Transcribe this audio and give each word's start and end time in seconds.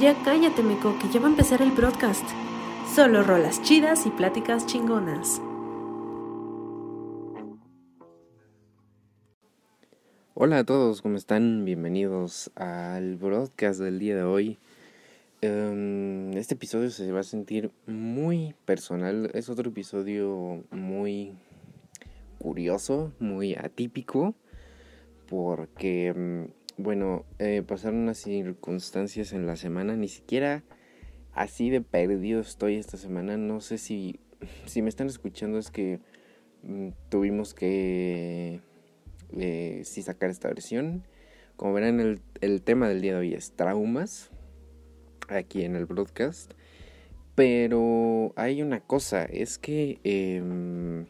Ya 0.00 0.16
cállate, 0.24 0.62
Meco, 0.62 0.98
que 0.98 1.10
ya 1.12 1.20
va 1.20 1.26
a 1.26 1.30
empezar 1.30 1.60
el 1.60 1.72
broadcast. 1.72 2.24
Solo 2.94 3.22
rolas 3.22 3.60
chidas 3.60 4.06
y 4.06 4.10
pláticas 4.10 4.64
chingonas. 4.64 5.42
Hola 10.32 10.60
a 10.60 10.64
todos, 10.64 11.02
¿cómo 11.02 11.18
están? 11.18 11.66
Bienvenidos 11.66 12.50
al 12.54 13.16
broadcast 13.16 13.78
del 13.80 13.98
día 13.98 14.16
de 14.16 14.22
hoy. 14.22 14.58
Em, 15.42 16.32
este 16.32 16.54
episodio 16.54 16.88
se 16.88 17.12
va 17.12 17.20
a 17.20 17.24
sentir 17.24 17.70
muy 17.86 18.54
personal. 18.64 19.30
Es 19.34 19.50
otro 19.50 19.68
episodio 19.68 20.64
muy 20.70 21.34
curioso, 22.38 23.12
muy 23.18 23.54
atípico, 23.54 24.34
porque, 25.28 26.14
mm, 26.14 26.59
bueno, 26.82 27.24
eh, 27.38 27.62
pasaron 27.66 28.00
unas 28.00 28.18
circunstancias 28.18 29.32
en 29.32 29.46
la 29.46 29.56
semana, 29.56 29.96
ni 29.96 30.08
siquiera 30.08 30.64
así 31.32 31.70
de 31.70 31.80
perdido 31.80 32.40
estoy 32.40 32.76
esta 32.76 32.96
semana. 32.96 33.36
No 33.36 33.60
sé 33.60 33.78
si, 33.78 34.20
si 34.66 34.82
me 34.82 34.88
están 34.88 35.08
escuchando 35.08 35.58
es 35.58 35.70
que 35.70 36.00
mm, 36.62 36.88
tuvimos 37.08 37.54
que 37.54 38.60
eh, 39.36 39.82
sí 39.84 40.02
sacar 40.02 40.30
esta 40.30 40.48
versión. 40.48 41.04
Como 41.56 41.72
verán, 41.74 42.00
el, 42.00 42.20
el 42.40 42.62
tema 42.62 42.88
del 42.88 43.02
día 43.02 43.12
de 43.12 43.18
hoy 43.18 43.34
es 43.34 43.52
traumas, 43.52 44.30
aquí 45.28 45.62
en 45.62 45.76
el 45.76 45.86
broadcast. 45.86 46.52
Pero 47.34 48.32
hay 48.36 48.62
una 48.62 48.80
cosa, 48.80 49.24
es 49.24 49.58
que, 49.58 49.98
em, 50.04 51.06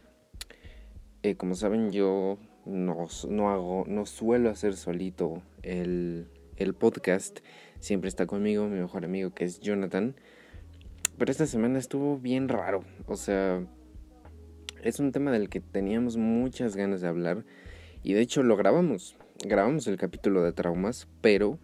eh, 1.22 1.34
como 1.36 1.54
saben, 1.54 1.90
yo 1.90 2.38
no, 2.64 3.08
no, 3.28 3.50
hago, 3.50 3.84
no 3.86 4.06
suelo 4.06 4.50
hacer 4.50 4.76
solito 4.76 5.42
el, 5.62 6.28
el 6.56 6.74
podcast. 6.74 7.40
Siempre 7.80 8.08
está 8.08 8.26
conmigo 8.26 8.66
mi 8.66 8.78
mejor 8.78 9.04
amigo 9.04 9.30
que 9.30 9.44
es 9.44 9.60
Jonathan. 9.60 10.14
Pero 11.18 11.30
esta 11.30 11.46
semana 11.46 11.78
estuvo 11.78 12.18
bien 12.18 12.48
raro. 12.48 12.84
O 13.06 13.16
sea, 13.16 13.62
es 14.82 15.00
un 15.00 15.12
tema 15.12 15.30
del 15.30 15.48
que 15.48 15.60
teníamos 15.60 16.16
muchas 16.16 16.76
ganas 16.76 17.00
de 17.00 17.08
hablar. 17.08 17.44
Y 18.02 18.14
de 18.14 18.20
hecho 18.20 18.42
lo 18.42 18.56
grabamos. 18.56 19.16
Grabamos 19.44 19.86
el 19.86 19.96
capítulo 19.96 20.42
de 20.42 20.52
traumas, 20.52 21.08
pero 21.20 21.58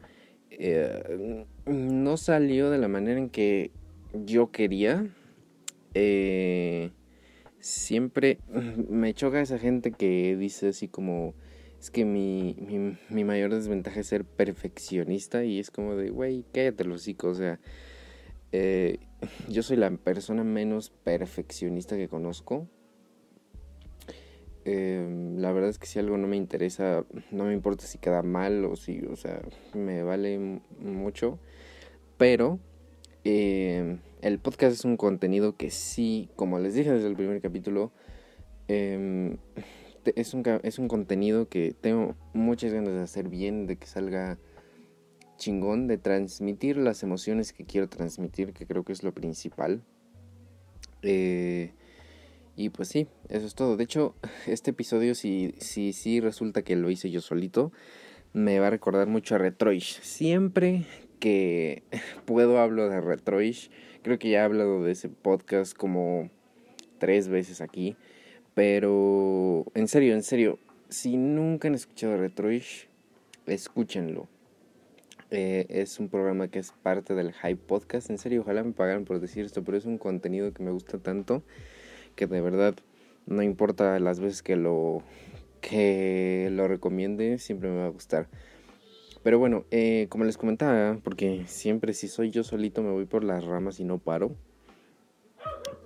eh, 0.50 1.46
no 1.66 2.16
salió 2.16 2.70
de 2.70 2.78
la 2.78 2.88
manera 2.88 3.18
en 3.18 3.30
que 3.30 3.70
yo 4.12 4.50
quería. 4.50 5.06
Eh, 5.94 6.90
siempre 7.66 8.38
me 8.88 9.12
choca 9.14 9.40
esa 9.40 9.58
gente 9.58 9.92
que 9.92 10.36
dice 10.36 10.68
así 10.68 10.88
como, 10.88 11.34
es 11.78 11.90
que 11.90 12.04
mi, 12.04 12.56
mi, 13.10 13.24
mayor 13.24 13.52
desventaja 13.52 14.00
es 14.00 14.06
ser 14.06 14.24
perfeccionista 14.24 15.44
y 15.44 15.58
es 15.58 15.70
como 15.70 15.96
de, 15.96 16.10
güey, 16.10 16.44
cállate 16.52 16.84
los 16.84 17.02
hocico, 17.02 17.28
o 17.28 17.34
sea, 17.34 17.58
eh, 18.52 18.98
yo 19.48 19.62
soy 19.62 19.76
la 19.76 19.90
persona 19.90 20.44
menos 20.44 20.90
perfeccionista 20.90 21.96
que 21.96 22.08
conozco. 22.08 22.68
Eh, 24.64 25.34
la 25.36 25.52
verdad 25.52 25.70
es 25.70 25.78
que 25.78 25.86
si 25.86 25.98
algo 25.98 26.18
no 26.18 26.26
me 26.26 26.36
interesa, 26.36 27.04
no 27.30 27.44
me 27.44 27.52
importa 27.52 27.86
si 27.86 27.98
queda 27.98 28.22
mal 28.22 28.64
o 28.64 28.74
si, 28.76 29.00
o 29.04 29.16
sea, 29.16 29.42
me 29.74 30.02
vale 30.02 30.60
mucho. 30.80 31.38
Pero 32.16 32.58
eh, 33.24 33.98
el 34.26 34.40
podcast 34.40 34.72
es 34.72 34.84
un 34.84 34.96
contenido 34.96 35.56
que 35.56 35.70
sí, 35.70 36.28
como 36.34 36.58
les 36.58 36.74
dije 36.74 36.90
desde 36.90 37.06
el 37.06 37.14
primer 37.14 37.40
capítulo, 37.40 37.92
eh, 38.66 39.36
es, 40.16 40.34
un, 40.34 40.42
es 40.64 40.80
un 40.80 40.88
contenido 40.88 41.48
que 41.48 41.76
tengo 41.80 42.16
muchas 42.32 42.72
ganas 42.72 42.92
de 42.92 43.02
hacer 43.02 43.28
bien, 43.28 43.68
de 43.68 43.76
que 43.76 43.86
salga 43.86 44.36
chingón, 45.36 45.86
de 45.86 45.98
transmitir 45.98 46.76
las 46.76 47.04
emociones 47.04 47.52
que 47.52 47.64
quiero 47.64 47.88
transmitir, 47.88 48.52
que 48.52 48.66
creo 48.66 48.82
que 48.82 48.92
es 48.92 49.04
lo 49.04 49.14
principal. 49.14 49.84
Eh, 51.02 51.74
y 52.56 52.70
pues 52.70 52.88
sí, 52.88 53.06
eso 53.28 53.46
es 53.46 53.54
todo. 53.54 53.76
De 53.76 53.84
hecho, 53.84 54.16
este 54.48 54.72
episodio, 54.72 55.14
si, 55.14 55.54
si, 55.58 55.92
si 55.92 56.18
resulta 56.18 56.62
que 56.62 56.74
lo 56.74 56.90
hice 56.90 57.12
yo 57.12 57.20
solito, 57.20 57.70
me 58.32 58.58
va 58.58 58.66
a 58.66 58.70
recordar 58.70 59.06
mucho 59.06 59.36
a 59.36 59.38
Retroish. 59.38 60.00
Siempre 60.00 60.84
que 61.20 61.84
puedo 62.24 62.58
hablo 62.58 62.88
de 62.88 63.00
Retroish. 63.00 63.70
Creo 64.06 64.20
que 64.20 64.30
ya 64.30 64.42
he 64.42 64.44
hablado 64.44 64.84
de 64.84 64.92
ese 64.92 65.08
podcast 65.08 65.76
como 65.76 66.30
tres 67.00 67.26
veces 67.26 67.60
aquí. 67.60 67.96
Pero 68.54 69.64
en 69.74 69.88
serio, 69.88 70.14
en 70.14 70.22
serio, 70.22 70.60
si 70.88 71.16
nunca 71.16 71.66
han 71.66 71.74
escuchado 71.74 72.16
Retroish, 72.16 72.86
escúchenlo. 73.46 74.28
Eh, 75.32 75.66
es 75.70 75.98
un 75.98 76.08
programa 76.08 76.46
que 76.46 76.60
es 76.60 76.70
parte 76.84 77.16
del 77.16 77.32
Hype 77.32 77.56
Podcast. 77.56 78.08
En 78.08 78.18
serio, 78.18 78.42
ojalá 78.42 78.62
me 78.62 78.70
pagaran 78.70 79.06
por 79.06 79.18
decir 79.18 79.44
esto, 79.44 79.64
pero 79.64 79.76
es 79.76 79.86
un 79.86 79.98
contenido 79.98 80.52
que 80.52 80.62
me 80.62 80.70
gusta 80.70 80.98
tanto 80.98 81.42
que 82.14 82.28
de 82.28 82.40
verdad 82.40 82.76
no 83.26 83.42
importa 83.42 83.98
las 83.98 84.20
veces 84.20 84.40
que 84.40 84.54
lo 84.54 85.02
que 85.60 86.48
lo 86.52 86.68
recomiende, 86.68 87.38
siempre 87.38 87.70
me 87.70 87.78
va 87.78 87.86
a 87.86 87.88
gustar. 87.88 88.28
Pero 89.26 89.40
bueno, 89.40 89.64
eh, 89.72 90.06
como 90.08 90.22
les 90.22 90.38
comentaba, 90.38 91.00
porque 91.02 91.46
siempre 91.48 91.94
si 91.94 92.06
soy 92.06 92.30
yo 92.30 92.44
solito 92.44 92.80
me 92.80 92.92
voy 92.92 93.06
por 93.06 93.24
las 93.24 93.42
ramas 93.44 93.80
y 93.80 93.84
no 93.84 93.98
paro. 93.98 94.36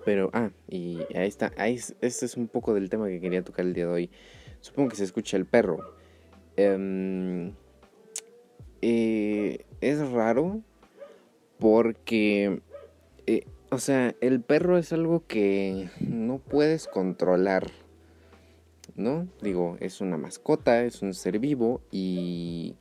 Pero, 0.05 0.29
ah, 0.35 0.51
y 0.69 0.99
ahí 1.15 1.27
está, 1.27 1.51
ahí, 1.57 1.77
este 2.03 2.27
es 2.27 2.37
un 2.37 2.49
poco 2.49 2.75
del 2.75 2.91
tema 2.91 3.09
que 3.09 3.19
quería 3.19 3.43
tocar 3.43 3.65
el 3.65 3.73
día 3.73 3.87
de 3.87 3.93
hoy. 3.93 4.11
Supongo 4.61 4.91
que 4.91 4.97
se 4.97 5.05
escucha 5.05 5.39
el 5.39 5.47
perro. 5.47 5.79
Em, 6.57 7.55
eh, 8.83 9.65
es 9.81 10.11
raro 10.11 10.61
porque 11.59 12.61
eh, 13.27 13.47
o 13.71 13.79
sea, 13.79 14.15
el 14.21 14.43
perro 14.43 14.77
es 14.77 14.93
algo 14.93 15.25
que 15.27 15.89
no 15.99 16.41
puedes 16.41 16.89
controlar, 16.89 17.71
¿no? 18.97 19.29
Digo, 19.41 19.79
es 19.81 20.03
una 20.03 20.19
mascota, 20.19 20.85
es 20.85 21.01
un 21.01 21.15
ser 21.15 21.39
vivo 21.39 21.81
y 21.91 22.75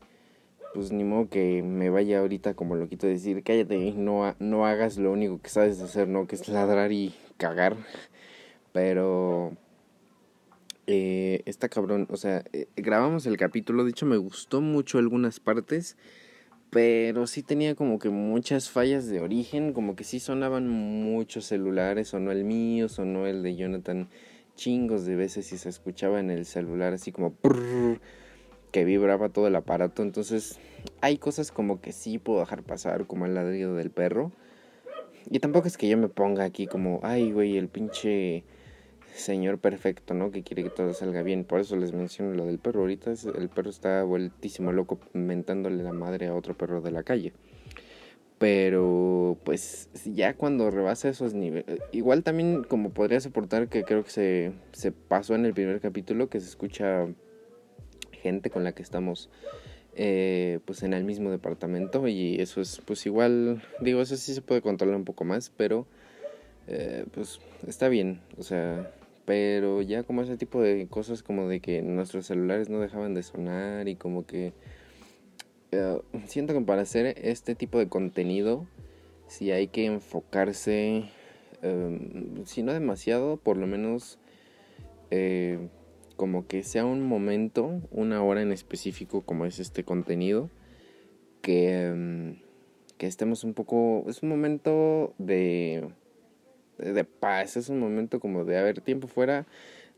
pues 0.74 0.92
ni 0.92 1.04
modo 1.04 1.30
que 1.30 1.64
me 1.64 1.90
vaya 1.90 2.20
ahorita 2.20 2.54
como 2.54 2.76
lo 2.76 2.88
quito 2.88 3.08
decir, 3.08 3.44
cállate, 3.44 3.94
no, 3.94 4.36
no 4.40 4.66
hagas 4.66 4.98
lo 4.98 5.12
único 5.12 5.42
que 5.42 5.50
sabes 5.50 5.82
hacer, 5.82 6.08
¿no? 6.08 6.28
Que 6.28 6.36
es 6.36 6.48
ladrar 6.48 6.92
y 6.92 7.14
cagar. 7.38 7.76
Pero 8.72 9.54
eh, 10.88 11.42
está 11.46 11.70
cabrón, 11.70 12.08
o 12.10 12.18
sea, 12.18 12.44
eh, 12.54 12.68
grabamos 12.76 13.26
el 13.26 13.38
capítulo, 13.38 13.84
de 13.84 13.92
hecho 13.92 14.06
me 14.06 14.18
gustó 14.18 14.62
mucho 14.62 14.98
algunas 14.98 15.40
partes 15.40 15.98
pero 16.70 17.26
sí 17.26 17.42
tenía 17.42 17.76
como 17.76 17.98
que 17.98 18.10
muchas 18.10 18.70
fallas 18.70 19.08
de 19.08 19.22
origen, 19.22 19.74
como 19.74 19.96
que 19.96 20.04
sí 20.04 20.20
sonaban 20.20 20.68
muchos 20.68 21.46
celulares, 21.46 22.10
sonó 22.10 22.32
el 22.32 22.44
mío, 22.44 22.90
sonó 22.90 23.26
el 23.26 23.42
de 23.42 23.56
Jonathan 23.56 24.10
chingos 24.56 25.06
de 25.06 25.16
veces 25.16 25.52
y 25.54 25.58
se 25.58 25.70
escuchaba 25.70 26.20
en 26.20 26.30
el 26.30 26.46
celular 26.46 26.94
así 26.94 27.12
como 27.12 27.34
que 28.72 28.86
vibraba 28.86 29.30
todo 29.30 29.48
el 29.48 29.56
aparato, 29.56 30.02
entonces 30.02 30.60
hay 31.02 31.18
cosas 31.18 31.52
como 31.52 31.82
que 31.82 31.92
sí 31.92 32.18
puedo 32.18 32.40
dejar 32.40 32.64
pasar, 32.64 33.08
como 33.08 33.26
el 33.26 33.36
ladrido 33.36 33.76
del 33.76 33.92
perro. 33.92 34.32
Y 35.30 35.40
tampoco 35.40 35.68
es 35.68 35.78
que 35.78 35.88
yo 35.88 35.98
me 35.98 36.10
ponga 36.10 36.44
aquí 36.44 36.68
como, 36.68 37.00
ay, 37.04 37.32
güey, 37.32 37.58
el 37.58 37.68
pinche 37.68 38.44
señor 39.14 39.60
perfecto, 39.60 40.14
¿no? 40.14 40.32
Que 40.32 40.44
quiere 40.44 40.64
que 40.64 40.70
todo 40.70 40.94
salga 40.94 41.22
bien. 41.24 41.44
Por 41.44 41.60
eso 41.60 41.76
les 41.76 41.94
menciono 41.94 42.34
lo 42.34 42.46
del 42.46 42.60
perro. 42.60 42.82
Ahorita 42.82 43.12
el 43.12 43.50
perro 43.50 43.70
está 43.70 44.04
vueltísimo 44.04 44.72
loco 44.72 45.00
mentándole 45.14 45.84
la 45.84 45.94
madre 45.94 46.28
a 46.28 46.36
otro 46.36 46.58
perro 46.58 46.82
de 46.82 46.92
la 46.92 47.04
calle. 47.04 47.34
Pero 48.38 49.38
pues 49.44 49.90
ya 50.06 50.36
cuando 50.36 50.72
rebasa 50.72 51.10
esos 51.10 51.34
niveles... 51.34 51.80
Igual 51.92 52.24
también 52.24 52.64
como 52.64 52.92
podría 52.92 53.20
soportar 53.20 53.68
que 53.68 53.84
creo 53.84 54.04
que 54.04 54.12
se, 54.12 54.54
se 54.72 54.92
pasó 54.94 55.36
en 55.36 55.46
el 55.46 55.54
primer 55.54 55.82
capítulo 55.82 56.30
que 56.30 56.40
se 56.40 56.48
escucha 56.48 57.08
gente 58.22 58.50
con 58.50 58.64
la 58.64 58.74
que 58.74 58.84
estamos 58.84 59.30
eh, 59.96 60.60
pues 60.66 60.84
en 60.84 60.94
el 60.94 61.04
mismo 61.04 61.32
departamento 61.32 62.08
y 62.08 62.40
eso 62.40 62.62
es 62.62 62.82
pues 62.86 63.06
igual 63.06 63.64
digo 63.82 64.02
eso 64.02 64.16
sí 64.16 64.34
se 64.34 64.42
puede 64.42 64.62
controlar 64.62 64.96
un 64.96 65.06
poco 65.06 65.26
más 65.26 65.50
pero 65.50 65.88
eh, 66.68 67.06
pues 67.14 67.40
está 67.68 67.90
bien 67.90 68.22
o 68.38 68.44
sea 68.44 68.94
pero 69.26 69.82
ya 69.82 70.04
como 70.04 70.22
ese 70.22 70.38
tipo 70.38 70.62
de 70.62 70.88
cosas 70.88 71.22
como 71.22 71.48
de 71.48 71.60
que 71.60 71.82
nuestros 71.82 72.28
celulares 72.28 72.70
no 72.70 72.80
dejaban 72.80 73.14
de 73.14 73.24
sonar 73.24 73.88
y 73.88 73.96
como 73.96 74.26
que 74.26 74.54
eh, 75.72 76.02
siento 76.26 76.54
que 76.54 76.62
para 76.62 76.82
hacer 76.82 77.16
este 77.22 77.54
tipo 77.54 77.78
de 77.78 77.90
contenido 77.90 78.66
si 79.28 79.52
hay 79.52 79.68
que 79.68 79.86
enfocarse 79.86 81.10
em, 81.62 82.46
si 82.46 82.64
no 82.64 82.74
demasiado 82.74 83.38
por 83.38 83.58
lo 83.58 83.68
menos 83.68 84.18
eh, 85.12 85.60
como 86.20 86.48
que 86.48 86.64
sea 86.64 86.84
un 86.84 87.02
momento 87.02 87.82
una 87.92 88.22
hora 88.22 88.42
en 88.42 88.52
específico 88.52 89.22
como 89.22 89.46
es 89.46 89.60
este 89.60 89.86
contenido 89.86 90.50
que 91.42 91.86
em, 91.86 92.36
que 92.98 93.08
estemos 93.08 93.46
un 93.46 93.54
poco 93.54 94.04
es 94.10 94.22
un 94.22 94.28
momento 94.28 95.14
de 95.18 95.88
de 96.80 97.04
paz, 97.04 97.58
es 97.58 97.70
un 97.70 97.80
momento 97.80 98.20
como 98.20 98.46
de, 98.46 98.58
haber 98.58 98.82
tiempo 98.82 99.08
fuera, 99.08 99.46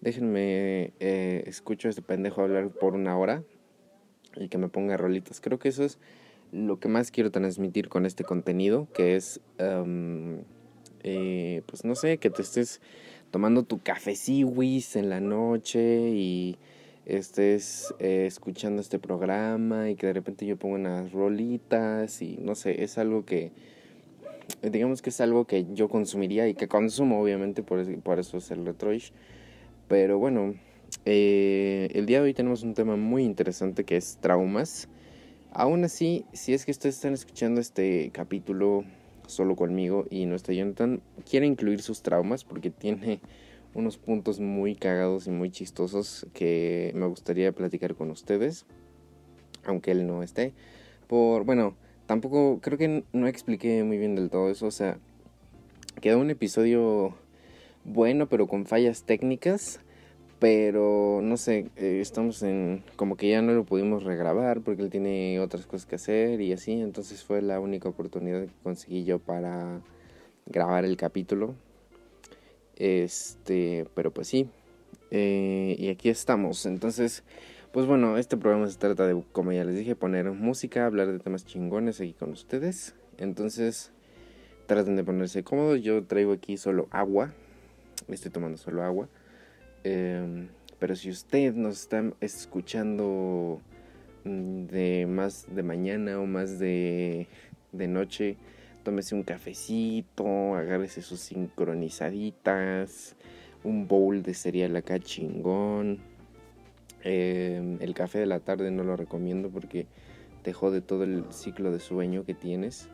déjenme, 0.01 0.94
eh, 1.00 1.44
escucho 1.45 1.88
a 1.88 1.91
este 1.91 2.01
pendejo 2.01 2.41
hablar 2.41 2.69
por 2.69 2.95
una 2.95 3.18
hora 3.18 3.44
y 4.35 4.50
que 4.50 4.57
me 4.57 4.69
ponga 4.69 4.97
rolitas. 4.97 5.41
Creo 5.41 5.59
que 5.59 5.69
eso 5.69 5.83
es 5.83 6.00
lo 6.51 6.79
que 6.79 6.89
más 6.89 7.12
quiero 7.12 7.31
transmitir 7.31 7.88
con 7.88 8.06
este 8.06 8.23
contenido, 8.23 8.88
que 8.94 9.15
es, 9.15 9.41
eh, 11.03 11.62
pues 11.65 11.85
no 11.85 11.95
sé, 11.95 12.18
que 12.18 12.29
te 12.29 12.41
estés 12.41 12.81
tomando 13.31 13.63
tu 13.63 13.80
cafeciwis 13.80 14.95
en 14.98 15.10
la 15.10 15.22
noche 15.22 16.10
y 16.10 16.57
estés 17.06 17.94
eh, 18.00 18.25
escuchando 18.28 18.81
este 18.81 19.00
programa 19.00 19.89
y 19.89 19.95
que 19.95 20.07
de 20.07 20.13
repente 20.13 20.45
yo 20.45 20.57
pongo 20.57 20.75
unas 20.75 21.12
rolitas 21.12 22.22
y 22.22 22.38
no 22.42 22.56
sé, 22.56 22.83
es 22.83 22.98
algo 22.98 23.25
que 23.25 23.51
digamos 24.62 25.01
que 25.01 25.10
es 25.10 25.22
algo 25.22 25.45
que 25.45 25.66
yo 25.74 25.88
consumiría 25.88 26.48
y 26.48 26.54
que 26.54 26.68
consumo 26.68 27.22
obviamente 27.22 27.63
por, 27.63 27.83
por 28.01 28.19
eso 28.19 28.38
es 28.38 28.51
el 28.51 28.66
retroish. 28.66 29.13
Pero 29.88 30.19
bueno 30.19 30.56
eh, 31.06 31.89
el 31.94 32.06
día 32.06 32.19
de 32.19 32.25
hoy 32.25 32.33
tenemos 32.33 32.63
un 32.63 32.74
tema 32.74 32.98
muy 32.98 33.24
interesante 33.24 33.86
que 33.86 33.95
es 33.95 34.18
traumas. 34.19 34.89
Aún 35.54 35.83
así 35.86 36.25
si 36.33 36.54
es 36.54 36.66
que 36.66 36.72
ustedes 36.72 36.95
están 36.95 37.13
escuchando 37.13 37.62
este 37.62 38.12
capítulo 38.13 38.83
solo 39.31 39.56
conmigo 39.56 40.06
y 40.10 40.25
no 40.25 40.36
está 40.36 40.54
Jonathan 40.54 41.01
quiere 41.30 41.48
incluir 41.48 41.81
sus 41.81 42.01
traumas 42.01 42.44
porque 42.44 42.69
tiene 42.69 43.19
unos 43.74 43.98
puntos 43.98 44.39
muy 44.39 44.75
cagados 44.75 45.28
y 45.28 45.31
muy 45.31 45.50
chistosos 45.50 46.28
que 46.33 46.92
me 46.94 47.06
gustaría 47.07 47.51
platicar 47.51 47.95
con 47.95 48.12
ustedes, 48.12 48.66
aunque 49.63 49.92
él 49.92 50.06
no 50.06 50.24
esté. 50.24 50.54
Por, 51.07 51.45
bueno, 51.45 51.75
tampoco 52.06 52.60
creo 52.62 52.78
que 52.78 53.04
no 53.13 53.28
expliqué 53.28 53.83
muy 53.83 53.98
bien 53.98 54.16
del 54.16 54.30
todo 54.30 54.50
eso, 54.50 54.68
o 54.68 54.72
sea, 54.72 54.98
quedó 56.01 56.19
un 56.19 56.30
episodio 56.30 57.16
bueno, 57.83 58.28
pero 58.28 58.48
con 58.48 58.66
fallas 58.66 59.04
técnicas. 59.04 59.80
Pero 60.41 61.19
no 61.21 61.38
sé, 61.38 61.69
eh, 61.75 61.99
estamos 62.01 62.41
en. 62.41 62.83
como 62.95 63.15
que 63.15 63.29
ya 63.29 63.43
no 63.43 63.53
lo 63.53 63.63
pudimos 63.63 64.03
regrabar 64.03 64.61
porque 64.61 64.81
él 64.81 64.89
tiene 64.89 65.39
otras 65.39 65.67
cosas 65.67 65.85
que 65.85 65.93
hacer 65.93 66.41
y 66.41 66.51
así. 66.51 66.81
Entonces 66.81 67.23
fue 67.23 67.43
la 67.43 67.59
única 67.59 67.88
oportunidad 67.88 68.41
que 68.41 68.53
conseguí 68.63 69.03
yo 69.03 69.19
para 69.19 69.81
grabar 70.47 70.83
el 70.83 70.97
capítulo. 70.97 71.53
Este, 72.75 73.85
pero 73.93 74.09
pues 74.09 74.29
sí. 74.29 74.49
Eh, 75.11 75.75
y 75.77 75.89
aquí 75.89 76.09
estamos. 76.09 76.65
Entonces, 76.65 77.23
pues 77.71 77.85
bueno, 77.85 78.17
este 78.17 78.35
programa 78.35 78.67
se 78.67 78.79
trata 78.79 79.05
de, 79.05 79.23
como 79.33 79.51
ya 79.51 79.63
les 79.63 79.75
dije, 79.75 79.95
poner 79.95 80.31
música, 80.31 80.87
hablar 80.87 81.11
de 81.11 81.19
temas 81.19 81.45
chingones 81.45 82.01
aquí 82.01 82.13
con 82.13 82.31
ustedes. 82.31 82.95
Entonces, 83.19 83.91
traten 84.65 84.95
de 84.95 85.03
ponerse 85.03 85.44
cómodos. 85.44 85.83
Yo 85.83 86.03
traigo 86.03 86.31
aquí 86.33 86.57
solo 86.57 86.87
agua. 86.89 87.31
Estoy 88.07 88.31
tomando 88.31 88.57
solo 88.57 88.81
agua. 88.81 89.07
Em, 89.83 90.50
pero 90.80 90.95
si 90.95 91.10
usted 91.10 91.54
nos 91.54 91.81
está 91.81 92.04
escuchando 92.22 93.62
mm, 94.24 94.66
de 94.66 95.06
más 95.07 95.48
de 95.54 95.63
mañana 95.63 96.19
o 96.19 96.25
más 96.25 96.60
de, 96.60 97.28
de 97.72 97.88
noche, 97.88 98.38
tómese 98.83 99.16
un 99.16 99.24
cafecito, 99.24 100.56
agárrese 100.56 101.01
sus 101.01 101.19
sincronizaditas, 101.19 103.16
un 103.63 103.88
bowl 103.88 104.24
de 104.24 104.33
cereal 104.33 104.75
acá 104.75 105.00
chingón. 105.00 106.00
Em, 107.04 107.78
el 107.81 107.94
café 107.94 108.19
de 108.19 108.28
la 108.28 108.39
tarde 108.39 108.72
no 108.72 108.83
lo 108.83 108.95
recomiendo 108.95 109.50
porque 109.50 109.88
te 110.44 110.54
jode 110.54 110.81
todo 110.81 111.04
el 111.04 111.25
ciclo 111.31 111.72
de 111.72 111.80
sueño 111.80 112.25
que 112.25 112.33
tienes. 112.33 112.89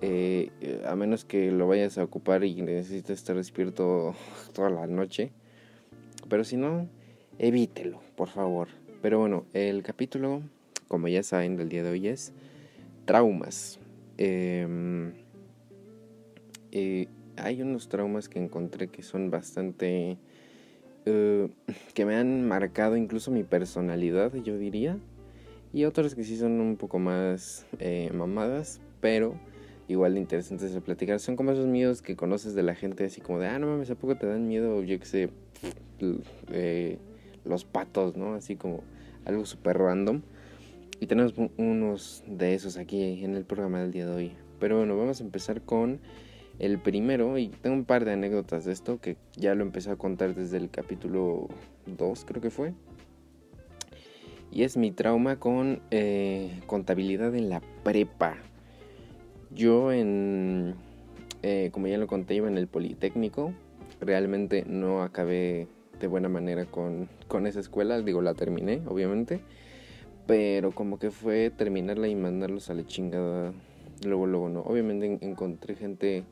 Eh, 0.00 0.50
a 0.86 0.94
menos 0.96 1.24
que 1.24 1.50
lo 1.50 1.66
vayas 1.66 1.98
a 1.98 2.04
ocupar 2.04 2.44
y 2.44 2.60
necesites 2.62 3.18
estar 3.18 3.36
despierto 3.36 4.14
toda 4.52 4.70
la 4.70 4.86
noche. 4.86 5.32
Pero 6.28 6.44
si 6.44 6.56
no, 6.56 6.88
evítelo, 7.38 8.00
por 8.16 8.28
favor. 8.28 8.68
Pero 9.02 9.18
bueno, 9.18 9.44
el 9.52 9.82
capítulo, 9.82 10.42
como 10.88 11.08
ya 11.08 11.22
saben, 11.22 11.56
del 11.56 11.68
día 11.68 11.82
de 11.82 11.90
hoy 11.90 12.08
es 12.08 12.32
traumas. 13.04 13.78
Em, 14.16 15.12
eh, 16.72 17.08
hay 17.36 17.62
unos 17.62 17.88
traumas 17.88 18.28
que 18.28 18.38
encontré 18.38 18.88
que 18.88 19.02
son 19.02 19.30
bastante... 19.30 20.16
Eh, 21.06 21.48
que 21.92 22.06
me 22.06 22.16
han 22.16 22.48
marcado 22.48 22.96
incluso 22.96 23.30
mi 23.30 23.42
personalidad, 23.42 24.34
yo 24.34 24.56
diría. 24.56 24.98
Y 25.72 25.84
otros 25.84 26.14
que 26.14 26.24
sí 26.24 26.36
son 26.36 26.60
un 26.60 26.76
poco 26.76 26.98
más 26.98 27.66
eh, 27.80 28.10
mamadas, 28.14 28.80
pero 29.00 29.34
igual 29.88 30.14
de 30.14 30.20
interesantes 30.20 30.72
de 30.72 30.80
platicar. 30.80 31.20
Son 31.20 31.36
como 31.36 31.52
esos 31.52 31.66
miedos 31.66 32.00
que 32.00 32.16
conoces 32.16 32.54
de 32.54 32.62
la 32.62 32.74
gente, 32.74 33.04
así 33.04 33.20
como 33.20 33.38
de, 33.38 33.48
ah, 33.48 33.58
no 33.58 33.66
mames, 33.66 33.90
¿a 33.90 33.96
poco 33.96 34.16
te 34.16 34.26
dan 34.26 34.48
miedo? 34.48 34.82
Yo 34.82 34.98
que 34.98 35.04
sé, 35.04 35.30
los 37.44 37.64
patos, 37.64 38.16
¿no? 38.16 38.34
Así 38.34 38.56
como 38.56 38.82
algo 39.24 39.46
súper 39.46 39.78
random. 39.78 40.22
Y 41.00 41.06
tenemos 41.06 41.34
unos 41.56 42.24
de 42.26 42.54
esos 42.54 42.76
aquí 42.76 43.24
en 43.24 43.34
el 43.34 43.44
programa 43.44 43.80
del 43.80 43.92
día 43.92 44.06
de 44.06 44.14
hoy. 44.14 44.32
Pero 44.60 44.78
bueno, 44.78 44.96
vamos 44.96 45.20
a 45.20 45.24
empezar 45.24 45.62
con 45.62 46.00
el 46.58 46.78
primero. 46.78 47.36
Y 47.38 47.48
tengo 47.48 47.76
un 47.76 47.84
par 47.84 48.04
de 48.04 48.12
anécdotas 48.12 48.64
de 48.64 48.72
esto 48.72 49.00
que 49.00 49.16
ya 49.36 49.54
lo 49.54 49.62
empecé 49.62 49.90
a 49.90 49.96
contar 49.96 50.34
desde 50.34 50.56
el 50.56 50.70
capítulo 50.70 51.48
2, 51.86 52.24
creo 52.24 52.42
que 52.42 52.50
fue. 52.50 52.72
Y 54.52 54.62
es 54.62 54.76
mi 54.76 54.92
trauma 54.92 55.40
con 55.40 55.80
eh, 55.90 56.60
contabilidad 56.66 57.34
en 57.34 57.48
la 57.48 57.60
prepa. 57.82 58.36
Yo 59.50 59.92
en, 59.92 60.74
eh, 61.42 61.70
como 61.72 61.88
ya 61.88 61.98
lo 61.98 62.06
conté, 62.06 62.34
iba 62.34 62.48
en 62.48 62.56
el 62.56 62.68
Politécnico. 62.68 63.52
Realmente 64.04 64.64
no 64.66 65.02
acabé 65.02 65.66
de 65.98 66.06
buena 66.06 66.28
manera 66.28 66.66
con, 66.66 67.08
con 67.28 67.46
esa 67.46 67.60
escuela. 67.60 68.00
Digo, 68.00 68.20
la 68.20 68.34
terminé, 68.34 68.82
obviamente. 68.86 69.40
Pero 70.26 70.72
como 70.72 70.98
que 70.98 71.10
fue 71.10 71.50
terminarla 71.50 72.08
y 72.08 72.14
mandarlos 72.14 72.70
a 72.70 72.74
la 72.74 72.86
chingada. 72.86 73.52
Luego, 74.04 74.26
luego 74.26 74.48
no. 74.48 74.60
Obviamente 74.60 75.18
encontré 75.22 75.74
gente 75.74 76.24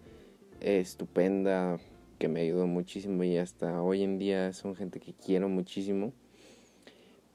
estupenda 0.60 1.78
que 2.19 2.28
me 2.28 2.40
ayudó 2.40 2.66
muchísimo 2.66 3.24
y 3.24 3.36
hasta 3.36 3.82
hoy 3.82 4.02
en 4.02 4.19
día 4.19 4.52
son 4.52 4.76
gente 4.76 5.00
que 5.00 5.14
quiero 5.14 5.48
muchísimo. 5.48 6.12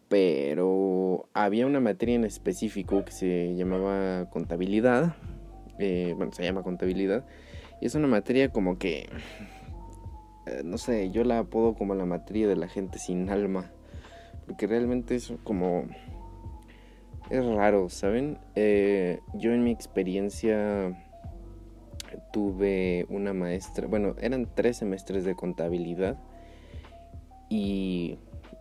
Pero 0.07 1.27
había 1.33 1.65
una 1.65 1.81
materia 1.81 2.15
en 2.15 2.23
específico 2.23 3.03
que 3.03 3.11
se 3.11 3.55
llamaba 3.55 4.29
contabilidad. 4.29 5.15
Eh, 5.79 6.13
bueno, 6.15 6.31
se 6.31 6.43
llama 6.43 6.63
contabilidad. 6.63 7.25
Y 7.81 7.87
es 7.87 7.95
una 7.95 8.07
materia 8.07 8.49
como 8.49 8.77
que... 8.77 9.09
Eh, 10.47 10.61
no 10.63 10.77
sé, 10.77 11.11
yo 11.11 11.23
la 11.23 11.39
apodo 11.39 11.75
como 11.75 11.95
la 11.95 12.05
materia 12.05 12.47
de 12.47 12.55
la 12.55 12.67
gente 12.67 12.99
sin 12.99 13.29
alma. 13.29 13.71
Porque 14.45 14.65
realmente 14.67 15.15
es 15.15 15.33
como 15.43 15.85
es 17.29 17.45
raro, 17.45 17.89
¿saben? 17.89 18.37
Eh, 18.55 19.19
yo 19.33 19.51
en 19.51 19.63
mi 19.63 19.71
experiencia 19.71 20.97
tuve 22.31 23.05
una 23.09 23.33
maestra, 23.33 23.87
bueno, 23.87 24.15
eran 24.21 24.47
tres 24.53 24.77
semestres 24.77 25.25
de 25.25 25.35
contabilidad 25.35 26.17
y 27.49 28.17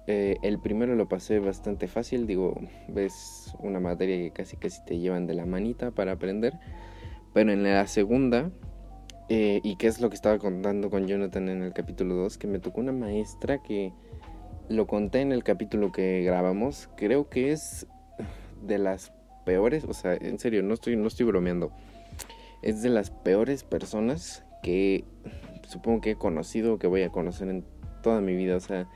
eh, 0.07 0.37
el 0.43 0.59
primero 0.59 0.95
lo 0.97 1.09
pasé 1.09 1.39
bastante 1.39 1.87
fácil, 1.87 2.27
digo, 2.27 2.61
ves 2.89 3.55
una 3.61 3.81
materia 3.81 4.17
que 4.17 4.31
casi 4.33 4.57
casi 4.57 4.85
te 4.85 4.99
llevan 4.99 5.27
de 5.27 5.35
la 5.35 5.47
manita 5.47 5.93
para 5.93 6.13
aprender, 6.13 6.55
pero 7.33 7.53
en 7.53 7.63
la 7.63 7.87
segunda, 7.87 8.51
eh, 9.29 9.61
y 9.63 9.77
que 9.77 9.89
es 9.89 10.01
lo 10.01 10.09
que 10.09 10.15
estaba 10.15 10.39
contando 10.39 10.91
con 10.91 11.07
Jonathan 11.07 11.49
en 11.49 11.63
el 11.63 11.73
capítulo 11.73 12.15
2, 12.15 12.39
que 12.39 12.47
me 12.47 12.59
tocó 12.59 12.81
una 12.81 12.93
maestra 12.93 13.63
que 13.63 13.93
lo 14.69 14.87
conté 14.87 15.21
en 15.21 15.33
el 15.33 15.45
capítulo 15.45 15.93
que 15.93 16.23
grabamos, 16.23 16.89
creo 16.97 17.29
que 17.29 17.53
es 17.53 17.87
de 18.63 18.79
las 18.79 19.13
peores, 19.45 19.85
o 19.85 19.95
sea, 19.95 20.15
en 20.15 20.39
serio, 20.39 20.63
no 20.63 20.75
estoy, 20.75 20.97
no 20.97 21.09
estoy 21.09 21.27
bromeando. 21.27 21.73
Es 22.63 22.83
de 22.83 22.89
las 22.89 23.11
peores 23.11 23.65
personas 23.65 24.45
que 24.63 25.05
supongo 25.67 26.01
que 26.01 26.13
he 26.13 26.17
conocido 26.17 26.75
o 26.75 26.79
que 26.79 26.87
voy 26.87 27.03
a 27.03 27.11
conocer 27.11 27.49
en 27.49 27.65
toda 28.03 28.21
mi 28.21 28.35
vida. 28.35 28.57
O 28.57 28.61
sea, 28.61 28.89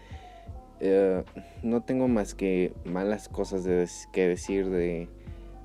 eh, 0.80 1.22
no 1.62 1.82
tengo 1.82 2.08
más 2.08 2.34
que 2.34 2.72
malas 2.84 3.28
cosas 3.28 3.64
de, 3.64 3.86
que 4.12 4.26
decir 4.26 4.68
de, 4.70 5.08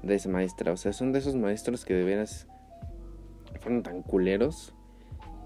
de 0.04 0.16
esa 0.16 0.30
maestra. 0.30 0.72
O 0.72 0.78
sea, 0.78 0.94
son 0.94 1.12
de 1.12 1.20
esos 1.20 1.36
maestros 1.36 1.86
que 1.86 1.94
de 1.94 2.04
veras 2.04 2.48
fueron 3.66 3.82
tan 3.82 4.04
culeros 4.04 4.76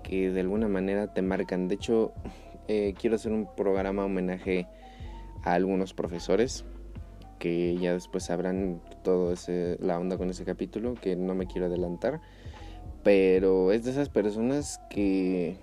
que 0.03 0.29
de 0.29 0.41
alguna 0.41 0.67
manera 0.67 1.13
te 1.13 1.21
marcan. 1.21 1.69
De 1.69 1.75
hecho, 1.75 2.11
eh, 2.67 2.93
quiero 2.99 3.15
hacer 3.15 3.31
un 3.31 3.47
programa 3.55 4.03
homenaje 4.03 4.67
a 5.43 5.53
algunos 5.53 5.93
profesores 5.93 6.65
que 7.39 7.77
ya 7.77 7.93
después 7.93 8.25
sabrán 8.25 8.81
todo 9.05 9.31
ese, 9.31 9.77
la 9.79 9.97
onda 9.97 10.17
con 10.17 10.29
ese 10.29 10.43
capítulo, 10.43 10.95
que 10.95 11.15
no 11.15 11.33
me 11.33 11.47
quiero 11.47 11.67
adelantar. 11.67 12.19
Pero 13.03 13.71
es 13.71 13.85
de 13.85 13.91
esas 13.91 14.09
personas 14.09 14.81
que 14.89 15.55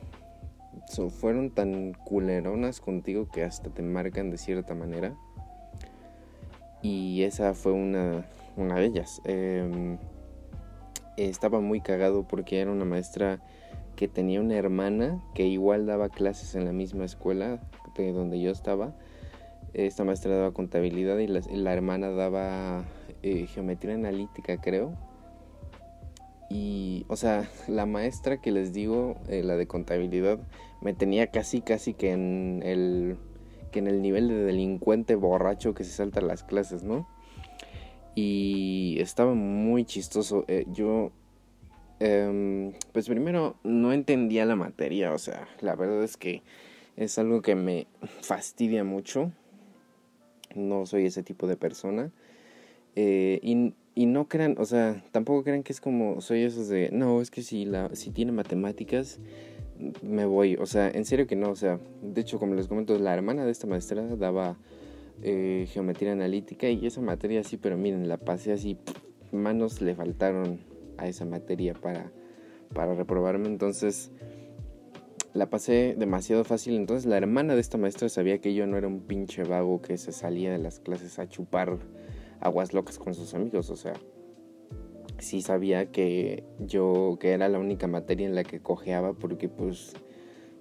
fueron 1.20 1.50
tan 1.50 1.92
culeronas 1.92 2.80
contigo 2.80 3.28
que 3.28 3.44
hasta 3.44 3.68
te 3.68 3.82
marcan 3.82 4.30
de 4.30 4.38
cierta 4.38 4.74
manera. 4.74 5.14
Y 6.80 7.22
esa 7.22 7.52
fue 7.52 7.72
una, 7.72 8.24
una 8.56 8.76
de 8.76 8.86
ellas. 8.86 9.20
Em, 9.26 9.98
estaba 11.16 11.60
muy 11.60 11.80
cagado 11.80 12.26
porque 12.26 12.60
era 12.60 12.70
una 12.70 12.84
maestra 12.84 13.40
que 13.96 14.08
tenía 14.08 14.40
una 14.40 14.56
hermana 14.56 15.22
que 15.34 15.46
igual 15.46 15.86
daba 15.86 16.08
clases 16.08 16.54
en 16.54 16.64
la 16.64 16.72
misma 16.72 17.04
escuela 17.04 17.60
de 17.96 18.12
donde 18.12 18.40
yo 18.40 18.50
estaba 18.50 18.94
esta 19.84 20.04
maestra 20.04 20.34
daba 20.34 20.52
contabilidad 20.52 21.18
y 21.18 21.26
la, 21.26 21.72
hermana 21.72 22.10
daba 22.10 22.84
eh, 23.22 23.46
geometría 23.46 23.94
analítica, 23.94 24.56
creo. 24.58 24.94
Y, 26.48 27.04
o 27.08 27.16
sea, 27.16 27.48
la 27.68 27.86
maestra 27.86 28.40
que 28.40 28.52
les 28.52 28.72
digo, 28.72 29.16
eh, 29.28 29.42
la 29.42 29.56
de 29.56 29.66
contabilidad, 29.66 30.38
me 30.80 30.94
tenía 30.94 31.28
casi, 31.28 31.60
casi 31.60 31.92
que 31.92 32.12
en 32.12 32.62
el, 32.64 33.16
que 33.70 33.80
en 33.80 33.88
el 33.88 34.00
nivel 34.00 34.28
de 34.28 34.44
delincuente 34.44 35.14
borracho 35.14 35.74
que 35.74 35.84
se 35.84 35.90
salta 35.90 36.20
las 36.20 36.42
clases, 36.42 36.82
¿no? 36.82 37.06
Y 38.16 38.96
estaba 38.98 39.34
muy 39.34 39.84
chistoso. 39.84 40.46
Eh, 40.48 40.64
yo, 40.72 41.12
em, 42.00 42.72
pues 42.92 43.06
primero, 43.06 43.56
no 43.62 43.92
entendía 43.92 44.46
la 44.46 44.56
materia, 44.56 45.12
o 45.12 45.18
sea, 45.18 45.46
la 45.60 45.76
verdad 45.76 46.02
es 46.02 46.16
que 46.16 46.42
es 46.96 47.18
algo 47.18 47.42
que 47.42 47.54
me 47.54 47.86
fastidia 48.22 48.84
mucho. 48.84 49.30
No 50.54 50.86
soy 50.86 51.04
ese 51.04 51.22
tipo 51.22 51.46
de 51.46 51.56
persona. 51.56 52.10
Eh, 52.96 53.38
y, 53.42 53.74
y, 53.94 54.06
no 54.06 54.26
crean, 54.26 54.56
o 54.58 54.64
sea, 54.64 55.04
tampoco 55.12 55.44
crean 55.44 55.62
que 55.62 55.74
es 55.74 55.82
como, 55.82 56.22
soy 56.22 56.42
esos 56.42 56.68
de, 56.68 56.88
no, 56.92 57.20
es 57.20 57.30
que 57.30 57.42
si, 57.42 57.66
la, 57.66 57.94
si 57.94 58.10
tiene 58.10 58.32
matemáticas, 58.32 59.20
me 60.02 60.24
voy. 60.24 60.56
O 60.56 60.64
sea, 60.64 60.88
en 60.88 61.04
serio 61.04 61.26
que 61.26 61.36
no, 61.36 61.50
o 61.50 61.56
sea, 61.56 61.78
de 62.00 62.20
hecho, 62.22 62.38
como 62.38 62.54
les 62.54 62.68
comento, 62.68 62.98
la 62.98 63.12
hermana 63.12 63.44
de 63.44 63.52
esta 63.52 63.66
maestra 63.66 64.02
daba 64.16 64.56
eh, 65.22 65.66
geometría 65.68 66.12
analítica 66.12 66.68
y 66.68 66.86
esa 66.86 67.00
materia 67.00 67.42
sí, 67.44 67.56
pero 67.56 67.76
miren, 67.76 68.08
la 68.08 68.18
pasé 68.18 68.52
así, 68.52 68.78
manos 69.32 69.80
le 69.80 69.94
faltaron 69.94 70.60
a 70.98 71.08
esa 71.08 71.24
materia 71.24 71.74
para, 71.74 72.12
para 72.72 72.94
reprobarme, 72.94 73.46
entonces 73.46 74.12
la 75.36 75.50
pasé 75.50 75.94
demasiado 75.96 76.44
fácil. 76.44 76.74
Entonces 76.76 77.06
la 77.06 77.16
hermana 77.16 77.54
de 77.54 77.60
esta 77.60 77.78
maestra 77.78 78.08
sabía 78.08 78.38
que 78.40 78.54
yo 78.54 78.66
no 78.66 78.76
era 78.76 78.88
un 78.88 79.00
pinche 79.00 79.44
vago 79.44 79.82
que 79.82 79.96
se 79.98 80.12
salía 80.12 80.50
de 80.50 80.58
las 80.58 80.80
clases 80.80 81.18
a 81.18 81.28
chupar 81.28 81.78
aguas 82.40 82.72
locas 82.72 82.98
con 82.98 83.14
sus 83.14 83.34
amigos. 83.34 83.70
O 83.70 83.76
sea, 83.76 83.94
sí 85.18 85.42
sabía 85.42 85.92
que 85.92 86.44
yo, 86.58 87.18
que 87.20 87.32
era 87.32 87.48
la 87.48 87.58
única 87.58 87.86
materia 87.86 88.26
en 88.26 88.34
la 88.34 88.44
que 88.44 88.60
cojeaba 88.60 89.12
porque 89.12 89.48
pues 89.48 89.92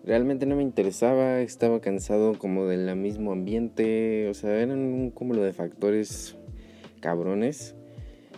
realmente 0.05 0.45
no 0.45 0.55
me 0.55 0.63
interesaba, 0.63 1.39
estaba 1.39 1.81
cansado 1.81 2.37
como 2.37 2.65
del 2.67 2.95
mismo 2.95 3.31
ambiente, 3.31 4.29
o 4.29 4.33
sea, 4.33 4.51
eran 4.51 4.79
un 4.79 5.09
cúmulo 5.09 5.41
de 5.41 5.51
factores 5.51 6.37
cabrones. 7.01 7.75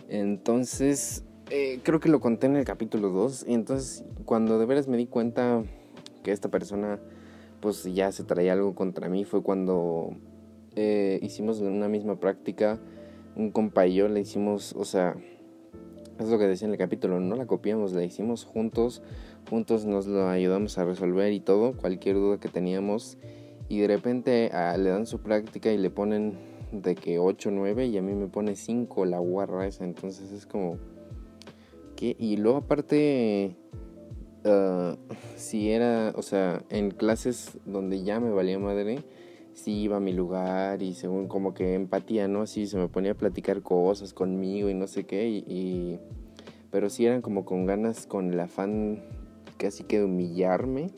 Entonces, 0.08 1.24
eh, 1.50 1.80
creo 1.82 2.00
que 2.00 2.08
lo 2.08 2.20
conté 2.20 2.46
en 2.46 2.56
el 2.56 2.64
capítulo 2.64 3.10
2 3.10 3.44
y 3.48 3.54
entonces 3.54 4.04
cuando 4.24 4.58
de 4.58 4.66
veras 4.66 4.88
me 4.88 4.96
di 4.96 5.06
cuenta 5.06 5.62
que 6.22 6.32
esta 6.32 6.48
persona 6.50 6.98
pues 7.60 7.84
ya 7.84 8.12
se 8.12 8.24
traía 8.24 8.52
algo 8.52 8.74
contra 8.74 9.08
mí 9.08 9.24
fue 9.24 9.42
cuando 9.42 10.10
eh, 10.76 11.18
hicimos 11.22 11.60
una 11.60 11.88
misma 11.88 12.20
práctica, 12.20 12.78
un 13.36 13.50
compa 13.50 13.86
y 13.86 13.94
yo 13.94 14.08
le 14.08 14.20
hicimos, 14.20 14.74
o 14.74 14.84
sea, 14.84 15.16
es 16.18 16.28
lo 16.28 16.38
que 16.38 16.46
decía 16.46 16.66
en 16.66 16.72
el 16.72 16.78
capítulo, 16.78 17.20
no 17.20 17.36
la 17.36 17.46
copiamos, 17.46 17.92
la 17.92 18.04
hicimos 18.04 18.44
juntos, 18.44 19.02
juntos 19.48 19.84
nos 19.84 20.06
lo 20.06 20.28
ayudamos 20.28 20.78
a 20.78 20.84
resolver 20.84 21.32
y 21.32 21.40
todo, 21.40 21.76
cualquier 21.76 22.16
duda 22.16 22.38
que 22.38 22.48
teníamos 22.48 23.18
y 23.68 23.80
de 23.80 23.88
repente 23.88 24.50
ah, 24.52 24.76
le 24.76 24.90
dan 24.90 25.06
su 25.06 25.20
práctica 25.20 25.70
y 25.72 25.78
le 25.78 25.90
ponen 25.90 26.38
de 26.72 26.94
que 26.94 27.18
8, 27.18 27.50
9 27.50 27.86
y 27.86 27.98
a 27.98 28.02
mí 28.02 28.14
me 28.14 28.26
pone 28.26 28.56
5 28.56 29.04
la 29.06 29.18
guarra 29.18 29.66
esa, 29.66 29.84
entonces 29.84 30.32
es 30.32 30.46
como... 30.46 30.76
¿qué? 31.96 32.14
Y 32.18 32.36
luego 32.36 32.58
aparte 32.58 33.56
Ah, 34.44 34.96
si 35.36 35.70
era, 35.70 36.12
o 36.16 36.22
sea, 36.22 36.62
en 36.70 36.90
clases 36.90 37.58
donde 37.66 38.02
ya 38.02 38.20
me 38.20 38.30
valía 38.30 38.58
madre, 38.58 39.00
si 39.52 39.72
iba 39.72 39.96
a 39.96 40.00
mi 40.00 40.12
lugar 40.12 40.82
y 40.82 40.94
según 40.94 41.28
como 41.28 41.54
que 41.54 41.74
empatía, 41.74 42.28
¿no? 42.28 42.42
Así 42.42 42.66
se 42.66 42.78
me 42.78 42.88
ponía 42.88 43.12
a 43.12 43.14
platicar 43.14 43.62
cosas 43.62 44.14
conmigo 44.14 44.70
y 44.70 44.74
no 44.74 44.86
sé 44.86 45.04
qué, 45.04 45.28
y, 45.28 45.98
pero 46.70 46.88
sí 46.88 47.04
eran 47.06 47.20
como 47.22 47.44
con 47.44 47.66
ganas, 47.66 48.06
con 48.06 48.32
el 48.32 48.40
afán 48.40 49.02
casi 49.58 49.84
que 49.84 50.02
humillarme. 50.02 50.90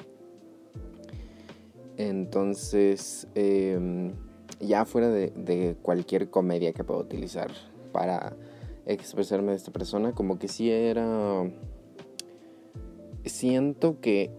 Entonces, 1.97 3.27
em, 3.35 4.13
ya 4.61 4.85
fuera 4.85 5.11
de, 5.11 5.77
cualquier 5.83 6.31
comedia 6.31 6.73
que 6.73 6.85
pueda 6.85 7.01
utilizar 7.01 7.51
para 7.93 8.37
expresarme 8.87 9.51
de 9.51 9.57
esta 9.57 9.73
persona, 9.73 10.13
como 10.13 10.39
que 10.39 10.49
sí 10.49 10.71
era 10.71 11.45
siento 13.25 14.01
que 14.01 14.31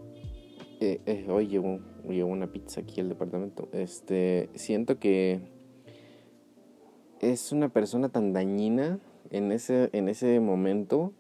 eh, 0.80 1.00
eh, 1.06 1.26
hoy 1.30 1.48
llevo, 1.48 1.80
una 2.04 2.48
pizza 2.48 2.82
aquí 2.82 3.02
al 3.02 3.10
departamento. 3.10 3.70
Este, 3.72 4.50
siento 4.56 5.00
que 5.00 5.40
es 7.20 7.52
una 7.52 7.70
persona 7.70 8.10
tan 8.10 8.34
dañina 8.34 9.00
en 9.30 9.52
ese, 9.52 9.90
en 9.94 10.10
ese 10.10 10.40
momento 10.40 11.14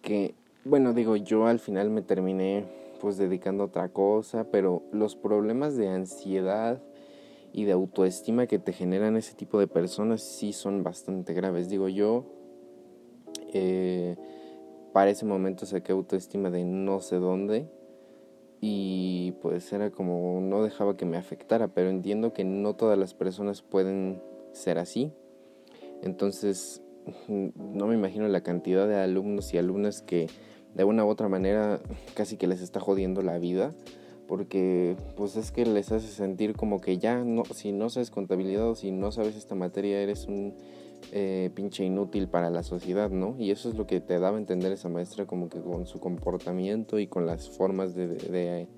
que, 0.00 0.34
bueno, 0.66 0.92
digo, 0.92 1.16
yo 1.16 1.46
al 1.46 1.60
final 1.60 1.90
me 1.90 2.02
terminé 2.02 2.64
pues 3.00 3.18
dedicando 3.18 3.62
a 3.62 3.66
otra 3.66 3.88
cosa, 3.90 4.50
pero 4.50 4.82
los 4.90 5.14
problemas 5.14 5.76
de 5.76 5.88
ansiedad 5.88 6.82
y 7.52 7.64
de 7.64 7.72
autoestima 7.72 8.46
que 8.46 8.58
te 8.58 8.72
generan 8.72 9.16
ese 9.16 9.34
tipo 9.34 9.60
de 9.60 9.68
personas 9.68 10.22
sí 10.22 10.52
son 10.52 10.82
bastante 10.82 11.34
graves. 11.34 11.68
Digo, 11.68 11.88
yo 11.88 12.24
eh, 13.52 14.16
para 14.92 15.10
ese 15.10 15.24
momento 15.24 15.66
saqué 15.66 15.92
autoestima 15.92 16.50
de 16.50 16.64
no 16.64 17.00
sé 17.00 17.16
dónde 17.16 17.70
y 18.60 19.34
pues 19.42 19.72
era 19.72 19.90
como 19.90 20.40
no 20.40 20.64
dejaba 20.64 20.96
que 20.96 21.06
me 21.06 21.16
afectara, 21.16 21.68
pero 21.68 21.90
entiendo 21.90 22.32
que 22.32 22.44
no 22.44 22.74
todas 22.74 22.98
las 22.98 23.14
personas 23.14 23.62
pueden 23.62 24.20
ser 24.52 24.78
así. 24.78 25.12
Entonces 26.02 26.82
no 27.28 27.86
me 27.86 27.94
imagino 27.94 28.26
la 28.28 28.42
cantidad 28.42 28.88
de 28.88 28.96
alumnos 28.96 29.54
y 29.54 29.58
alumnas 29.58 30.02
que 30.02 30.26
de 30.76 30.84
una 30.84 31.04
u 31.04 31.08
otra 31.08 31.28
manera 31.28 31.80
casi 32.14 32.36
que 32.36 32.46
les 32.46 32.60
está 32.60 32.80
jodiendo 32.80 33.22
la 33.22 33.38
vida 33.38 33.74
porque 34.28 34.96
pues 35.16 35.36
es 35.36 35.52
que 35.52 35.64
les 35.64 35.92
hace 35.92 36.08
sentir 36.08 36.54
como 36.54 36.80
que 36.80 36.98
ya 36.98 37.24
no 37.24 37.44
si 37.44 37.72
no 37.72 37.88
sabes 37.90 38.10
contabilidad 38.10 38.68
o 38.68 38.74
si 38.74 38.90
no 38.90 39.12
sabes 39.12 39.36
esta 39.36 39.54
materia 39.54 40.00
eres 40.00 40.26
un 40.26 40.54
eh, 41.12 41.50
pinche 41.54 41.84
inútil 41.84 42.28
para 42.28 42.50
la 42.50 42.64
sociedad, 42.64 43.10
¿no? 43.10 43.36
Y 43.38 43.52
eso 43.52 43.68
es 43.68 43.76
lo 43.76 43.86
que 43.86 44.00
te 44.00 44.18
daba 44.18 44.38
a 44.38 44.40
entender 44.40 44.72
esa 44.72 44.88
maestra 44.88 45.26
como 45.26 45.48
que 45.48 45.60
con 45.60 45.86
su 45.86 46.00
comportamiento 46.00 46.98
y 46.98 47.06
con 47.06 47.26
las 47.26 47.48
formas 47.48 47.94
de, 47.94 48.08
de, 48.08 48.68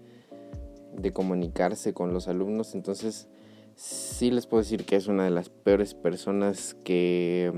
de 0.95 1.13
comunicarse 1.13 1.95
con 1.95 2.13
los 2.13 2.29
alumnos. 2.29 2.75
Entonces, 2.75 3.29
sí 3.77 4.31
les 4.31 4.47
puedo 4.47 4.63
decir 4.63 4.85
que 4.85 4.97
es 4.97 5.07
una 5.07 5.25
de 5.25 5.31
las 5.31 5.49
peores 5.49 5.95
personas 5.95 6.75
que, 6.85 7.51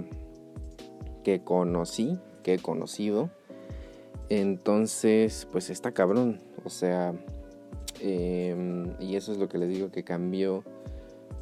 que 1.24 1.42
conocí, 1.42 2.18
que 2.44 2.54
he 2.54 2.58
conocido. 2.58 3.30
Entonces, 4.30 5.46
pues 5.50 5.70
está 5.70 5.92
cabrón. 5.92 6.40
O 6.64 6.70
sea, 6.70 7.12
em, 8.00 8.94
y 9.00 9.16
eso 9.16 9.32
es 9.32 9.38
lo 9.38 9.48
que 9.48 9.58
les 9.58 9.68
digo 9.68 9.90
que 9.90 10.04
cambió 10.04 10.64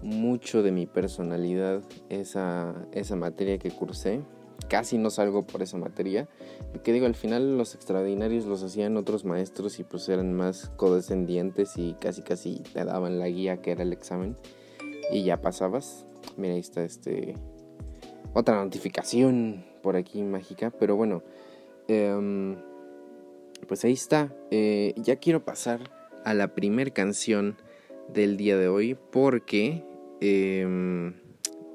mucho 0.02 0.62
de 0.62 0.72
mi 0.72 0.86
personalidad 0.86 1.82
esa, 2.08 2.74
esa 2.92 3.14
materia 3.14 3.58
que 3.58 3.70
cursé. 3.70 4.22
Casi 4.68 4.96
no 4.96 5.10
salgo 5.10 5.46
por 5.46 5.62
esa 5.62 5.76
materia. 5.76 6.28
Que 6.82 6.92
digo, 6.92 7.04
al 7.04 7.14
final 7.14 7.58
los 7.58 7.74
extraordinarios 7.74 8.46
los 8.46 8.62
hacían 8.62 8.96
otros 8.96 9.24
maestros 9.24 9.78
y 9.78 9.84
pues 9.84 10.08
eran 10.08 10.32
más 10.32 10.70
codescendientes 10.76 11.76
y 11.76 11.94
casi 12.00 12.22
casi 12.22 12.62
te 12.72 12.84
daban 12.84 13.18
la 13.18 13.28
guía 13.28 13.58
que 13.58 13.72
era 13.72 13.82
el 13.82 13.92
examen. 13.92 14.34
Y 15.12 15.24
ya 15.24 15.42
pasabas. 15.42 16.06
Mira, 16.38 16.54
ahí 16.54 16.60
está 16.60 16.82
este... 16.84 17.34
Otra 18.32 18.62
notificación 18.62 19.64
por 19.82 19.96
aquí 19.96 20.22
mágica. 20.22 20.70
Pero 20.70 20.96
bueno. 20.96 21.22
Em, 21.86 22.56
pues 23.66 23.84
ahí 23.84 23.92
está. 23.92 24.34
Eh, 24.50 24.94
ya 24.96 25.16
quiero 25.16 25.44
pasar 25.44 25.90
a 26.24 26.34
la 26.34 26.54
primer 26.54 26.92
canción 26.92 27.56
del 28.12 28.36
día 28.36 28.56
de 28.56 28.68
hoy 28.68 28.96
porque 29.10 29.84
Em, 30.20 31.14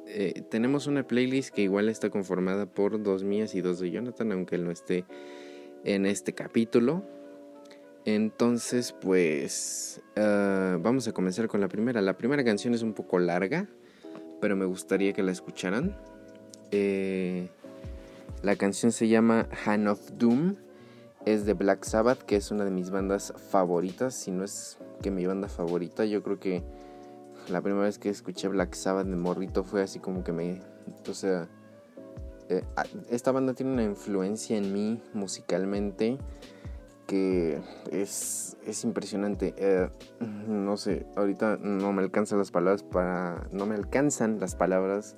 eh, 0.07 0.43
tenemos 0.49 0.87
una 0.87 1.07
playlist 1.07 1.53
que 1.53 1.61
igual 1.61 1.89
está 1.89 2.09
conformada 2.09 2.65
por 2.65 3.01
dos 3.01 3.23
mías 3.23 3.55
y 3.55 3.61
dos 3.61 3.79
de 3.79 3.91
Jonathan, 3.91 4.31
aunque 4.31 4.55
él 4.55 4.65
no 4.65 4.71
esté 4.71 5.05
en 5.83 6.05
este 6.05 6.33
capítulo. 6.33 7.03
Entonces, 8.05 8.93
pues 8.99 10.01
ah, 10.17 10.77
vamos 10.81 11.07
a 11.07 11.13
comenzar 11.13 11.47
con 11.47 11.61
la 11.61 11.69
primera. 11.69 12.01
La 12.01 12.17
primera 12.17 12.43
canción 12.43 12.73
es 12.73 12.81
un 12.81 12.93
poco 12.93 13.17
larga, 13.17 13.67
pero 14.41 14.55
me 14.55 14.65
gustaría 14.65 15.13
que 15.13 15.23
la 15.23 15.31
escucharan. 15.31 15.97
Eh, 16.71 17.47
la 18.41 18.57
canción 18.57 18.91
se 18.91 19.07
llama 19.07 19.47
Hand 19.65 19.87
of 19.87 20.11
Doom. 20.17 20.57
Es 21.25 21.45
de 21.45 21.53
Black 21.53 21.85
Sabbath, 21.85 22.19
que 22.23 22.35
es 22.35 22.51
una 22.51 22.65
de 22.65 22.71
mis 22.71 22.89
bandas 22.89 23.33
favoritas. 23.49 24.13
Si 24.13 24.31
no 24.31 24.43
es 24.43 24.77
que 25.01 25.09
mi 25.09 25.25
banda 25.25 25.47
favorita, 25.47 26.05
yo 26.05 26.21
creo 26.21 26.39
que 26.39 26.63
la 27.49 27.61
primera 27.61 27.85
vez 27.85 27.97
que 27.97 28.09
escuché 28.09 28.47
Black 28.47 28.73
Sabbath 28.73 29.07
de 29.07 29.15
morrito 29.15 29.63
fue 29.63 29.81
así 29.81 29.99
como 29.99 30.23
que 30.23 30.33
me... 30.33 30.61
O 31.09 31.13
sea, 31.13 31.47
eh, 32.49 32.63
esta 33.09 33.31
banda 33.31 33.53
tiene 33.53 33.71
una 33.71 33.83
influencia 33.83 34.57
en 34.57 34.73
mí 34.73 35.01
musicalmente 35.13 36.17
que 37.07 37.61
es, 37.91 38.57
es 38.65 38.83
impresionante. 38.83 39.53
Eh, 39.57 39.89
no 40.47 40.77
sé, 40.77 41.05
ahorita 41.15 41.57
no 41.57 41.93
me 41.93 42.01
alcanzan 42.01 42.39
las 42.39 42.51
palabras 42.51 42.83
para... 42.83 43.47
No 43.51 43.65
me 43.65 43.75
alcanzan 43.75 44.39
las 44.39 44.55
palabras 44.55 45.15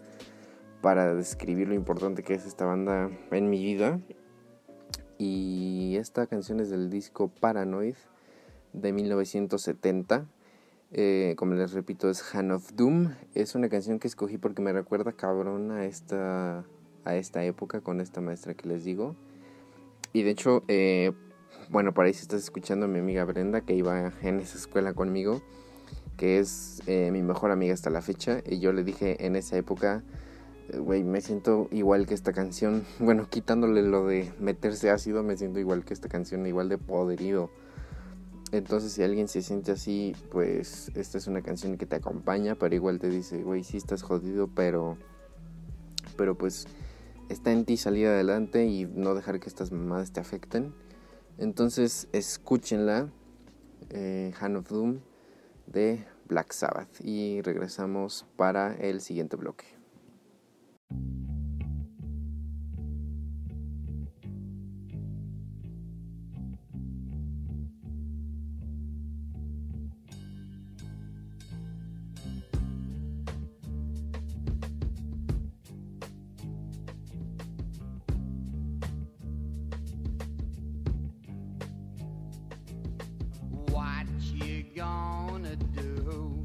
para 0.81 1.15
describir 1.15 1.67
lo 1.67 1.73
importante 1.73 2.21
que 2.21 2.35
es 2.35 2.45
esta 2.45 2.65
banda 2.65 3.09
en 3.31 3.49
mi 3.49 3.63
vida. 3.63 3.99
Y 5.17 5.95
esta 5.97 6.27
canción 6.27 6.59
es 6.59 6.69
del 6.69 6.89
disco 6.89 7.29
Paranoid 7.29 7.95
de 8.73 8.93
1970. 8.93 10.25
Eh, 10.91 11.35
como 11.37 11.55
les 11.55 11.73
repito, 11.73 12.09
es 12.09 12.35
Han 12.35 12.51
of 12.51 12.73
Doom. 12.73 13.13
Es 13.33 13.55
una 13.55 13.69
canción 13.69 13.99
que 13.99 14.07
escogí 14.07 14.37
porque 14.37 14.61
me 14.61 14.73
recuerda 14.73 15.13
cabrón 15.13 15.71
a 15.71 15.85
esta, 15.85 16.65
a 17.05 17.15
esta 17.15 17.43
época 17.43 17.81
con 17.81 18.01
esta 18.01 18.21
maestra 18.21 18.53
que 18.53 18.67
les 18.67 18.83
digo. 18.83 19.15
Y 20.13 20.23
de 20.23 20.31
hecho, 20.31 20.63
eh, 20.67 21.11
bueno, 21.69 21.93
por 21.93 22.05
ahí 22.05 22.13
si 22.13 22.21
estás 22.21 22.41
escuchando 22.41 22.85
a 22.85 22.89
mi 22.89 22.99
amiga 22.99 23.23
Brenda, 23.25 23.61
que 23.61 23.73
iba 23.73 24.13
en 24.21 24.39
esa 24.39 24.57
escuela 24.57 24.93
conmigo, 24.93 25.41
que 26.17 26.39
es 26.39 26.81
eh, 26.87 27.09
mi 27.11 27.21
mejor 27.21 27.51
amiga 27.51 27.73
hasta 27.73 27.89
la 27.89 28.01
fecha, 28.01 28.41
y 28.45 28.59
yo 28.59 28.71
le 28.71 28.83
dije 28.83 29.25
en 29.25 29.35
esa 29.35 29.57
época, 29.57 30.03
güey, 30.73 31.03
me 31.03 31.21
siento 31.21 31.67
igual 31.71 32.05
que 32.05 32.13
esta 32.13 32.33
canción, 32.33 32.85
bueno, 32.99 33.29
quitándole 33.29 33.81
lo 33.83 34.07
de 34.07 34.31
meterse 34.39 34.89
ácido, 34.89 35.23
me 35.23 35.37
siento 35.37 35.59
igual 35.59 35.85
que 35.85 35.93
esta 35.93 36.09
canción, 36.09 36.45
igual 36.45 36.69
de 36.69 36.77
poderido. 36.77 37.49
Entonces, 38.51 38.93
si 38.93 39.03
alguien 39.03 39.27
se 39.27 39.41
siente 39.41 39.71
así, 39.71 40.15
pues 40.31 40.91
esta 40.95 41.17
es 41.17 41.27
una 41.27 41.41
canción 41.41 41.77
que 41.77 41.85
te 41.85 41.95
acompaña, 41.95 42.55
pero 42.55 42.73
igual 42.75 42.99
te 42.99 43.09
dice, 43.09 43.41
güey, 43.41 43.63
sí 43.63 43.77
estás 43.77 44.01
jodido, 44.01 44.47
pero, 44.47 44.97
pero 46.15 46.37
pues 46.37 46.67
está 47.27 47.51
en 47.51 47.65
ti 47.65 47.75
salir 47.75 48.07
adelante 48.07 48.65
y 48.65 48.85
no 48.85 49.15
dejar 49.15 49.39
que 49.39 49.49
estas 49.49 49.71
mamadas 49.71 50.11
te 50.11 50.19
afecten. 50.19 50.73
Entonces, 51.37 52.07
escúchenla, 52.13 53.09
eh, 53.89 54.33
of 54.55 54.69
Doom 54.69 54.99
de 55.67 56.05
Black 56.27 56.53
Sabbath, 56.53 57.01
y 57.03 57.41
regresamos 57.41 58.25
para 58.37 58.75
el 58.75 59.01
siguiente 59.01 59.35
bloque. 59.35 59.74
gonna 84.75 85.55
do? 85.55 86.43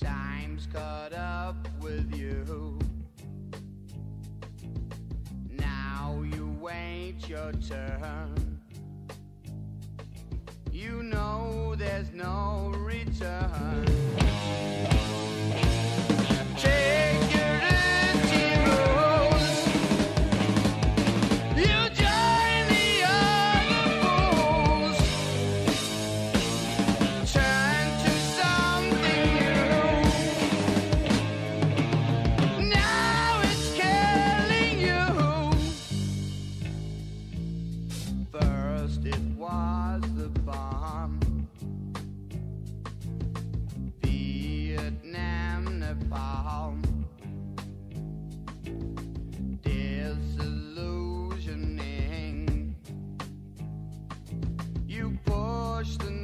Time's 0.00 0.66
cut 0.66 1.09
now 5.58 6.22
you 6.22 6.56
wait 6.60 7.28
your 7.28 7.52
turn. 7.52 8.60
You 10.72 11.02
know 11.02 11.74
there's 11.76 12.12
no 12.12 12.72
return. 12.76 14.09
açtın 55.90 56.19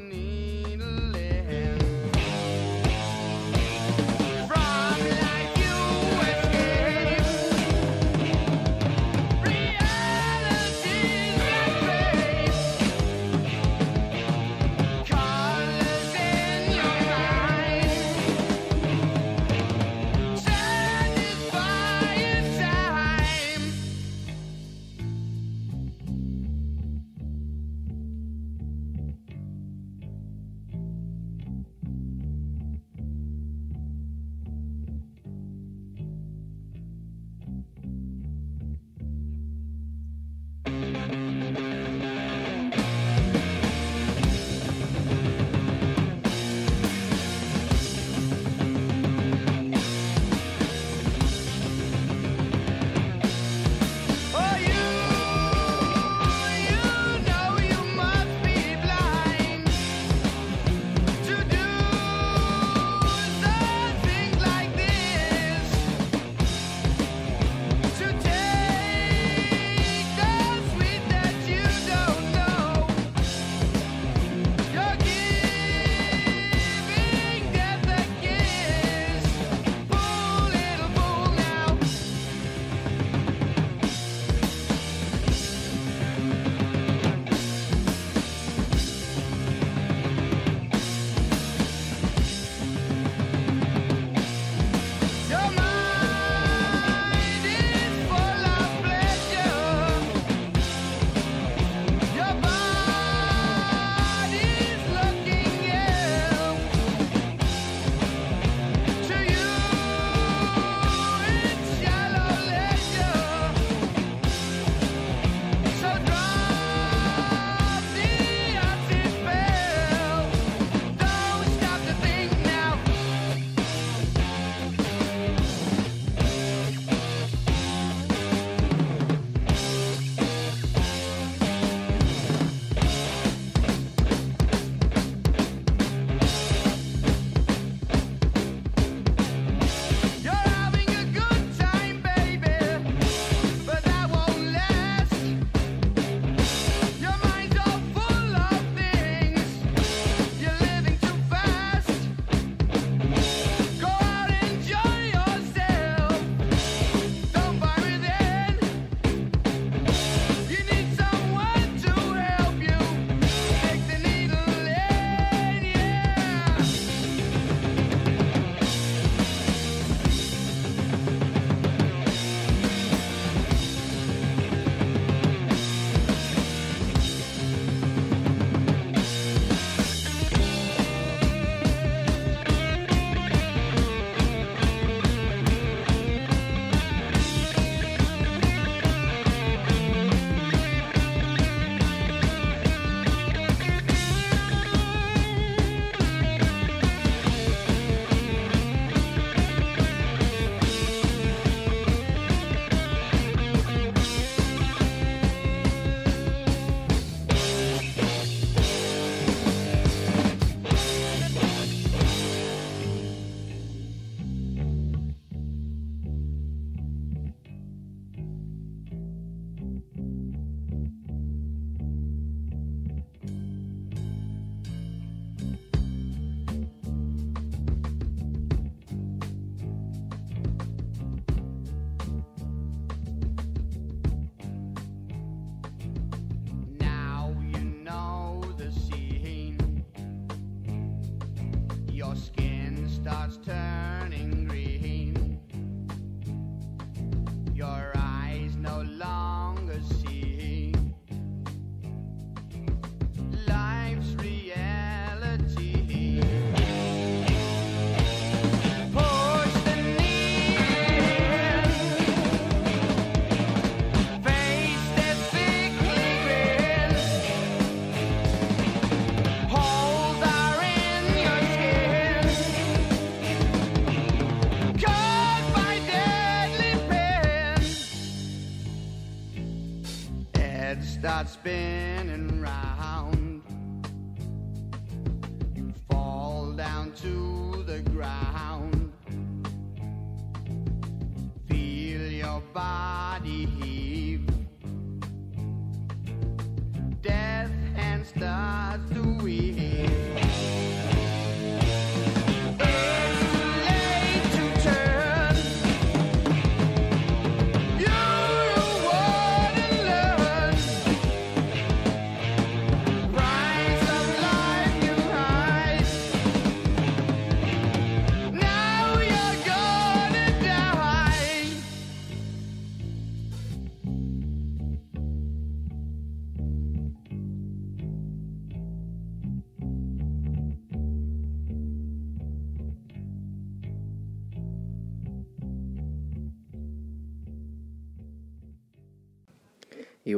body 293.18 293.46
heal. 293.46 293.95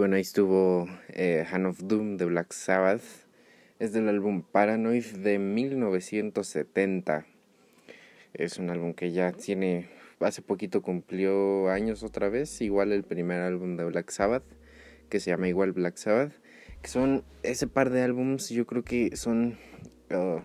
Bueno, 0.09 0.17
ahí 0.17 0.23
estuvo 0.23 0.89
eh, 1.11 1.45
Hand 1.53 1.67
of 1.67 1.81
Doom 1.83 2.17
de 2.17 2.25
Black 2.25 2.55
Sabbath. 2.55 3.03
Es 3.79 3.93
del 3.93 4.09
álbum 4.09 4.41
Paranoid 4.41 5.05
de 5.05 5.39
1970. 5.39 7.27
Es 8.33 8.59
un 8.59 8.71
álbum 8.71 8.95
que 8.95 9.13
ya 9.13 9.33
tiene, 9.33 9.91
hace 10.21 10.41
poquito 10.41 10.81
cumplió 10.81 11.69
años 11.69 12.03
otra 12.03 12.31
vez, 12.31 12.63
igual 12.63 12.93
el 12.93 13.05
primer 13.05 13.43
álbum 13.43 13.77
de 13.77 13.85
Black 13.85 14.09
Sabbath, 14.09 14.45
que 15.11 15.21
se 15.21 15.31
llama 15.31 15.47
igual 15.47 15.73
Black 15.73 15.99
Sabbath. 15.99 16.33
Que 16.81 16.89
son 16.89 17.23
ese 17.43 17.67
par 17.67 17.91
de 17.91 18.01
álbums, 18.01 18.49
yo 18.49 18.67
creo 18.67 18.85
que 18.85 19.15
son 19.15 19.59
uh, 20.11 20.41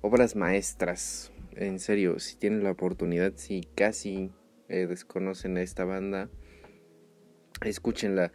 obras 0.00 0.34
maestras. 0.34 1.30
En 1.54 1.78
serio, 1.78 2.18
si 2.18 2.34
tienen 2.34 2.64
la 2.64 2.72
oportunidad, 2.72 3.34
si 3.36 3.68
casi 3.76 4.32
eh, 4.68 4.88
desconocen 4.88 5.58
a 5.58 5.62
esta 5.62 5.84
banda, 5.84 6.28
escúchenla 7.62 8.32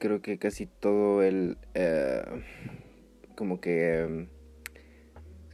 creo 0.00 0.20
que 0.22 0.38
casi 0.38 0.66
todo 0.66 1.22
el 1.22 1.58
eh, 1.74 2.22
como 3.36 3.60
que 3.60 4.28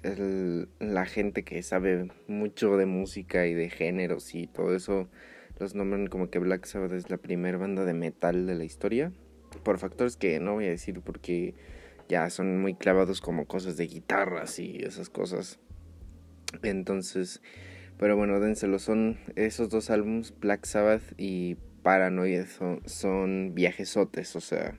el- 0.03 0.69
la 0.79 1.05
gente 1.05 1.43
que 1.43 1.63
sabe 1.63 2.09
mucho 2.29 2.77
de 2.77 2.87
música 2.87 3.47
y 3.47 3.55
de 3.55 3.69
géneros 3.69 4.35
y 4.35 4.47
todo 4.47 4.75
eso 4.75 5.09
los 5.59 5.75
nombran 5.75 6.07
como 6.07 6.31
que 6.31 6.39
Black 6.39 6.65
Sabbath 6.65 6.93
es 6.93 7.11
la 7.11 7.17
primera 7.19 7.59
banda 7.59 7.85
de 7.85 7.93
metal 7.93 8.47
de 8.47 8.55
la 8.55 8.65
historia 8.65 9.13
por 9.65 9.79
factores 9.79 10.17
que 10.17 10.39
no 10.39 10.55
voy 10.55 10.67
a 10.67 10.71
decir 10.71 11.01
porque 11.01 11.55
ya 12.09 12.31
son 12.31 12.61
muy 12.61 12.75
clavados 12.75 13.21
como 13.21 13.47
cosas 13.47 13.77
de 13.77 13.87
guitarras 13.89 14.59
y 14.61 14.77
esas 14.79 15.11
cosas. 15.11 15.59
Entonces 16.63 17.43
pero 17.99 18.17
bueno 18.17 18.39
dénselo 18.39 18.79
son 18.79 19.19
esos 19.35 19.71
dos 19.71 19.91
álbums 19.91 20.35
Black 20.41 20.67
Sabbath 20.67 21.03
y 21.19 21.57
Paranoid 21.87 22.47
son, 22.87 23.55
viajesotes, 23.55 24.35
o 24.35 24.41
sea, 24.41 24.77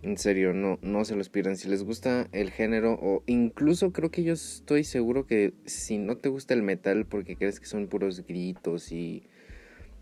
en 0.00 0.16
serio, 0.16 0.54
no, 0.54 0.78
no 0.80 1.04
se 1.04 1.14
los 1.14 1.28
pierdan. 1.28 1.58
Si 1.58 1.68
les 1.68 1.84
gusta 1.84 2.26
el 2.32 2.50
género, 2.52 2.94
o 2.94 3.22
incluso 3.26 3.92
creo 3.92 4.10
que 4.10 4.22
yo 4.22 4.32
estoy 4.32 4.84
seguro 4.84 5.26
que 5.26 5.52
si 5.66 5.98
no 5.98 6.16
te 6.16 6.30
gusta 6.30 6.54
el 6.54 6.62
metal 6.62 7.04
porque 7.04 7.36
crees 7.36 7.60
que 7.60 7.66
son 7.66 7.88
puros 7.88 8.26
gritos 8.26 8.92
y 8.92 9.28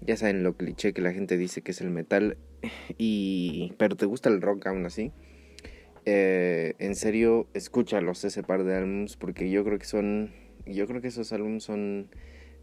ya 0.03 0.17
saben 0.17 0.45
lo 0.45 0.57
cliché 0.57 0.93
que 0.93 1.03
la 1.03 1.13
gente 1.13 1.37
dice 1.37 1.63
que 1.63 1.73
es 1.73 1.81
el 1.81 1.91
metal, 1.91 2.39
y 2.97 3.73
pero 3.77 3.97
te 3.97 4.07
gusta 4.07 4.29
el 4.29 4.41
rock 4.41 4.69
aún 4.69 4.87
así, 4.87 5.11
eh, 6.05 6.75
en 6.79 6.95
serio, 6.95 7.49
escúchalos 7.55 8.25
ese 8.25 8.45
par 8.45 8.63
de 8.63 8.77
álbums 8.77 9.17
porque 9.17 9.51
yo 9.51 9.65
creo 9.65 9.81
que 9.81 9.87
son, 9.87 10.33
yo 10.65 10.87
creo 10.87 11.01
que 11.01 11.09
esos 11.09 11.33
álbums 11.33 11.65
son 11.65 12.09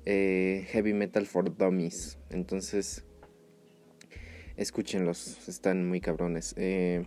eh, 0.06 0.68
heavy 0.70 0.94
metal 0.94 1.26
for 1.26 1.54
dummies, 1.58 2.18
entonces 2.30 3.04
escúchenlos, 4.62 5.48
están 5.48 5.88
muy 5.88 6.00
cabrones. 6.00 6.54
Eh, 6.58 7.06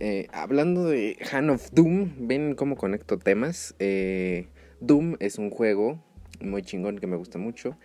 eh, 0.00 0.26
hablando 0.32 0.86
de 0.86 1.16
Hand 1.30 1.50
of 1.50 1.70
Doom, 1.72 2.26
ven 2.26 2.54
cómo 2.54 2.76
conecto 2.76 3.18
temas. 3.18 3.74
Eh, 3.78 4.46
Doom 4.80 5.16
es 5.20 5.38
un 5.38 5.50
juego 5.50 6.02
muy 6.40 6.62
chingón 6.62 6.98
que 6.98 7.06
me 7.06 7.16
gusta 7.16 7.38
mucho 7.38 7.76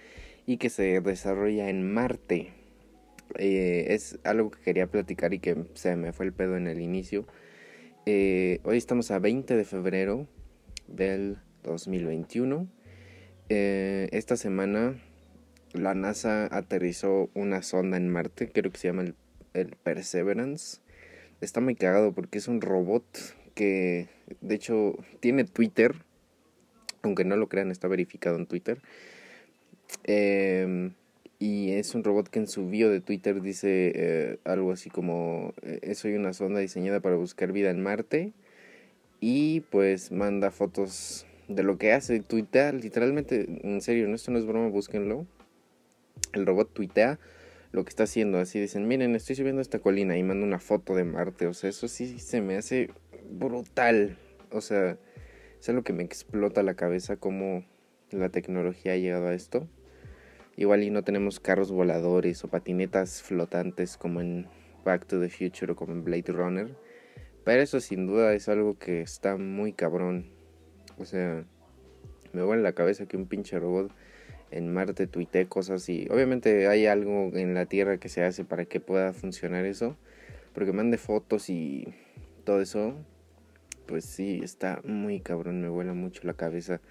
y 0.46 0.58
que 0.58 0.70
se 0.70 1.02
desarrolla 1.02 1.70
en 1.70 1.92
Marte. 1.94 2.54
Es 3.38 4.18
algo 4.24 4.52
que 4.52 4.62
quería 4.62 4.88
platicar 4.88 5.34
y 5.34 5.40
que 5.40 5.66
se 5.74 5.96
me 5.96 6.14
fue 6.14 6.26
el 6.26 6.34
pedo 6.34 6.56
en 6.56 6.68
el 6.68 6.80
inicio. 6.80 7.28
Hoy 8.06 8.78
estamos 8.78 9.12
a 9.12 9.20
20 9.20 9.56
de 9.56 9.66
febrero 9.66 10.28
del 10.88 11.38
2021. 11.64 12.68
Eh, 13.50 14.10
esta 14.12 14.36
semana 14.36 15.00
la 15.78 15.94
NASA 15.94 16.48
aterrizó 16.56 17.30
una 17.34 17.62
sonda 17.62 17.98
en 17.98 18.10
Marte, 18.10 18.50
creo 18.50 18.72
que 18.72 18.78
se 18.78 18.88
llama 18.88 19.06
el, 19.54 19.76
Perseverance. 19.84 20.82
Está 21.42 21.62
muy 21.62 21.76
cagado 21.76 22.14
porque 22.14 22.38
es 22.38 22.48
un 22.48 22.62
robot 22.62 23.04
que, 23.56 24.08
de 24.42 24.56
hecho, 24.56 24.96
tiene 25.20 25.46
Twitter, 25.46 25.96
aunque 27.02 27.26
no 27.26 27.36
lo 27.38 27.48
crean, 27.48 27.72
está 27.72 27.88
verificado 27.88 28.38
en 28.38 28.46
Twitter. 28.46 28.80
Eh, 30.04 30.92
y 31.40 31.72
es 31.72 31.96
un 31.96 32.04
robot 32.04 32.30
que 32.30 32.40
en 32.40 32.48
su 32.48 32.68
bio 32.68 32.90
de 32.90 33.02
Twitter 33.02 33.42
dice 33.42 33.92
eh, 33.96 34.40
algo 34.44 34.72
así 34.72 34.90
como, 34.90 35.54
eh, 35.62 35.94
soy 35.96 36.14
una 36.14 36.34
sonda 36.34 36.60
diseñada 36.60 37.00
para 37.00 37.16
buscar 37.16 37.52
vida 37.52 37.70
en 37.70 37.82
Marte. 37.82 38.34
Y 39.20 39.62
pues 39.72 40.12
manda 40.12 40.52
fotos 40.52 41.26
de 41.48 41.64
lo 41.64 41.78
que 41.78 41.94
hace, 41.94 42.20
tuitea, 42.20 42.74
literalmente, 42.74 43.48
en 43.64 43.82
serio, 43.82 44.08
no, 44.08 44.16
esto 44.16 44.32
no 44.32 44.38
es 44.38 44.46
broma, 44.46 44.68
búsquenlo 44.68 45.26
el 46.34 46.46
robot 46.46 46.74
tuitea 46.74 47.20
lo 47.72 47.84
que 47.84 47.90
está 47.90 48.04
haciendo. 48.04 48.40
Así 48.40 48.60
dicen, 48.60 48.88
miren, 48.88 49.16
estoy 49.16 49.36
subiendo 49.36 49.62
esta 49.62 49.80
colina 49.80 50.18
y 50.18 50.24
manda 50.24 50.46
una 50.46 50.60
foto 50.60 50.96
de 50.96 51.04
Marte. 51.04 51.48
O 51.48 51.54
sea, 51.54 51.70
eso 51.70 51.88
sí 51.88 52.20
se 52.20 52.42
me 52.42 52.58
hace 52.58 52.90
brutal. 53.30 54.18
O 54.52 54.62
sea, 54.62 54.98
es 55.60 55.70
algo 55.70 55.84
que 55.84 55.94
me 55.94 56.04
explota 56.04 56.64
la 56.64 56.76
cabeza 56.76 57.18
cómo 57.18 57.66
la 58.12 58.30
tecnología 58.30 58.94
ha 58.94 58.98
llegado 58.98 59.28
a 59.28 59.34
esto. 59.34 59.68
Igual 60.56 60.84
y 60.84 60.90
no 60.90 61.04
tenemos 61.04 61.40
carros 61.40 61.72
voladores 61.72 62.44
o 62.44 62.48
patinetas 62.48 63.22
flotantes 63.22 63.98
como 63.98 64.22
en 64.22 64.48
Back 64.84 65.06
to 65.06 65.20
the 65.20 65.30
Future 65.30 65.74
o 65.74 65.76
como 65.76 65.94
en 65.94 66.04
Blade 66.04 66.32
Runner. 66.32 66.76
Pero 67.44 67.62
eso 67.62 67.80
sin 67.80 68.08
duda 68.08 68.34
es 68.34 68.50
algo 68.50 68.78
que 68.80 69.02
está 69.02 69.38
muy 69.38 69.72
cabrón. 69.72 70.32
O 70.98 71.06
sea, 71.06 71.46
me 72.34 72.44
vuelve 72.44 72.64
la 72.64 72.74
cabeza 72.74 73.06
que 73.06 73.18
un 73.18 73.28
pinche 73.28 73.60
robot 73.60 73.92
en 74.52 74.74
Marte 74.74 75.08
tuité 75.08 75.48
cosas 75.48 75.90
y 75.90 76.08
obviamente 76.10 76.68
hay 76.68 76.86
algo 76.86 77.32
en 77.34 77.54
la 77.54 77.66
Tierra 77.66 77.98
que 77.98 78.10
se 78.10 78.24
hace 78.24 78.44
para 78.46 78.66
que 78.66 78.80
pueda 78.80 79.14
funcionar 79.14 79.66
eso. 79.66 79.96
Porque 80.54 80.72
mande 80.74 80.98
fotos 80.98 81.50
y 81.50 81.88
todo 82.44 82.62
eso, 82.62 82.96
pues 83.86 84.06
sí, 84.06 84.40
está 84.44 84.82
muy 84.84 85.20
cabrón, 85.20 85.62
me 85.62 85.70
vuela 85.70 85.94
mucho 85.94 86.22
la 86.24 86.34
cabeza. 86.34 86.82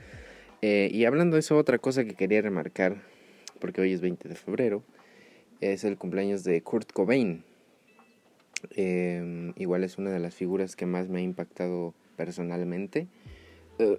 Eh, 0.63 0.89
y 0.93 1.05
hablando 1.05 1.35
de 1.35 1.41
eso, 1.41 1.57
otra 1.57 1.79
cosa 1.79 2.05
que 2.05 2.15
quería 2.15 2.43
remarcar, 2.43 3.03
porque 3.61 3.81
hoy 3.81 3.93
es 3.93 4.01
20 4.01 4.29
de 4.29 4.35
febrero, 4.37 4.85
es 5.61 5.85
el 5.85 5.99
cumpleaños 5.99 6.45
de 6.45 6.63
Kurt 6.63 6.93
Cobain. 6.93 7.45
Eh, 8.71 9.53
igual 9.57 9.85
es 9.85 9.99
una 9.99 10.11
de 10.11 10.21
las 10.21 10.35
figuras 10.35 10.77
que 10.77 10.87
más 10.87 11.09
me 11.09 11.19
ha 11.19 11.23
impactado 11.23 11.95
personalmente. 12.17 13.09
Eh, 13.79 13.99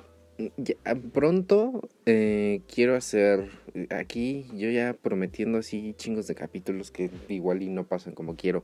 pronto 1.13 1.87
eh, 2.05 2.61
quiero 2.73 2.95
hacer 2.95 3.49
aquí 3.89 4.45
yo 4.55 4.69
ya 4.69 4.93
prometiendo 4.93 5.57
así 5.57 5.95
chingos 5.97 6.27
de 6.27 6.35
capítulos 6.35 6.91
que 6.91 7.09
igual 7.27 7.63
y 7.63 7.69
no 7.69 7.85
pasan 7.85 8.13
como 8.13 8.35
quiero 8.35 8.63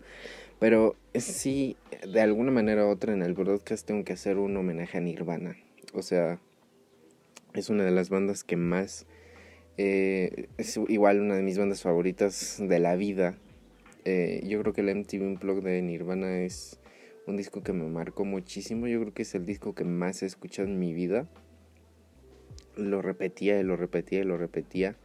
pero 0.59 0.95
sí 1.15 1.75
de 2.07 2.21
alguna 2.21 2.51
manera 2.51 2.85
u 2.85 2.89
otra 2.89 3.13
en 3.13 3.21
el 3.21 3.33
broadcast 3.33 3.85
tengo 3.87 4.03
que 4.03 4.13
hacer 4.13 4.37
un 4.37 4.55
homenaje 4.55 4.97
a 4.97 5.01
Nirvana. 5.01 5.57
O 5.93 6.01
sea 6.01 6.39
es 7.53 7.69
una 7.69 7.83
de 7.83 7.91
las 7.91 8.09
bandas 8.09 8.43
que 8.43 8.55
más 8.55 9.05
eh, 9.77 10.47
es 10.57 10.79
igual 10.87 11.19
una 11.19 11.35
de 11.35 11.43
mis 11.43 11.57
bandas 11.57 11.81
favoritas 11.81 12.57
de 12.59 12.79
la 12.79 12.95
vida. 12.95 13.37
Eh, 14.05 14.41
yo 14.45 14.61
creo 14.61 14.73
que 14.73 14.81
el 14.81 14.95
MTV 14.95 15.21
Unplugged 15.21 15.63
de 15.63 15.81
Nirvana 15.81 16.41
es 16.41 16.79
un 17.27 17.37
disco 17.37 17.63
que 17.63 17.73
me 17.73 17.87
marcó 17.87 18.25
muchísimo. 18.25 18.87
Yo 18.87 18.99
creo 19.01 19.13
que 19.13 19.23
es 19.23 19.35
el 19.35 19.45
disco 19.45 19.75
que 19.75 19.83
más 19.83 20.23
he 20.23 20.25
escuchado 20.25 20.67
en 20.67 20.79
mi 20.79 20.93
vida 20.93 21.27
lo 22.75 23.01
repetía 23.01 23.59
y 23.59 23.63
lo 23.63 23.75
repetía 23.75 24.21
y 24.21 24.23
lo 24.23 24.37
repetía 24.37 24.95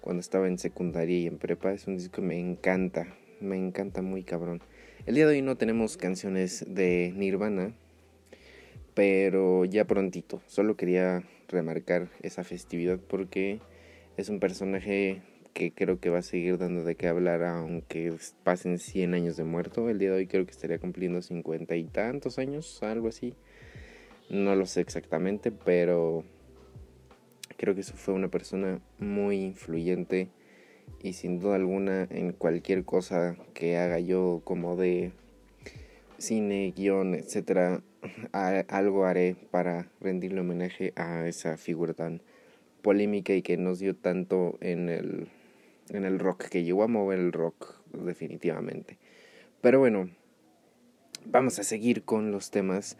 cuando 0.00 0.20
estaba 0.20 0.48
en 0.48 0.58
secundaria 0.58 1.18
y 1.18 1.26
en 1.26 1.38
prepa. 1.38 1.72
Es 1.72 1.86
un 1.86 1.96
disco 1.96 2.16
que 2.16 2.22
me 2.22 2.38
encanta, 2.38 3.14
me 3.40 3.56
encanta 3.56 4.02
muy 4.02 4.22
cabrón. 4.22 4.62
El 5.06 5.14
día 5.14 5.26
de 5.26 5.34
hoy 5.34 5.42
no 5.42 5.56
tenemos 5.56 5.96
canciones 5.96 6.64
de 6.68 7.12
Nirvana, 7.14 7.72
pero 8.94 9.64
ya 9.64 9.86
prontito. 9.86 10.42
Solo 10.46 10.76
quería 10.76 11.24
remarcar 11.48 12.08
esa 12.22 12.44
festividad 12.44 12.98
porque 12.98 13.60
es 14.16 14.28
un 14.28 14.40
personaje 14.40 15.22
que 15.54 15.72
creo 15.72 15.98
que 15.98 16.10
va 16.10 16.18
a 16.18 16.22
seguir 16.22 16.58
dando 16.58 16.84
de 16.84 16.94
qué 16.94 17.08
hablar 17.08 17.42
aunque 17.42 18.12
pasen 18.44 18.78
100 18.78 19.14
años 19.14 19.36
de 19.36 19.44
muerto. 19.44 19.88
El 19.88 19.98
día 19.98 20.10
de 20.10 20.16
hoy 20.16 20.26
creo 20.26 20.44
que 20.44 20.52
estaría 20.52 20.78
cumpliendo 20.78 21.20
50 21.20 21.76
y 21.76 21.84
tantos 21.84 22.38
años, 22.38 22.82
algo 22.82 23.08
así. 23.08 23.34
No 24.30 24.54
lo 24.54 24.66
sé 24.66 24.82
exactamente, 24.82 25.50
pero 25.50 26.24
creo 27.58 27.74
que 27.74 27.82
eso 27.82 27.94
fue 27.94 28.14
una 28.14 28.28
persona 28.28 28.80
muy 28.98 29.42
influyente 29.42 30.28
y 31.02 31.12
sin 31.12 31.40
duda 31.40 31.56
alguna 31.56 32.06
en 32.10 32.32
cualquier 32.32 32.84
cosa 32.84 33.36
que 33.52 33.76
haga 33.76 33.98
yo 33.98 34.40
como 34.44 34.76
de 34.76 35.12
cine, 36.16 36.72
guion, 36.74 37.14
etcétera, 37.14 37.82
algo 38.32 39.04
haré 39.04 39.36
para 39.50 39.90
rendirle 40.00 40.40
homenaje 40.40 40.94
a 40.96 41.28
esa 41.28 41.58
figura 41.58 41.92
tan 41.92 42.22
polémica 42.80 43.34
y 43.34 43.42
que 43.42 43.58
nos 43.58 43.80
dio 43.80 43.94
tanto 43.94 44.56
en 44.60 44.88
el 44.88 45.28
en 45.90 46.04
el 46.04 46.18
rock, 46.18 46.44
que 46.44 46.64
llegó 46.64 46.82
a 46.82 46.88
mover 46.88 47.18
el 47.18 47.32
rock 47.32 47.74
definitivamente. 47.92 48.98
Pero 49.60 49.78
bueno, 49.78 50.10
vamos 51.24 51.58
a 51.58 51.64
seguir 51.64 52.04
con 52.04 52.30
los 52.30 52.50
temas 52.50 52.96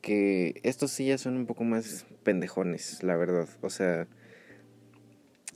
que 0.00 0.60
estos 0.62 0.90
sí 0.90 1.06
ya 1.06 1.18
son 1.18 1.36
un 1.36 1.46
poco 1.46 1.64
más 1.64 2.06
pendejones, 2.22 3.02
la 3.02 3.16
verdad. 3.16 3.48
O 3.60 3.70
sea, 3.70 4.06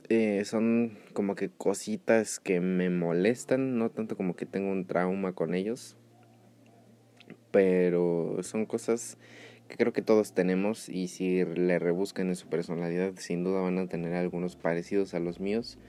eh, 0.09 0.43
son 0.45 0.99
como 1.13 1.35
que 1.35 1.49
cositas 1.49 2.39
que 2.39 2.59
me 2.59 2.89
molestan, 2.89 3.77
no 3.77 3.89
tanto 3.89 4.15
como 4.15 4.35
que 4.35 4.45
tengo 4.45 4.71
un 4.71 4.85
trauma 4.85 5.33
con 5.33 5.55
ellos, 5.55 5.97
pero 7.51 8.37
son 8.43 8.65
cosas 8.65 9.17
que 9.67 9.77
creo 9.77 9.93
que 9.93 10.03
todos 10.03 10.33
tenemos 10.33 10.89
y 10.89 11.07
si 11.07 11.43
le 11.43 11.79
rebuscan 11.79 12.27
en 12.27 12.35
su 12.35 12.47
personalidad, 12.47 13.13
sin 13.17 13.43
duda 13.43 13.61
van 13.61 13.79
a 13.79 13.87
tener 13.87 14.13
algunos 14.13 14.55
parecidos 14.55 15.13
a 15.15 15.19
los 15.19 15.39
míos. 15.39 15.79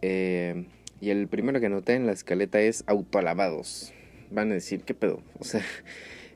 Eh, 0.00 0.66
y 1.00 1.10
el 1.10 1.28
primero 1.28 1.60
que 1.60 1.68
noté 1.68 1.94
en 1.94 2.06
la 2.06 2.12
escaleta 2.12 2.60
es 2.60 2.84
autolavados. 2.86 3.92
Van 4.30 4.50
a 4.50 4.54
decir, 4.54 4.84
¿qué 4.84 4.94
pedo? 4.94 5.22
O 5.38 5.44
sea, 5.44 5.62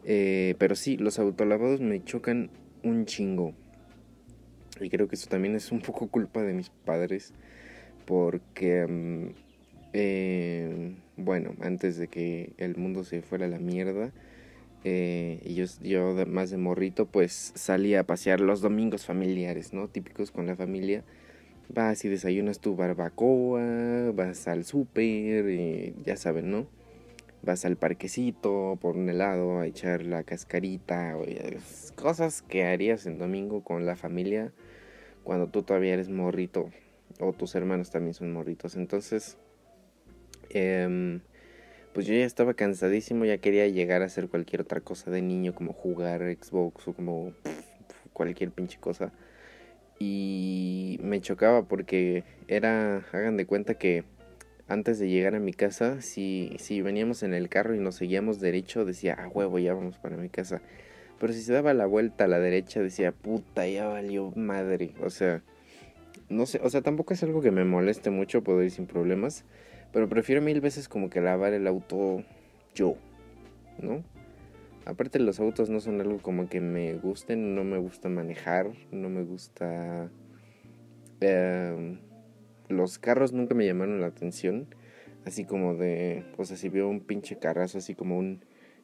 eh, 0.04 0.54
pero 0.58 0.74
sí, 0.76 0.96
los 0.96 1.18
autolavados 1.18 1.80
me 1.80 2.02
chocan 2.02 2.50
un 2.82 3.06
chingo. 3.06 3.54
Y 4.80 4.90
creo 4.90 5.08
que 5.08 5.16
eso 5.16 5.28
también 5.28 5.56
es 5.56 5.72
un 5.72 5.80
poco 5.80 6.08
culpa 6.08 6.42
de 6.42 6.54
mis 6.54 6.70
padres. 6.70 7.32
Porque, 8.06 8.86
mm, 8.86 9.28
eh, 9.92 10.94
bueno, 11.16 11.54
antes 11.60 11.96
de 11.96 12.08
que 12.08 12.52
el 12.58 12.76
mundo 12.76 13.04
se 13.04 13.22
fuera 13.22 13.46
a 13.46 13.48
la 13.48 13.58
mierda, 13.58 14.12
y 14.84 15.54
yo, 15.54 16.26
más 16.26 16.50
de 16.50 16.56
morrito, 16.56 17.04
pues 17.04 17.52
salía 17.54 18.00
a 18.00 18.04
pasear 18.04 18.40
los 18.40 18.62
domingos 18.62 19.04
familiares, 19.04 19.74
¿no? 19.74 19.88
Típicos 19.88 20.30
con 20.30 20.46
la 20.46 20.56
familia 20.56 21.04
vas 21.68 22.04
y 22.04 22.08
desayunas 22.08 22.60
tu 22.60 22.76
barbacoa, 22.76 24.12
vas 24.12 24.48
al 24.48 24.64
súper, 24.64 25.94
ya 26.04 26.16
saben, 26.16 26.50
¿no? 26.50 26.66
Vas 27.42 27.64
al 27.64 27.76
parquecito 27.76 28.78
por 28.80 28.96
un 28.96 29.08
helado 29.08 29.60
a 29.60 29.66
echar 29.66 30.02
la 30.02 30.22
cascarita, 30.24 31.16
cosas 31.94 32.42
que 32.42 32.64
harías 32.64 33.06
en 33.06 33.18
domingo 33.18 33.62
con 33.62 33.86
la 33.86 33.96
familia 33.96 34.52
cuando 35.24 35.46
tú 35.46 35.62
todavía 35.62 35.94
eres 35.94 36.08
morrito 36.08 36.70
o 37.20 37.32
tus 37.32 37.54
hermanos 37.54 37.90
también 37.90 38.14
son 38.14 38.32
morritos. 38.32 38.76
Entonces, 38.76 39.38
eh, 40.50 41.20
pues 41.92 42.06
yo 42.06 42.14
ya 42.14 42.24
estaba 42.24 42.54
cansadísimo, 42.54 43.24
ya 43.24 43.38
quería 43.38 43.66
llegar 43.68 44.02
a 44.02 44.06
hacer 44.06 44.28
cualquier 44.28 44.62
otra 44.62 44.80
cosa 44.80 45.10
de 45.10 45.22
niño 45.22 45.54
como 45.54 45.72
jugar 45.72 46.22
Xbox 46.22 46.88
o 46.88 46.92
como 46.92 47.32
cualquier 48.12 48.50
pinche 48.50 48.78
cosa 48.78 49.12
y 49.98 50.98
me 51.02 51.20
chocaba 51.20 51.64
porque 51.64 52.24
era, 52.46 53.04
hagan 53.12 53.36
de 53.36 53.46
cuenta 53.46 53.74
que 53.74 54.04
antes 54.68 54.98
de 54.98 55.08
llegar 55.08 55.34
a 55.34 55.40
mi 55.40 55.54
casa, 55.54 56.02
si, 56.02 56.54
si 56.58 56.82
veníamos 56.82 57.22
en 57.22 57.32
el 57.32 57.48
carro 57.48 57.74
y 57.74 57.78
nos 57.78 57.96
seguíamos 57.96 58.38
derecho, 58.38 58.84
decía, 58.84 59.16
ah, 59.18 59.28
huevo, 59.28 59.58
ya 59.58 59.72
vamos 59.72 59.96
para 59.98 60.16
mi 60.16 60.28
casa. 60.28 60.60
Pero 61.18 61.32
si 61.32 61.40
se 61.40 61.54
daba 61.54 61.72
la 61.74 61.86
vuelta 61.86 62.24
a 62.24 62.28
la 62.28 62.38
derecha, 62.38 62.80
decía, 62.80 63.12
puta, 63.12 63.66
ya 63.66 63.88
valió 63.88 64.30
madre. 64.36 64.92
O 65.02 65.10
sea, 65.10 65.42
no 66.28 66.44
sé, 66.46 66.60
o 66.62 66.68
sea, 66.68 66.82
tampoco 66.82 67.14
es 67.14 67.22
algo 67.22 67.40
que 67.40 67.50
me 67.50 67.64
moleste 67.64 68.10
mucho, 68.10 68.44
puedo 68.44 68.62
ir 68.62 68.70
sin 68.70 68.86
problemas. 68.86 69.44
Pero 69.92 70.08
prefiero 70.08 70.42
mil 70.42 70.60
veces 70.60 70.86
como 70.86 71.08
que 71.08 71.22
lavar 71.22 71.54
el 71.54 71.66
auto 71.66 72.22
yo, 72.74 72.96
¿no? 73.80 74.04
Aparte 74.84 75.18
los 75.18 75.40
autos 75.40 75.70
no 75.70 75.80
son 75.80 76.00
algo 76.00 76.18
como 76.18 76.48
que 76.48 76.60
me 76.60 76.94
gusten, 76.94 77.54
no 77.54 77.64
me 77.64 77.78
gusta 77.78 78.08
manejar, 78.08 78.70
no 78.90 79.08
me 79.08 79.22
gusta... 79.22 80.10
Em, 81.20 81.98
los 82.68 82.98
carros 82.98 83.32
nunca 83.32 83.54
me 83.54 83.66
llamaron 83.66 84.00
la 84.00 84.08
atención, 84.08 84.66
así 85.24 85.44
como 85.44 85.74
de, 85.74 86.24
o 86.36 86.44
sea, 86.44 86.56
si 86.56 86.68
veo 86.68 86.88
un 86.88 87.00
pinche 87.00 87.38
carrazo, 87.38 87.78
así 87.78 87.94
como 87.94 88.18
un, 88.18 88.40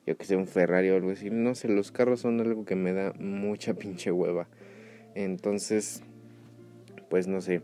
yo 0.06 0.16
que 0.16 0.24
sé, 0.24 0.36
un 0.36 0.46
Ferrari 0.46 0.90
o 0.90 0.96
algo 0.96 1.10
así, 1.10 1.30
no 1.30 1.54
sé, 1.54 1.68
los 1.68 1.92
carros 1.92 2.20
son 2.20 2.40
algo 2.40 2.64
que 2.64 2.76
me 2.76 2.92
da 2.92 3.12
mucha 3.18 3.74
pinche 3.78 4.10
hueva. 4.12 4.48
Entonces, 5.14 6.02
pues 7.08 7.28
no 7.28 7.40
sé. 7.40 7.62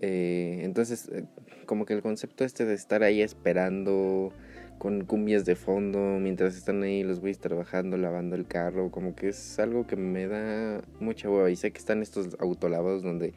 Eh, 0.00 0.60
entonces, 0.62 1.08
eh, 1.12 1.24
como 1.66 1.86
que 1.86 1.94
el 1.94 2.02
concepto 2.02 2.44
este 2.44 2.64
de 2.64 2.74
estar 2.74 3.02
ahí 3.02 3.22
esperando 3.22 4.32
con 4.78 5.04
cumbias 5.04 5.44
de 5.44 5.54
fondo 5.54 5.98
mientras 6.20 6.56
están 6.56 6.82
ahí 6.82 7.02
los 7.02 7.20
güeyes 7.20 7.38
trabajando, 7.38 7.96
lavando 7.96 8.36
el 8.36 8.46
carro, 8.46 8.90
como 8.90 9.14
que 9.14 9.28
es 9.28 9.58
algo 9.58 9.86
que 9.86 9.96
me 9.96 10.26
da 10.26 10.82
mucha 11.00 11.30
hueva. 11.30 11.50
Y 11.50 11.56
sé 11.56 11.72
que 11.72 11.78
están 11.78 12.02
estos 12.02 12.36
autolavados 12.38 13.02
donde 13.02 13.34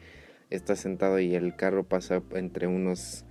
estás 0.50 0.80
sentado 0.80 1.18
y 1.18 1.34
el 1.34 1.56
carro 1.56 1.84
pasa 1.84 2.22
entre 2.34 2.66
unos 2.66 3.24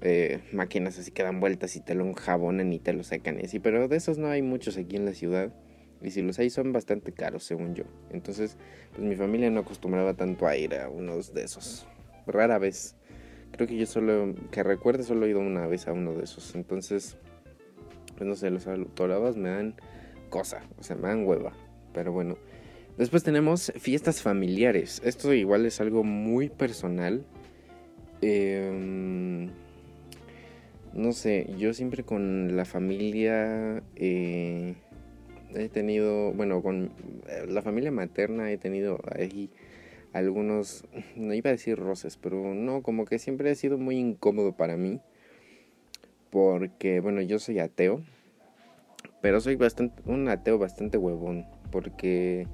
eh, 0.00 0.40
máquinas 0.52 0.98
así 0.98 1.10
que 1.10 1.22
dan 1.22 1.40
vueltas 1.40 1.74
y 1.76 1.80
te 1.80 1.94
lo 1.94 2.04
enjabonan 2.04 2.72
y 2.72 2.78
te 2.78 2.92
lo 2.92 3.02
sacan 3.02 3.38
así, 3.42 3.58
pero 3.58 3.88
de 3.88 3.96
esos 3.96 4.18
no 4.18 4.28
hay 4.28 4.42
muchos 4.42 4.76
aquí 4.76 4.96
en 4.96 5.04
la 5.04 5.12
ciudad. 5.12 5.52
Y 6.00 6.12
si 6.12 6.22
los 6.22 6.38
hay 6.38 6.48
son 6.48 6.72
bastante 6.72 7.10
caros, 7.10 7.42
según 7.42 7.74
yo. 7.74 7.82
Entonces, 8.10 8.56
pues 8.92 9.02
mi 9.02 9.16
familia 9.16 9.50
no 9.50 9.60
acostumbraba 9.60 10.14
tanto 10.14 10.46
a 10.46 10.56
ir 10.56 10.76
a 10.76 10.88
unos 10.88 11.34
de 11.34 11.42
esos. 11.42 11.88
Rara 12.26 12.58
vez. 12.58 12.94
Creo 13.50 13.66
que 13.66 13.76
yo 13.76 13.86
solo, 13.86 14.34
que 14.52 14.62
recuerde, 14.62 15.02
solo 15.02 15.26
he 15.26 15.30
ido 15.30 15.40
una 15.40 15.66
vez 15.66 15.88
a 15.88 15.92
uno 15.92 16.12
de 16.12 16.22
esos. 16.22 16.54
Entonces, 16.54 17.16
pues 18.16 18.28
no 18.28 18.36
sé, 18.36 18.50
los 18.50 18.68
autolavas 18.68 19.36
me 19.36 19.48
dan 19.48 19.74
cosa, 20.28 20.62
o 20.78 20.84
sea, 20.84 20.94
me 20.94 21.08
dan 21.08 21.26
hueva. 21.26 21.52
Pero 21.92 22.12
bueno. 22.12 22.36
Después 22.98 23.22
tenemos 23.22 23.72
fiestas 23.76 24.22
familiares. 24.22 25.00
Esto 25.04 25.32
igual 25.32 25.64
es 25.66 25.80
algo 25.80 26.02
muy 26.02 26.48
personal. 26.48 27.24
Em, 28.20 29.50
no 30.92 31.12
sé, 31.12 31.48
yo 31.56 31.72
siempre 31.74 32.02
con 32.02 32.56
la 32.56 32.64
familia 32.64 33.84
eh, 33.94 34.74
he 35.54 35.68
tenido, 35.68 36.32
bueno, 36.32 36.60
con 36.60 36.90
eh, 37.28 37.46
la 37.48 37.62
familia 37.62 37.92
materna 37.92 38.50
he 38.50 38.58
tenido 38.58 38.98
ahí 39.16 39.48
algunos, 40.12 40.84
no 41.14 41.34
iba 41.34 41.50
a 41.50 41.52
decir 41.52 41.78
roces, 41.78 42.16
pero 42.16 42.52
no, 42.52 42.82
como 42.82 43.04
que 43.04 43.20
siempre 43.20 43.48
ha 43.52 43.54
sido 43.54 43.78
muy 43.78 43.96
incómodo 43.96 44.56
para 44.56 44.76
mí 44.76 45.00
porque, 46.30 46.98
bueno, 46.98 47.20
yo 47.20 47.38
soy 47.38 47.60
ateo, 47.60 48.02
pero 49.22 49.40
soy 49.40 49.54
bastante, 49.54 50.02
un 50.04 50.28
ateo 50.28 50.58
bastante 50.58 50.98
huevón, 50.98 51.46
porque 51.70 52.46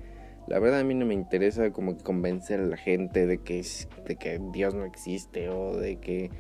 la 0.47 0.59
verdad 0.59 0.81
a 0.81 0.85
mí 0.85 0.95
no 0.95 1.07
me 1.07 1.15
interesa 1.15 1.71
como 1.71 1.97
que 1.97 2.03
convencer 2.03 2.61
a 2.61 2.65
la 2.65 2.77
gente 2.77 3.27
de 3.27 3.39
que, 3.39 3.65
de 4.07 4.17
que 4.17 4.41
Dios 4.53 4.75
no 4.75 4.85
existe 4.85 5.49
o 5.49 5.77
de 5.77 5.97
que 5.97 6.31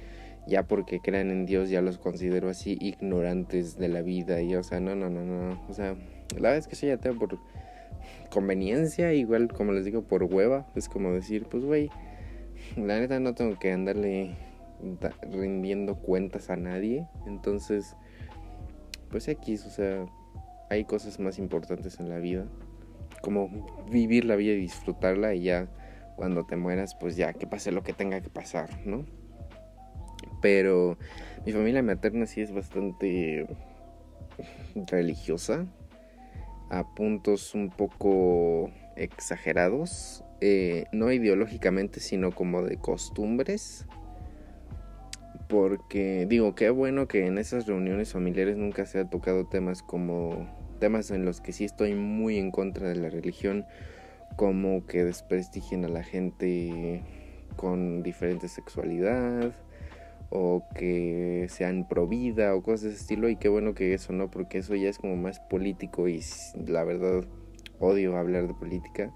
ya 0.46 0.64
porque 0.64 1.00
crean 1.00 1.30
en 1.30 1.46
Dios 1.46 1.70
ya 1.70 1.80
los 1.80 1.98
considero 1.98 2.50
así 2.50 2.76
ignorantes 2.80 3.78
de 3.78 3.88
la 3.88 4.02
vida 4.02 4.42
y 4.42 4.54
o 4.56 4.62
sea, 4.62 4.80
no, 4.80 4.94
no, 4.94 5.08
no, 5.08 5.24
no, 5.24 5.60
o 5.68 5.72
sea, 5.72 5.94
la 6.36 6.50
verdad 6.50 6.58
es 6.58 6.68
que 6.68 6.76
soy 6.76 6.90
ateo 6.90 7.18
por 7.18 7.38
conveniencia, 8.30 9.12
igual 9.14 9.48
como 9.52 9.72
les 9.72 9.84
digo, 9.84 10.02
por 10.02 10.24
hueva, 10.24 10.66
es 10.74 10.88
como 10.88 11.12
decir, 11.12 11.46
pues 11.50 11.64
güey, 11.64 11.90
la 12.76 12.98
neta 12.98 13.20
no 13.20 13.34
tengo 13.34 13.58
que 13.58 13.72
andarle 13.72 14.36
rindiendo 15.30 15.96
cuentas 15.96 16.50
a 16.50 16.56
nadie. 16.56 17.06
Entonces, 17.26 17.96
pues 19.10 19.28
X, 19.28 19.66
o 19.66 19.70
sea, 19.70 20.06
hay 20.70 20.84
cosas 20.84 21.20
más 21.20 21.38
importantes 21.38 22.00
en 22.00 22.08
la 22.08 22.18
vida. 22.18 22.46
Como 23.24 23.48
vivir 23.90 24.26
la 24.26 24.36
vida 24.36 24.52
y 24.52 24.60
disfrutarla 24.60 25.34
y 25.34 25.44
ya 25.44 25.66
cuando 26.16 26.44
te 26.44 26.56
mueras, 26.56 26.94
pues 26.94 27.16
ya 27.16 27.32
que 27.32 27.46
pase 27.46 27.72
lo 27.72 27.82
que 27.82 27.94
tenga 27.94 28.20
que 28.20 28.28
pasar, 28.28 28.68
¿no? 28.86 29.06
Pero 30.42 30.98
mi 31.46 31.52
familia 31.52 31.82
materna 31.82 32.26
sí 32.26 32.42
es 32.42 32.52
bastante 32.52 33.46
religiosa, 34.90 35.66
a 36.70 36.94
puntos 36.94 37.54
un 37.54 37.70
poco 37.70 38.70
exagerados, 38.96 40.22
eh, 40.40 40.84
no 40.92 41.10
ideológicamente, 41.10 42.00
sino 42.00 42.32
como 42.32 42.62
de 42.62 42.76
costumbres 42.76 43.86
Porque 45.48 46.26
digo, 46.28 46.54
qué 46.54 46.70
bueno 46.70 47.08
que 47.08 47.26
en 47.26 47.38
esas 47.38 47.66
reuniones 47.66 48.12
familiares 48.12 48.56
nunca 48.56 48.86
se 48.86 48.98
ha 48.98 49.08
tocado 49.08 49.46
temas 49.46 49.82
como 49.82 50.46
temas 50.84 51.10
en 51.10 51.24
los 51.24 51.40
que 51.40 51.54
sí 51.54 51.64
estoy 51.64 51.94
muy 51.94 52.36
en 52.36 52.50
contra 52.50 52.90
de 52.90 52.96
la 52.96 53.08
religión, 53.08 53.64
como 54.36 54.84
que 54.84 55.02
desprestigien 55.02 55.82
a 55.86 55.88
la 55.88 56.02
gente 56.02 57.00
con 57.56 58.02
diferente 58.02 58.48
sexualidad 58.48 59.54
o 60.28 60.62
que 60.74 61.46
sean 61.48 61.88
pro 61.88 62.06
vida 62.06 62.54
o 62.54 62.62
cosas 62.62 62.82
de 62.82 62.88
ese 62.90 62.98
estilo 62.98 63.30
y 63.30 63.36
qué 63.36 63.48
bueno 63.48 63.72
que 63.72 63.94
eso 63.94 64.12
no 64.12 64.30
porque 64.30 64.58
eso 64.58 64.74
ya 64.74 64.90
es 64.90 64.98
como 64.98 65.16
más 65.16 65.40
político 65.40 66.06
y 66.06 66.20
la 66.66 66.84
verdad 66.84 67.24
odio 67.80 68.18
hablar 68.18 68.46
de 68.46 68.52
política. 68.52 69.10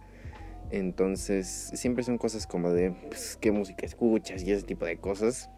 Entonces 0.70 1.70
siempre 1.74 2.02
son 2.02 2.16
cosas 2.16 2.46
como 2.46 2.70
de 2.70 2.92
pues, 3.08 3.36
qué 3.38 3.52
música 3.52 3.84
escuchas 3.84 4.42
y 4.42 4.52
ese 4.52 4.64
tipo 4.64 4.86
de 4.86 4.96
cosas. 4.96 5.50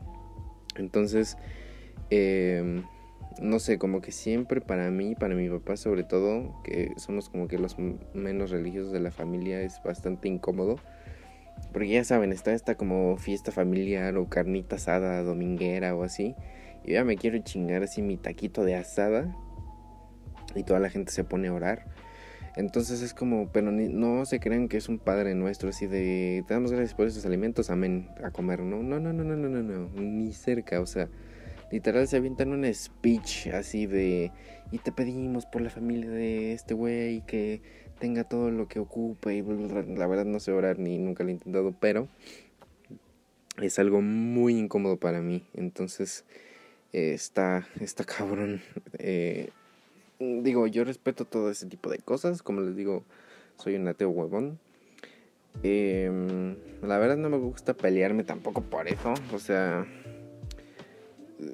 Entonces 0.74 1.36
eh, 2.10 2.82
no 3.40 3.58
sé 3.58 3.78
como 3.78 4.00
que 4.00 4.12
siempre 4.12 4.60
para 4.60 4.90
mí 4.90 5.14
para 5.14 5.34
mi 5.34 5.48
papá 5.48 5.76
sobre 5.76 6.02
todo 6.02 6.60
que 6.64 6.92
somos 6.96 7.28
como 7.28 7.46
que 7.48 7.58
los 7.58 7.76
menos 8.12 8.50
religiosos 8.50 8.92
de 8.92 9.00
la 9.00 9.10
familia 9.10 9.62
es 9.62 9.80
bastante 9.84 10.28
incómodo 10.28 10.80
porque 11.72 11.88
ya 11.88 12.04
saben, 12.04 12.32
está 12.32 12.52
esta 12.52 12.74
como 12.74 13.16
fiesta 13.16 13.52
familiar 13.52 14.16
o 14.16 14.28
carnita 14.28 14.76
asada 14.76 15.22
dominguera 15.22 15.94
o 15.94 16.02
así. 16.02 16.34
Y 16.84 16.92
ya 16.92 17.04
me 17.04 17.16
quiero 17.16 17.38
chingar 17.38 17.82
así 17.82 18.02
mi 18.02 18.16
taquito 18.16 18.64
de 18.64 18.74
asada. 18.74 19.36
Y 20.54 20.64
toda 20.64 20.80
la 20.80 20.90
gente 20.90 21.12
se 21.12 21.22
pone 21.22 21.48
a 21.48 21.54
orar. 21.54 21.86
Entonces 22.56 23.02
es 23.02 23.14
como, 23.14 23.52
pero 23.52 23.70
no 23.70 24.24
se 24.26 24.40
crean 24.40 24.66
que 24.66 24.76
es 24.76 24.88
un 24.88 24.98
padre 24.98 25.36
nuestro 25.36 25.68
así 25.68 25.86
de, 25.86 26.44
te 26.48 26.54
damos 26.54 26.72
gracias 26.72 26.94
por 26.94 27.06
esos 27.06 27.24
alimentos, 27.24 27.70
amén, 27.70 28.10
a 28.24 28.32
comer. 28.32 28.60
No, 28.60 28.82
no, 28.82 28.98
no, 28.98 29.12
no, 29.12 29.22
no, 29.22 29.36
no, 29.36 29.48
no, 29.48 29.62
no, 29.62 29.88
ni 30.00 30.32
cerca. 30.32 30.80
O 30.80 30.86
sea, 30.86 31.08
literal 31.70 32.06
se 32.08 32.16
avientan 32.16 32.52
un 32.52 32.72
speech 32.72 33.48
así 33.48 33.86
de, 33.86 34.32
y 34.70 34.78
te 34.78 34.92
pedimos 34.92 35.46
por 35.46 35.62
la 35.62 35.70
familia 35.70 36.10
de 36.10 36.52
este 36.52 36.74
güey 36.74 37.24
que 37.26 37.62
tenga 37.98 38.24
todo 38.24 38.50
lo 38.50 38.66
que 38.66 38.78
ocupa 38.78 39.32
y 39.32 39.42
la 39.42 40.06
verdad 40.06 40.24
no 40.24 40.40
sé 40.40 40.52
orar 40.52 40.78
ni 40.78 40.98
nunca 40.98 41.22
lo 41.22 41.30
he 41.30 41.32
intentado, 41.32 41.74
pero 41.78 42.08
es 43.60 43.78
algo 43.78 44.00
muy 44.00 44.56
incómodo 44.56 44.96
para 44.96 45.20
mí, 45.20 45.44
entonces 45.54 46.24
eh, 46.92 47.12
está, 47.14 47.68
está 47.80 48.04
cabrón. 48.04 48.62
Eh, 48.98 49.50
digo, 50.18 50.66
yo 50.66 50.84
respeto 50.84 51.24
todo 51.24 51.50
ese 51.50 51.66
tipo 51.66 51.90
de 51.90 51.98
cosas, 51.98 52.42
como 52.42 52.60
les 52.60 52.76
digo, 52.76 53.04
soy 53.58 53.76
un 53.76 53.86
ateo 53.88 54.10
huevón. 54.10 54.58
Em, 55.62 56.56
la 56.82 56.98
verdad 56.98 57.16
no 57.16 57.28
me 57.28 57.36
gusta 57.36 57.74
pelearme 57.74 58.24
tampoco 58.24 58.62
por 58.62 58.88
eso, 58.88 59.14
o 59.34 59.38
sea, 59.38 59.86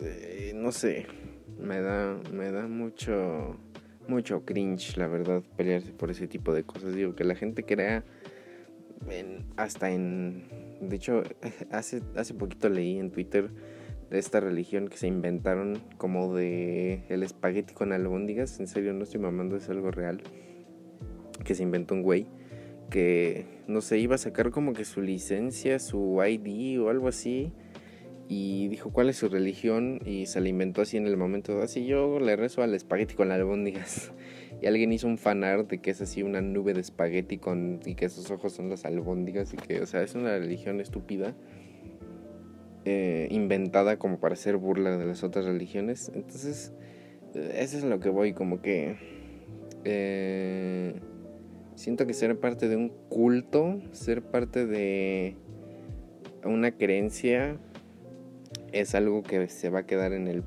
eh, 0.03 0.53
no 0.55 0.73
sé, 0.73 1.07
me 1.61 1.81
da, 1.81 2.19
me 2.33 2.51
da 2.51 2.67
mucho 2.67 3.57
mucho 4.09 4.45
cringe, 4.45 4.97
la 4.97 5.09
verdad, 5.09 5.43
pelearse 5.57 5.93
por 5.93 6.11
ese 6.11 6.27
tipo 6.29 6.53
de 6.55 6.63
cosas. 6.65 6.95
Digo, 6.95 7.15
que 7.15 7.25
la 7.25 7.35
gente 7.35 7.65
crea 7.65 8.05
hasta 9.57 9.91
en... 9.91 10.45
De 10.81 10.97
hecho, 10.97 11.23
hace, 11.71 12.03
hace 12.17 12.35
poquito 12.35 12.69
leí 12.69 12.99
en 12.99 13.11
Twitter 13.11 13.51
de 14.11 14.19
esta 14.19 14.41
religión 14.41 14.89
que 14.89 14.97
se 14.97 15.09
inventaron 15.09 15.83
como 15.99 16.35
de 16.35 17.03
el 17.09 17.23
espagueti 17.23 17.75
con 17.75 17.93
albóndigas. 17.93 18.61
En 18.61 18.69
serio, 18.69 18.93
no 18.93 19.05
estoy 19.05 19.21
mamando, 19.21 19.57
es 19.57 19.69
algo 19.69 19.91
real. 19.91 20.23
Que 21.45 21.55
se 21.55 21.63
inventó 21.63 21.95
un 21.95 22.03
güey 22.03 22.27
que, 22.91 23.47
no 23.67 23.81
sé, 23.81 23.99
iba 23.99 24.15
a 24.15 24.19
sacar 24.19 24.51
como 24.51 24.73
que 24.73 24.85
su 24.85 25.03
licencia, 25.03 25.79
su 25.81 26.23
ID 26.25 26.81
o 26.81 26.89
algo 26.89 27.09
así 27.09 27.53
y 28.29 28.69
dijo 28.69 28.91
cuál 28.91 29.09
es 29.09 29.17
su 29.17 29.29
religión 29.29 30.01
y 30.05 30.27
se 30.27 30.41
la 30.41 30.49
inventó 30.49 30.83
así 30.83 30.97
en 30.97 31.07
el 31.07 31.17
momento. 31.17 31.63
Así 31.63 31.87
yo 31.87 32.19
le 32.19 32.35
rezo 32.37 32.63
al 32.63 32.75
espagueti 32.75 33.15
con 33.15 33.31
albóndigas. 33.31 34.13
Y 34.59 34.65
alguien 34.65 34.91
hizo 34.91 35.07
un 35.07 35.19
fanart 35.19 35.69
de 35.69 35.83
que 35.83 35.91
es 35.91 36.01
así 36.01 36.23
una 36.23 36.41
nube 36.41 36.73
de 36.73 36.81
espagueti 36.81 37.37
con 37.37 37.81
y 37.85 37.95
que 37.95 38.07
esos 38.07 38.31
ojos 38.31 38.55
son 38.55 38.71
las 38.71 38.87
albóndigas 38.87 39.53
y 39.53 39.59
que, 39.59 39.83
o 39.83 39.87
sea, 39.87 40.01
es 40.01 40.15
una 40.15 40.39
religión 40.39 40.81
estúpida. 40.81 41.35
Eh, 42.87 43.29
inventada 43.31 43.99
como 43.99 44.19
para 44.19 44.33
hacer 44.33 44.57
burla 44.57 44.97
de 44.97 45.05
las 45.05 45.25
otras 45.25 45.45
religiones. 45.45 46.11
Entonces, 46.15 46.73
eso 47.35 47.77
es 47.77 47.85
lo 47.85 48.01
que 48.01 48.09
voy, 48.09 48.33
como 48.33 48.63
que... 48.63 48.97
Eh, 49.85 50.95
siento 51.75 52.07
que 52.07 52.15
ser 52.15 52.41
parte 52.41 52.69
de 52.71 52.77
un 52.77 52.89
culto, 53.11 53.79
ser 53.93 54.23
parte 54.23 54.65
de 54.65 55.37
una 56.45 56.73
creencia 56.73 57.59
es 58.73 58.95
algo 58.95 59.23
que 59.23 59.49
se 59.49 59.71
va 59.71 59.81
a 59.81 59.87
quedar 59.87 60.13
en 60.13 60.29
el 60.29 60.43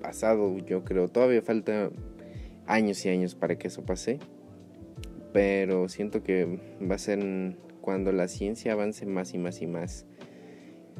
pasado, 0.00 0.58
yo 0.58 0.84
creo. 0.84 1.08
Todavía 1.08 1.42
falta 1.42 1.90
años 2.66 3.04
y 3.06 3.08
años 3.08 3.34
para 3.34 3.56
que 3.56 3.68
eso 3.68 3.82
pase. 3.84 4.18
Pero 5.32 5.88
siento 5.88 6.22
que 6.22 6.60
va 6.80 6.96
a 6.96 6.98
ser 6.98 7.56
cuando 7.80 8.12
la 8.12 8.28
ciencia 8.28 8.72
avance 8.72 9.06
más 9.06 9.32
y 9.32 9.38
más 9.38 9.62
y 9.62 9.66
más. 9.66 10.06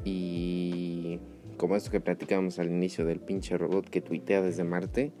Y 0.03 1.19
como 1.57 1.75
esto 1.75 1.91
que 1.91 1.99
platicábamos 1.99 2.59
al 2.59 2.69
inicio 2.69 3.05
del 3.05 3.19
pinche 3.19 3.57
robot 3.57 3.89
que 3.89 4.01
tuitea 4.01 4.41
desde 4.41 4.63
Marte. 4.63 5.11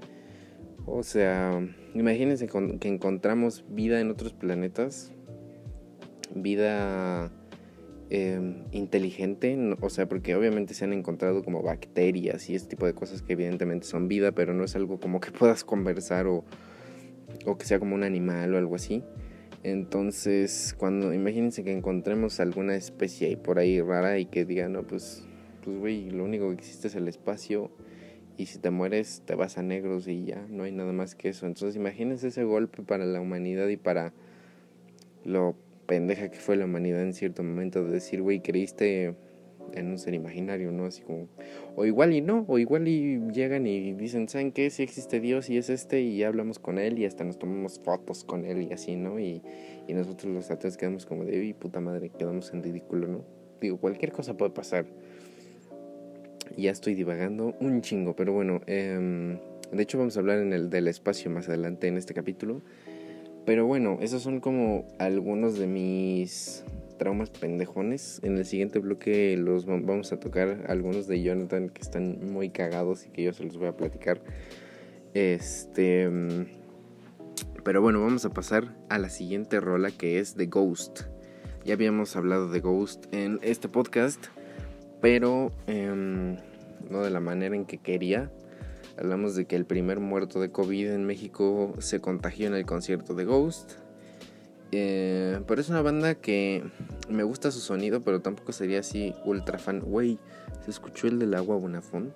O 0.85 1.03
sea, 1.03 1.65
imagínense 1.93 2.47
que 2.47 2.87
encontramos 2.87 3.63
vida 3.69 4.01
en 4.01 4.09
otros 4.09 4.33
planetas. 4.33 5.11
Vida 6.33 7.31
Em, 8.09 8.65
inteligente, 8.71 9.57
o 9.81 9.89
sea, 9.89 10.07
porque 10.07 10.35
obviamente 10.35 10.73
se 10.73 10.85
han 10.85 10.93
encontrado 10.93 11.43
como 11.43 11.63
bacterias 11.63 12.49
y 12.49 12.55
ese 12.55 12.67
tipo 12.67 12.85
de 12.85 12.93
cosas 12.93 13.21
que 13.21 13.33
evidentemente 13.33 13.87
son 13.87 14.07
vida, 14.07 14.33
pero 14.33 14.53
no 14.53 14.63
es 14.63 14.75
algo 14.75 14.99
como 14.99 15.19
que 15.19 15.31
puedas 15.31 15.63
conversar 15.63 16.27
o, 16.27 16.43
o 17.45 17.57
que 17.57 17.65
sea 17.65 17.79
como 17.79 17.95
un 17.95 18.03
animal 18.03 18.53
o 18.53 18.57
algo 18.57 18.75
así. 18.75 19.03
Entonces, 19.63 20.75
cuando 20.77 21.13
imagínense 21.13 21.63
que 21.63 21.71
encontremos 21.71 22.39
alguna 22.39 22.75
especie 22.75 23.29
ahí 23.29 23.35
por 23.37 23.57
ahí 23.57 23.81
rara 23.81 24.19
y 24.19 24.25
que 24.25 24.45
diga, 24.45 24.67
no, 24.67 24.83
pues, 24.83 25.23
pues, 25.63 25.77
güey, 25.79 26.11
lo 26.11 26.25
único 26.25 26.49
que 26.49 26.55
existe 26.55 26.89
es 26.89 26.95
el 26.95 27.07
espacio 27.07 27.71
y 28.37 28.47
si 28.47 28.59
te 28.59 28.69
mueres 28.69 29.23
te 29.25 29.35
vas 29.35 29.57
a 29.57 29.63
negros 29.63 30.07
y 30.07 30.25
ya, 30.25 30.45
no 30.49 30.63
hay 30.63 30.71
nada 30.73 30.91
más 30.91 31.15
que 31.15 31.29
eso. 31.29 31.47
Entonces, 31.47 31.77
imagínense 31.77 32.27
ese 32.27 32.43
golpe 32.43 32.83
para 32.83 33.05
la 33.05 33.21
humanidad 33.21 33.69
y 33.69 33.77
para 33.77 34.13
lo 35.23 35.55
pendeja 35.85 36.29
que 36.29 36.39
fue 36.39 36.55
la 36.55 36.65
humanidad 36.65 37.01
en 37.01 37.13
cierto 37.13 37.43
momento 37.43 37.83
de 37.83 37.91
decir, 37.91 38.21
güey, 38.21 38.41
creíste 38.41 39.15
en 39.73 39.87
un 39.87 39.97
ser 39.97 40.13
imaginario, 40.13 40.71
¿no? 40.71 40.85
Así 40.85 41.01
como, 41.01 41.27
o 41.75 41.85
igual 41.85 42.13
y 42.13 42.21
no, 42.21 42.45
o 42.47 42.59
igual 42.59 42.87
y 42.87 43.19
llegan 43.31 43.65
y 43.65 43.93
dicen, 43.93 44.29
¿saben 44.29 44.51
qué? 44.51 44.69
Si 44.69 44.83
existe 44.83 45.19
Dios 45.19 45.49
y 45.49 45.57
es 45.57 45.69
este, 45.69 46.01
y 46.01 46.23
hablamos 46.23 46.59
con 46.59 46.77
él 46.77 46.99
y 46.99 47.05
hasta 47.05 47.23
nos 47.23 47.39
tomamos 47.39 47.79
fotos 47.79 48.23
con 48.23 48.45
él 48.45 48.61
y 48.61 48.73
así, 48.73 48.95
¿no? 48.95 49.19
Y, 49.19 49.41
y 49.87 49.93
nosotros 49.93 50.31
los 50.31 50.51
ateos 50.51 50.77
quedamos 50.77 51.05
como 51.05 51.25
de, 51.25 51.39
uy, 51.39 51.53
puta 51.53 51.79
madre, 51.79 52.09
quedamos 52.09 52.53
en 52.53 52.63
ridículo, 52.63 53.07
¿no? 53.07 53.25
Digo, 53.61 53.77
cualquier 53.77 54.11
cosa 54.11 54.35
puede 54.35 54.51
pasar. 54.51 54.85
Ya 56.57 56.71
estoy 56.71 56.93
divagando 56.93 57.55
un 57.59 57.81
chingo, 57.81 58.15
pero 58.15 58.33
bueno, 58.33 58.61
eh, 58.67 59.39
de 59.71 59.83
hecho 59.83 59.97
vamos 59.97 60.15
a 60.17 60.19
hablar 60.19 60.39
en 60.39 60.53
el 60.53 60.69
del 60.69 60.87
espacio 60.87 61.31
más 61.31 61.47
adelante 61.47 61.87
en 61.87 61.97
este 61.97 62.13
capítulo. 62.13 62.61
Pero 63.45 63.65
bueno, 63.65 63.97
esos 64.01 64.21
son 64.21 64.39
como 64.39 64.87
algunos 64.99 65.57
de 65.57 65.67
mis 65.67 66.63
traumas 66.97 67.29
pendejones. 67.29 68.21
En 68.23 68.37
el 68.37 68.45
siguiente 68.45 68.79
bloque 68.79 69.35
los 69.37 69.65
vamos 69.65 70.13
a 70.13 70.19
tocar 70.19 70.65
algunos 70.69 71.07
de 71.07 71.21
Jonathan 71.21 71.69
que 71.69 71.81
están 71.81 72.31
muy 72.31 72.49
cagados 72.49 73.05
y 73.05 73.09
que 73.09 73.23
yo 73.23 73.33
se 73.33 73.43
los 73.43 73.57
voy 73.57 73.67
a 73.67 73.75
platicar. 73.75 74.21
Este. 75.13 76.09
Pero 77.63 77.81
bueno, 77.81 78.01
vamos 78.01 78.25
a 78.25 78.29
pasar 78.29 78.75
a 78.89 78.97
la 78.97 79.09
siguiente 79.09 79.59
rola 79.59 79.91
que 79.91 80.19
es 80.19 80.35
The 80.35 80.45
Ghost. 80.45 81.01
Ya 81.65 81.73
habíamos 81.73 82.15
hablado 82.15 82.49
de 82.49 82.59
Ghost 82.59 83.05
en 83.13 83.39
este 83.41 83.69
podcast, 83.69 84.25
pero 85.01 85.51
em, 85.67 86.37
no 86.89 87.01
de 87.03 87.09
la 87.09 87.19
manera 87.19 87.55
en 87.55 87.65
que 87.65 87.77
quería. 87.77 88.31
Hablamos 88.97 89.35
de 89.35 89.45
que 89.45 89.55
el 89.55 89.65
primer 89.65 89.99
muerto 89.99 90.39
de 90.39 90.51
COVID 90.51 90.91
en 90.91 91.05
México 91.05 91.73
se 91.79 91.99
contagió 91.99 92.47
en 92.47 92.53
el 92.53 92.65
concierto 92.65 93.15
de 93.15 93.25
Ghost. 93.25 93.73
Eh, 94.71 95.39
pero 95.47 95.61
es 95.61 95.69
una 95.69 95.81
banda 95.81 96.15
que 96.15 96.63
me 97.09 97.23
gusta 97.23 97.51
su 97.51 97.59
sonido, 97.59 98.01
pero 98.01 98.21
tampoco 98.21 98.51
sería 98.51 98.79
así 98.79 99.13
ultra 99.25 99.57
fan. 99.57 99.83
Wey, 99.85 100.19
¿se 100.63 100.71
escuchó 100.71 101.07
el 101.07 101.19
del 101.19 101.33
agua 101.33 101.57
Bonafont? 101.57 102.13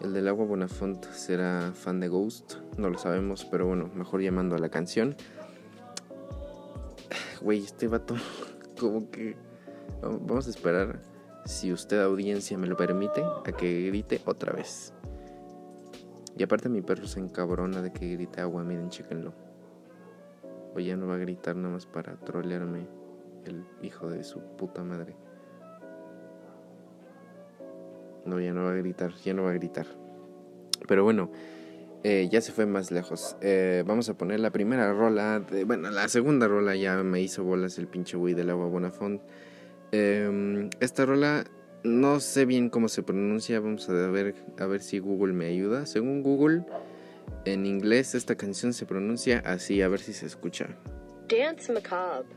El 0.00 0.12
del 0.12 0.28
agua 0.28 0.46
Bonafont 0.46 1.04
será 1.10 1.72
fan 1.74 1.98
de 1.98 2.08
Ghost, 2.08 2.54
no 2.76 2.88
lo 2.88 2.98
sabemos, 2.98 3.44
pero 3.44 3.66
bueno, 3.66 3.90
mejor 3.94 4.22
llamando 4.22 4.54
a 4.54 4.58
la 4.58 4.68
canción. 4.68 5.16
Güey, 7.40 7.64
este 7.64 7.88
vato, 7.88 8.14
como 8.78 9.10
que. 9.10 9.36
Vamos 10.02 10.46
a 10.46 10.50
esperar, 10.50 11.02
si 11.44 11.72
usted, 11.72 12.00
audiencia, 12.00 12.56
me 12.58 12.68
lo 12.68 12.76
permite, 12.76 13.22
a 13.22 13.52
que 13.52 13.86
grite 13.86 14.20
otra 14.24 14.52
vez. 14.52 14.92
Y 16.38 16.44
aparte 16.44 16.68
mi 16.68 16.82
perro 16.82 17.08
se 17.08 17.18
encabrona 17.18 17.82
de 17.82 17.92
que 17.92 18.12
grite 18.12 18.40
agua, 18.40 18.62
miren, 18.62 18.90
chéquenlo. 18.90 19.34
O 20.72 20.78
ya 20.78 20.96
no 20.96 21.08
va 21.08 21.16
a 21.16 21.18
gritar 21.18 21.56
nada 21.56 21.74
más 21.74 21.86
para 21.86 22.14
trolearme 22.14 22.86
el 23.44 23.64
hijo 23.82 24.08
de 24.08 24.22
su 24.22 24.40
puta 24.56 24.84
madre. 24.84 25.16
No, 28.24 28.40
ya 28.40 28.52
no 28.52 28.62
va 28.62 28.70
a 28.70 28.74
gritar, 28.74 29.12
ya 29.24 29.34
no 29.34 29.42
va 29.42 29.50
a 29.50 29.54
gritar. 29.54 29.86
Pero 30.86 31.02
bueno, 31.02 31.32
eh, 32.04 32.28
ya 32.30 32.40
se 32.40 32.52
fue 32.52 32.66
más 32.66 32.92
lejos. 32.92 33.36
Eh, 33.40 33.82
vamos 33.84 34.08
a 34.08 34.16
poner 34.16 34.38
la 34.38 34.52
primera 34.52 34.92
rola. 34.92 35.40
De, 35.40 35.64
bueno, 35.64 35.90
la 35.90 36.08
segunda 36.08 36.46
rola 36.46 36.76
ya 36.76 37.02
me 37.02 37.20
hizo 37.20 37.42
bolas 37.42 37.78
el 37.78 37.88
pinche 37.88 38.16
güey 38.16 38.34
del 38.34 38.50
agua 38.50 38.66
Bonafont. 38.66 39.20
Eh, 39.90 40.70
esta 40.78 41.04
rola 41.04 41.44
no 41.88 42.20
sé 42.20 42.44
bien 42.44 42.70
cómo 42.70 42.88
se 42.88 43.02
pronuncia. 43.02 43.60
Vamos 43.60 43.88
a 43.88 43.92
ver, 43.92 44.34
a 44.58 44.66
ver 44.66 44.82
si 44.82 44.98
Google 44.98 45.32
me 45.32 45.46
ayuda. 45.46 45.86
Según 45.86 46.22
Google, 46.22 46.64
en 47.44 47.66
inglés 47.66 48.14
esta 48.14 48.36
canción 48.36 48.72
se 48.72 48.86
pronuncia 48.86 49.42
así. 49.44 49.82
A 49.82 49.88
ver 49.88 50.00
si 50.00 50.12
se 50.12 50.26
escucha. 50.26 50.68
Dance 51.28 51.72
Macabre. 51.72 52.28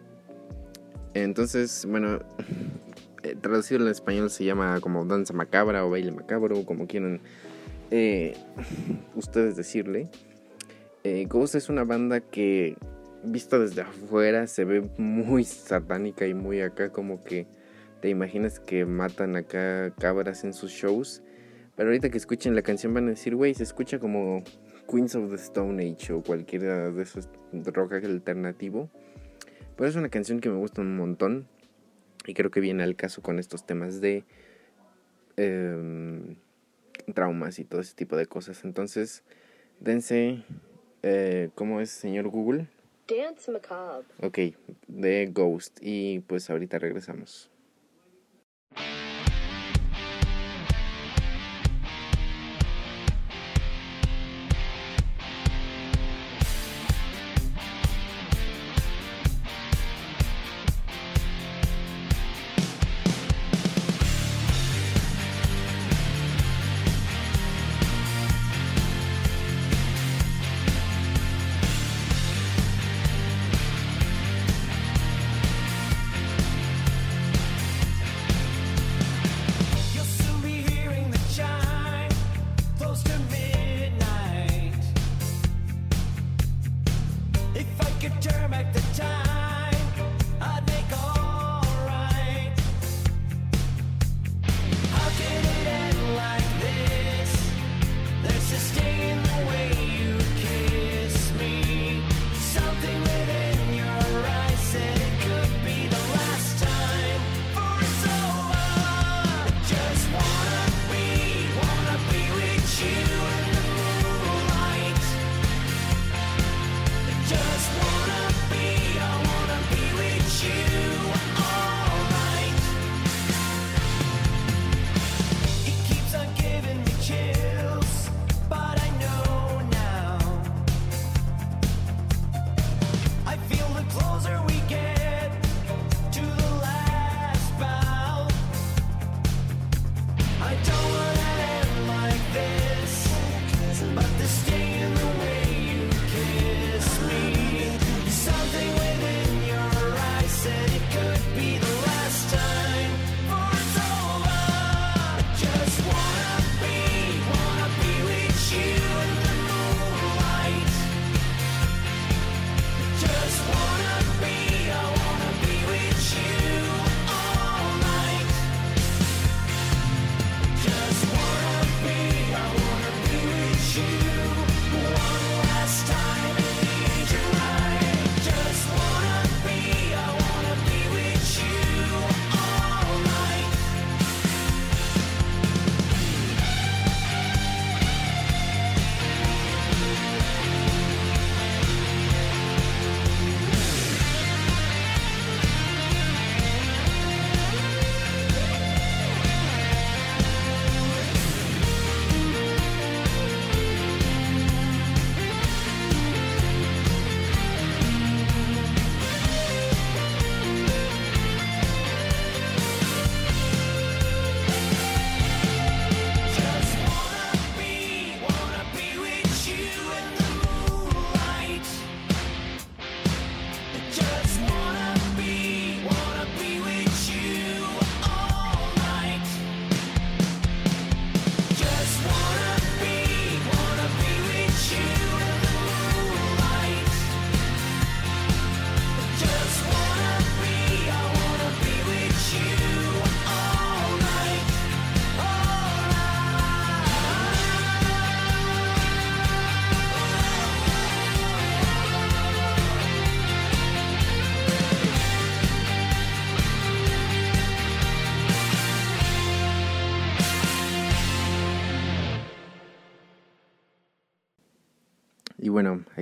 Entonces, 1.14 1.86
bueno, 1.88 2.20
eh, 3.24 3.36
traducido 3.39 3.82
al 3.82 3.89
español 3.89 4.30
se 4.30 4.45
llama 4.45 4.80
como 4.82 5.06
danza 5.06 5.34
macabra 5.34 5.86
o 5.86 5.89
baile 5.89 6.12
macabro, 6.12 6.66
como 6.66 6.88
quieran 6.88 7.22
eh, 7.91 8.36
ustedes 9.16 9.56
decirle. 9.56 10.10
Eh, 11.04 11.26
Ghost 11.28 11.56
es 11.56 11.70
una 11.70 11.84
banda 11.84 12.22
que, 12.22 12.78
vista 13.24 13.60
desde 13.60 13.82
afuera, 13.82 14.47
se 14.47 14.66
ve 14.66 14.89
muy 14.97 15.43
satánica 15.43 16.26
y 16.28 16.34
muy 16.34 16.62
acá, 16.62 16.91
como 16.91 17.24
que 17.24 17.45
te 18.02 18.10
imaginas 18.10 18.60
que 18.60 18.86
matan 18.86 19.36
acá 19.36 19.93
cabras 19.97 20.43
en 20.43 20.54
sus 20.54 20.72
shows. 20.72 21.22
Pero 21.76 21.89
ahorita 21.89 22.10
que 22.10 22.18
escuchen 22.18 22.56
la 22.56 22.64
canción 22.64 22.93
van 22.93 23.08
a 23.08 23.12
decir, 23.12 23.36
güey, 23.36 23.54
se 23.54 23.64
escucha 23.64 23.99
como 23.99 24.43
Queens 24.91 25.16
of 25.16 25.30
the 25.30 25.36
Stone 25.36 25.82
Age 25.82 26.14
o 26.14 26.22
cualquiera 26.22 26.89
de 26.89 27.04
esos 27.04 27.30
rock 27.54 27.93
alternativo. 27.93 28.89
Pero 29.78 29.89
es 29.89 29.95
una 29.95 30.10
canción 30.10 30.39
que 30.39 30.49
me 30.49 30.58
gusta 30.58 30.82
un 30.82 30.97
montón. 30.97 31.47
Y 32.26 32.34
creo 32.34 32.52
que 32.52 32.60
viene 32.60 32.84
al 32.84 32.95
caso 32.95 33.22
con 33.22 33.39
estos 33.39 33.66
temas 33.66 34.02
de 34.02 34.26
em, 35.38 36.36
traumas 37.14 37.58
y 37.60 37.66
todo 37.66 37.82
ese 37.82 37.95
tipo 37.95 38.16
de 38.16 38.26
cosas. 38.26 38.64
Entonces, 38.64 39.24
dense, 39.80 40.43
eh, 41.04 41.49
¿cómo 41.56 41.82
es, 41.82 41.89
señor 41.89 42.28
Google? 42.28 42.68
Dance 43.08 43.52
Macabre. 43.52 44.06
Ok, 44.22 44.39
de 44.88 45.28
Ghost. 45.28 45.80
Y 45.82 46.20
pues 46.22 46.49
ahorita 46.49 46.80
regresamos. 46.80 47.51
you 48.78 49.01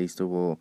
estuvo 0.10 0.60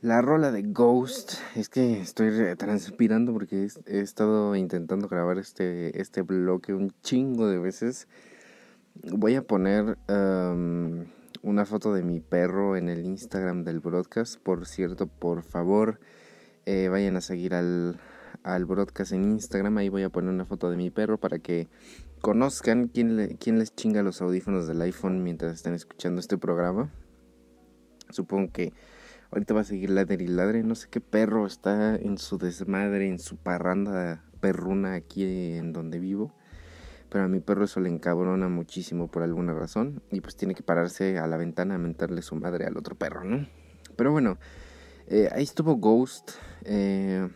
la 0.00 0.22
rola 0.22 0.50
de 0.50 0.62
Ghost. 0.62 1.34
Es 1.56 1.68
que 1.68 2.00
estoy 2.00 2.30
transpirando 2.56 3.32
porque 3.32 3.68
he 3.86 4.00
estado 4.00 4.56
intentando 4.56 5.08
grabar 5.08 5.38
este, 5.38 6.00
este 6.00 6.22
bloque 6.22 6.72
un 6.72 6.92
chingo 7.02 7.48
de 7.48 7.58
veces. 7.58 8.08
voy 9.12 9.34
a 9.34 9.42
poner 9.42 9.98
am, 10.08 11.06
una 11.42 11.64
foto 11.66 11.92
de 11.94 12.02
mi 12.02 12.20
perro 12.20 12.76
en 12.76 12.88
el 12.88 13.04
Instagram 13.04 13.64
del 13.64 13.80
broadcast. 13.80 14.40
Por 14.42 14.66
cierto, 14.66 15.06
por 15.06 15.42
favor, 15.42 16.00
eh, 16.66 16.88
vayan 16.88 17.16
a 17.16 17.20
seguir 17.20 17.54
al, 17.54 17.98
al 18.42 18.64
broadcast 18.64 19.12
en 19.12 19.24
Instagram. 19.24 19.76
Ahí 19.78 19.88
voy 19.88 20.02
a 20.02 20.10
poner 20.10 20.30
una 20.30 20.44
foto 20.46 20.70
de 20.70 20.76
mi 20.76 20.90
perro 20.90 21.18
para 21.18 21.38
que 21.38 21.68
conozcan 22.20 22.88
quién, 22.88 23.16
le- 23.16 23.36
quién 23.36 23.58
les 23.58 23.74
chinga 23.74 24.02
los 24.02 24.20
audífonos 24.20 24.66
del 24.66 24.80
iPhone 24.82 25.22
mientras 25.22 25.54
están 25.54 25.74
escuchando 25.74 26.20
este 26.20 26.36
programa. 26.38 26.90
Supongo 28.12 28.52
que 28.52 28.72
ahorita 29.30 29.54
va 29.54 29.60
a 29.60 29.64
seguir 29.64 29.90
ladre 29.90 30.24
y 30.24 30.28
ladre. 30.28 30.62
No 30.62 30.74
sé 30.74 30.88
qué 30.90 31.00
perro 31.00 31.46
está 31.46 31.96
en 31.96 32.18
su 32.18 32.38
desmadre, 32.38 33.08
en 33.08 33.18
su 33.18 33.36
parranda 33.36 34.24
perruna 34.40 34.94
aquí 34.94 35.24
en 35.56 35.72
donde 35.72 35.98
vivo. 35.98 36.32
Pero 37.10 37.24
a 37.24 37.28
mi 37.28 37.40
perro 37.40 37.64
eso 37.64 37.80
le 37.80 37.88
encabrona 37.88 38.48
muchísimo 38.48 39.08
por 39.08 39.22
alguna 39.22 39.52
razón. 39.52 40.02
Y 40.10 40.20
pues 40.20 40.36
tiene 40.36 40.54
que 40.54 40.62
pararse 40.62 41.18
a 41.18 41.26
la 41.26 41.36
ventana 41.36 41.74
a 41.74 41.78
mentarle 41.78 42.22
su 42.22 42.36
madre 42.36 42.66
al 42.66 42.76
otro 42.76 42.94
perro, 42.94 43.24
¿no? 43.24 43.46
Pero 43.96 44.12
bueno, 44.12 44.38
eh, 45.08 45.28
ahí 45.32 45.42
estuvo 45.42 45.76
Ghost. 45.76 46.30
Eh, 46.64 47.28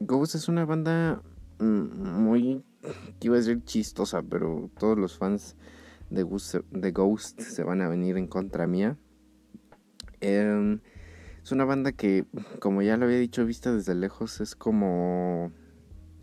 Ghost 0.00 0.34
es 0.34 0.48
una 0.48 0.64
banda 0.64 1.22
mm, 1.58 2.22
muy, 2.22 2.64
iba 3.20 3.34
a 3.34 3.38
decir 3.38 3.62
chistosa, 3.64 4.22
pero 4.22 4.70
todos 4.78 4.98
los 4.98 5.18
fans 5.18 5.56
de 6.08 6.92
Ghost 6.92 7.40
se 7.40 7.62
van 7.64 7.82
a 7.82 7.88
venir 7.88 8.16
en 8.16 8.26
contra 8.26 8.66
mía. 8.66 8.96
Em, 10.20 10.80
es 11.42 11.52
una 11.52 11.64
banda 11.64 11.92
que, 11.92 12.24
como 12.60 12.82
ya 12.82 12.96
lo 12.96 13.06
había 13.06 13.18
dicho, 13.18 13.44
vista 13.46 13.72
desde 13.72 13.94
lejos, 13.94 14.40
es 14.40 14.56
como... 14.56 15.52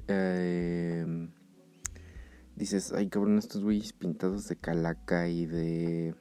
em, 0.08 1.32
dices, 2.56 2.94
ay 2.94 3.08
cabrón, 3.10 3.38
estos 3.38 3.64
güeyes 3.64 3.94
pintados 3.94 4.48
de 4.48 4.56
calaca 4.56 5.28
y 5.28 5.46
de... 5.46 6.16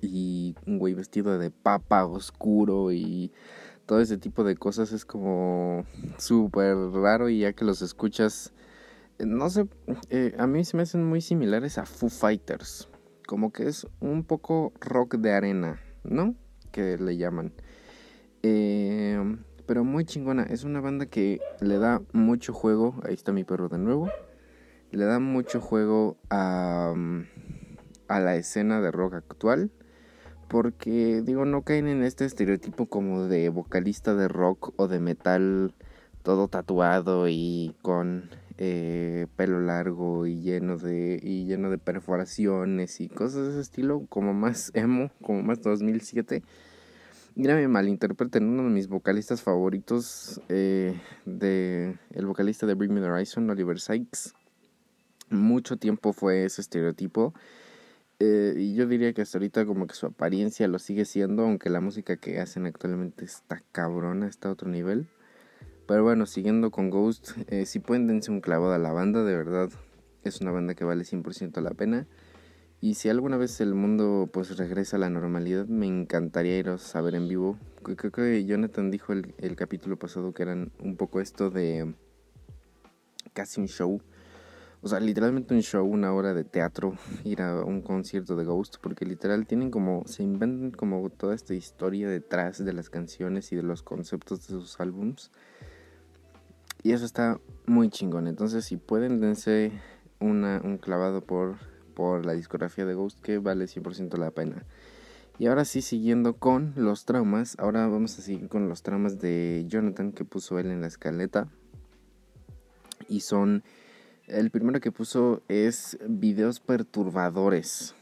Y 0.00 0.54
un 0.66 0.78
güey 0.78 0.94
vestido 0.94 1.38
de 1.38 1.50
papa 1.50 2.04
oscuro 2.04 2.92
y 2.92 3.32
todo 3.86 4.00
ese 4.00 4.18
tipo 4.18 4.44
de 4.44 4.56
cosas 4.56 4.92
es 4.92 5.04
como 5.04 5.84
súper 6.18 6.76
raro 6.76 7.28
y 7.28 7.40
ya 7.40 7.52
que 7.52 7.64
los 7.64 7.80
escuchas, 7.80 8.52
eh, 9.18 9.26
no 9.26 9.48
sé, 9.48 9.68
eh, 10.10 10.34
a 10.38 10.46
mí 10.46 10.64
se 10.64 10.76
me 10.76 10.82
hacen 10.82 11.04
muy 11.04 11.20
similares 11.20 11.78
a 11.78 11.86
Foo 11.86 12.10
Fighters, 12.10 12.88
como 13.26 13.52
que 13.52 13.68
es 13.68 13.86
un 14.00 14.24
poco 14.24 14.72
rock 14.80 15.16
de 15.16 15.32
arena, 15.32 15.80
¿no? 16.08 16.34
Que 16.72 16.98
le 16.98 17.16
llaman. 17.16 17.52
Eh, 18.42 19.36
pero 19.66 19.84
muy 19.84 20.04
chingona, 20.04 20.44
es 20.44 20.64
una 20.64 20.80
banda 20.80 21.06
que 21.06 21.40
le 21.60 21.78
da 21.78 22.02
mucho 22.12 22.52
juego, 22.52 22.94
ahí 23.04 23.14
está 23.14 23.32
mi 23.32 23.44
perro 23.44 23.68
de 23.68 23.78
nuevo, 23.78 24.10
le 24.92 25.04
da 25.04 25.18
mucho 25.18 25.60
juego 25.60 26.16
a, 26.30 26.92
mm, 26.94 27.24
a 28.08 28.20
la 28.20 28.36
escena 28.36 28.80
de 28.80 28.90
rock 28.90 29.14
actual. 29.14 29.70
Porque, 30.48 31.22
digo, 31.24 31.44
no 31.44 31.62
caen 31.62 31.88
en 31.88 32.04
este 32.04 32.24
estereotipo 32.24 32.86
como 32.86 33.24
de 33.24 33.48
vocalista 33.48 34.14
de 34.14 34.28
rock 34.28 34.72
o 34.76 34.86
de 34.86 35.00
metal 35.00 35.74
todo 36.22 36.48
tatuado 36.48 37.28
y 37.28 37.74
con 37.82 38.30
eh, 38.58 39.26
pelo 39.36 39.60
largo 39.60 40.26
y 40.26 40.40
lleno 40.40 40.78
de 40.78 41.20
y 41.22 41.44
lleno 41.44 41.70
de 41.70 41.78
perforaciones 41.78 43.00
y 43.00 43.08
cosas 43.08 43.44
de 43.44 43.50
ese 43.50 43.60
estilo, 43.60 44.06
como 44.08 44.32
más 44.32 44.70
emo, 44.74 45.10
como 45.22 45.42
más 45.42 45.62
2007. 45.62 46.42
Mira, 47.34 47.54
me 47.54 47.68
malinterpreten, 47.68 48.48
uno 48.48 48.62
de 48.64 48.70
mis 48.70 48.88
vocalistas 48.88 49.42
favoritos, 49.42 50.40
eh, 50.48 50.98
de 51.26 51.98
el 52.12 52.26
vocalista 52.26 52.66
de 52.66 52.74
Bring 52.74 52.94
Me 52.94 53.00
the 53.00 53.08
Horizon, 53.08 53.50
Oliver 53.50 53.78
Sykes, 53.78 54.32
mucho 55.28 55.76
tiempo 55.76 56.12
fue 56.12 56.44
ese 56.44 56.62
estereotipo. 56.62 57.34
Eh, 58.18 58.54
y 58.56 58.74
yo 58.74 58.86
diría 58.86 59.12
que 59.12 59.20
hasta 59.20 59.36
ahorita 59.36 59.66
como 59.66 59.86
que 59.86 59.94
su 59.94 60.06
apariencia 60.06 60.66
lo 60.68 60.78
sigue 60.78 61.04
siendo, 61.04 61.42
aunque 61.42 61.68
la 61.68 61.82
música 61.82 62.16
que 62.16 62.40
hacen 62.40 62.64
actualmente 62.64 63.26
está 63.26 63.62
cabrona, 63.72 64.26
está 64.26 64.48
a 64.48 64.52
otro 64.52 64.70
nivel. 64.70 65.06
Pero 65.86 66.02
bueno, 66.02 66.26
siguiendo 66.26 66.70
con 66.70 66.90
Ghost, 66.90 67.30
eh, 67.48 67.64
si 67.66 67.78
pueden 67.78 68.06
dense 68.06 68.30
un 68.30 68.40
clavado 68.40 68.72
a 68.72 68.78
la 68.78 68.92
banda, 68.92 69.22
de 69.22 69.36
verdad 69.36 69.70
es 70.24 70.40
una 70.40 70.50
banda 70.50 70.74
que 70.74 70.84
vale 70.84 71.04
100% 71.04 71.60
la 71.60 71.70
pena. 71.70 72.06
Y 72.80 72.94
si 72.94 73.08
alguna 73.08 73.36
vez 73.36 73.60
el 73.60 73.74
mundo 73.74 74.28
pues 74.32 74.56
regresa 74.56 74.96
a 74.96 75.00
la 75.00 75.10
normalidad, 75.10 75.66
me 75.66 75.86
encantaría 75.86 76.58
iros 76.58 76.94
a 76.94 77.00
ver 77.00 77.14
en 77.14 77.28
vivo. 77.28 77.58
Creo 77.82 78.12
que 78.12 78.44
Jonathan 78.44 78.90
dijo 78.90 79.12
el, 79.12 79.34
el 79.38 79.56
capítulo 79.56 79.98
pasado 79.98 80.34
que 80.34 80.42
eran 80.42 80.72
un 80.80 80.96
poco 80.96 81.20
esto 81.20 81.50
de 81.50 81.94
casi 83.32 83.60
un 83.60 83.68
show. 83.68 84.00
O 84.82 84.88
sea, 84.88 85.00
literalmente 85.00 85.54
un 85.54 85.62
show, 85.62 85.86
una 85.86 86.12
hora 86.12 86.34
de 86.34 86.44
teatro, 86.44 86.94
ir 87.24 87.42
a 87.42 87.64
un 87.64 87.80
concierto 87.80 88.36
de 88.36 88.44
Ghost, 88.44 88.76
porque 88.80 89.04
literal 89.04 89.46
tienen 89.46 89.70
como, 89.70 90.04
se 90.06 90.22
inventan 90.22 90.70
como 90.70 91.08
toda 91.10 91.34
esta 91.34 91.54
historia 91.54 92.08
detrás 92.08 92.64
de 92.64 92.72
las 92.72 92.90
canciones 92.90 93.50
y 93.52 93.56
de 93.56 93.62
los 93.62 93.82
conceptos 93.82 94.46
de 94.46 94.54
sus 94.54 94.78
álbums. 94.78 95.32
Y 96.86 96.92
eso 96.92 97.04
está 97.04 97.40
muy 97.66 97.90
chingón. 97.90 98.28
Entonces, 98.28 98.64
si 98.64 98.76
pueden, 98.76 99.20
dense 99.20 99.72
una, 100.20 100.60
un 100.62 100.78
clavado 100.78 101.20
por, 101.20 101.56
por 101.94 102.24
la 102.24 102.32
discografía 102.34 102.86
de 102.86 102.94
Ghost, 102.94 103.20
que 103.20 103.38
vale 103.38 103.64
100% 103.64 104.16
la 104.18 104.30
pena. 104.30 104.62
Y 105.36 105.46
ahora 105.46 105.64
sí, 105.64 105.82
siguiendo 105.82 106.34
con 106.36 106.74
los 106.76 107.04
traumas, 107.04 107.56
ahora 107.58 107.88
vamos 107.88 108.16
a 108.16 108.22
seguir 108.22 108.48
con 108.48 108.68
los 108.68 108.84
traumas 108.84 109.18
de 109.18 109.64
Jonathan 109.66 110.12
que 110.12 110.24
puso 110.24 110.60
él 110.60 110.70
en 110.70 110.80
la 110.80 110.86
escaleta. 110.86 111.48
Y 113.08 113.22
son 113.22 113.64
el 114.28 114.52
primero 114.52 114.78
que 114.78 114.92
puso 114.92 115.42
es 115.48 115.98
videos 116.08 116.60
perturbadores. 116.60 117.96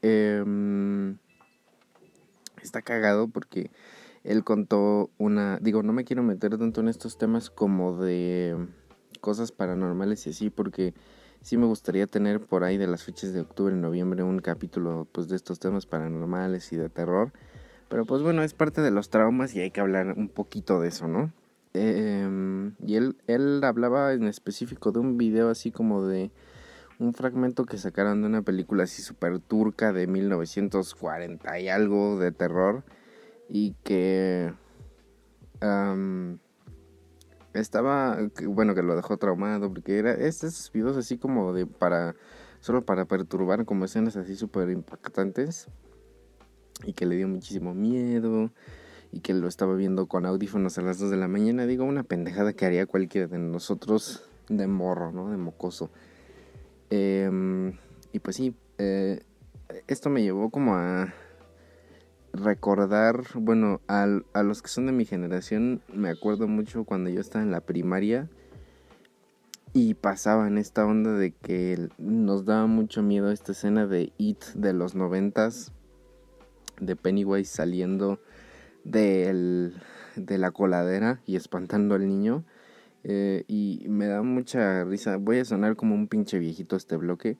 Em, 0.00 1.18
está 2.62 2.80
cagado 2.80 3.28
porque 3.28 3.70
él 4.24 4.44
contó 4.44 5.10
una... 5.18 5.58
Digo, 5.58 5.82
no 5.82 5.92
me 5.92 6.04
quiero 6.04 6.22
meter 6.22 6.56
tanto 6.58 6.80
en 6.80 6.88
estos 6.88 7.18
temas 7.18 7.50
como 7.50 7.96
de 7.96 8.56
cosas 9.20 9.52
paranormales 9.52 10.26
y 10.26 10.30
así 10.30 10.50
porque 10.50 10.94
sí 11.40 11.56
me 11.56 11.66
gustaría 11.66 12.06
tener 12.06 12.40
por 12.40 12.64
ahí 12.64 12.76
de 12.76 12.86
las 12.86 13.02
fechas 13.02 13.32
de 13.32 13.40
octubre 13.40 13.74
y 13.74 13.78
noviembre 13.78 14.22
un 14.22 14.38
capítulo 14.38 15.06
pues 15.12 15.28
de 15.28 15.36
estos 15.36 15.58
temas 15.58 15.86
paranormales 15.86 16.72
y 16.72 16.76
de 16.76 16.88
terror. 16.88 17.32
Pero 17.88 18.04
pues 18.04 18.22
bueno, 18.22 18.42
es 18.42 18.54
parte 18.54 18.80
de 18.80 18.90
los 18.90 19.10
traumas 19.10 19.54
y 19.54 19.60
hay 19.60 19.70
que 19.70 19.80
hablar 19.80 20.14
un 20.16 20.28
poquito 20.28 20.80
de 20.80 20.88
eso, 20.88 21.08
¿no? 21.08 21.32
Em, 21.74 22.74
y 22.86 22.96
él, 22.96 23.16
él 23.26 23.62
hablaba 23.64 24.12
en 24.12 24.24
específico 24.24 24.92
de 24.92 25.00
un 25.00 25.16
video 25.16 25.48
así 25.48 25.70
como 25.70 26.04
de 26.04 26.30
un 26.98 27.14
fragmento 27.14 27.64
que 27.64 27.78
sacaron 27.78 28.20
de 28.20 28.28
una 28.28 28.42
película 28.42 28.84
así 28.84 29.02
super 29.02 29.38
turca 29.40 29.92
de 29.92 30.06
1940 30.06 31.58
y 31.60 31.68
algo 31.68 32.18
de 32.18 32.30
terror 32.32 32.84
y 33.54 33.74
que 33.84 34.50
am, 35.60 36.38
estaba 37.52 38.16
bueno 38.46 38.74
que 38.74 38.82
lo 38.82 38.96
dejó 38.96 39.18
traumado 39.18 39.70
porque 39.70 39.98
era 39.98 40.14
estos 40.14 40.72
videos 40.72 40.96
así 40.96 41.18
como 41.18 41.52
de 41.52 41.66
para 41.66 42.16
solo 42.60 42.86
para 42.86 43.04
perturbar 43.04 43.66
como 43.66 43.84
escenas 43.84 44.16
así 44.16 44.36
súper 44.36 44.70
impactantes 44.70 45.66
y 46.86 46.94
que 46.94 47.04
le 47.04 47.16
dio 47.16 47.28
muchísimo 47.28 47.74
miedo 47.74 48.50
y 49.12 49.20
que 49.20 49.34
lo 49.34 49.48
estaba 49.48 49.74
viendo 49.74 50.06
con 50.06 50.24
audífonos 50.24 50.78
a 50.78 50.82
las 50.82 50.98
2 50.98 51.10
de 51.10 51.18
la 51.18 51.28
mañana. 51.28 51.66
Digo, 51.66 51.84
una 51.84 52.04
pendejada 52.04 52.54
que 52.54 52.64
haría 52.64 52.86
cualquiera 52.86 53.26
de 53.26 53.36
nosotros 53.36 54.26
de 54.48 54.66
morro, 54.66 55.12
¿no? 55.12 55.30
De 55.30 55.36
mocoso. 55.36 55.90
Em, 56.88 57.76
y 58.12 58.18
pues 58.20 58.36
sí, 58.36 58.56
eh, 58.78 59.20
esto 59.86 60.08
me 60.08 60.22
llevó 60.22 60.48
como 60.48 60.74
a 60.74 61.12
recordar, 62.32 63.22
bueno, 63.34 63.80
a 63.86 64.42
los 64.42 64.62
que 64.62 64.68
son 64.68 64.86
de 64.86 64.92
mi 64.92 65.04
generación, 65.04 65.82
me 65.92 66.08
acuerdo 66.08 66.48
mucho 66.48 66.84
cuando 66.84 67.10
yo 67.10 67.20
estaba 67.20 67.44
en 67.44 67.50
la 67.50 67.60
primaria 67.60 68.28
y 69.74 69.94
pasaba 69.94 70.46
en 70.48 70.58
esta 70.58 70.84
onda 70.84 71.12
de 71.12 71.32
que 71.32 71.88
nos 71.98 72.44
daba 72.44 72.66
mucho 72.66 73.02
miedo 73.02 73.30
esta 73.30 73.52
escena 73.52 73.86
de 73.86 74.12
It 74.18 74.44
de 74.54 74.72
los 74.72 74.94
noventas, 74.94 75.72
de 76.80 76.96
Pennywise 76.96 77.50
saliendo 77.50 78.18
de 78.84 79.72
la 80.16 80.50
coladera 80.50 81.20
y 81.26 81.36
espantando 81.36 81.94
al 81.94 82.06
niño. 82.06 82.44
Eh, 83.04 83.44
y 83.48 83.84
me 83.88 84.06
da 84.06 84.22
mucha 84.22 84.84
risa. 84.84 85.16
Voy 85.16 85.38
a 85.38 85.44
sonar 85.44 85.76
como 85.76 85.94
un 85.94 86.08
pinche 86.08 86.38
viejito 86.38 86.76
este 86.76 86.96
bloque. 86.96 87.36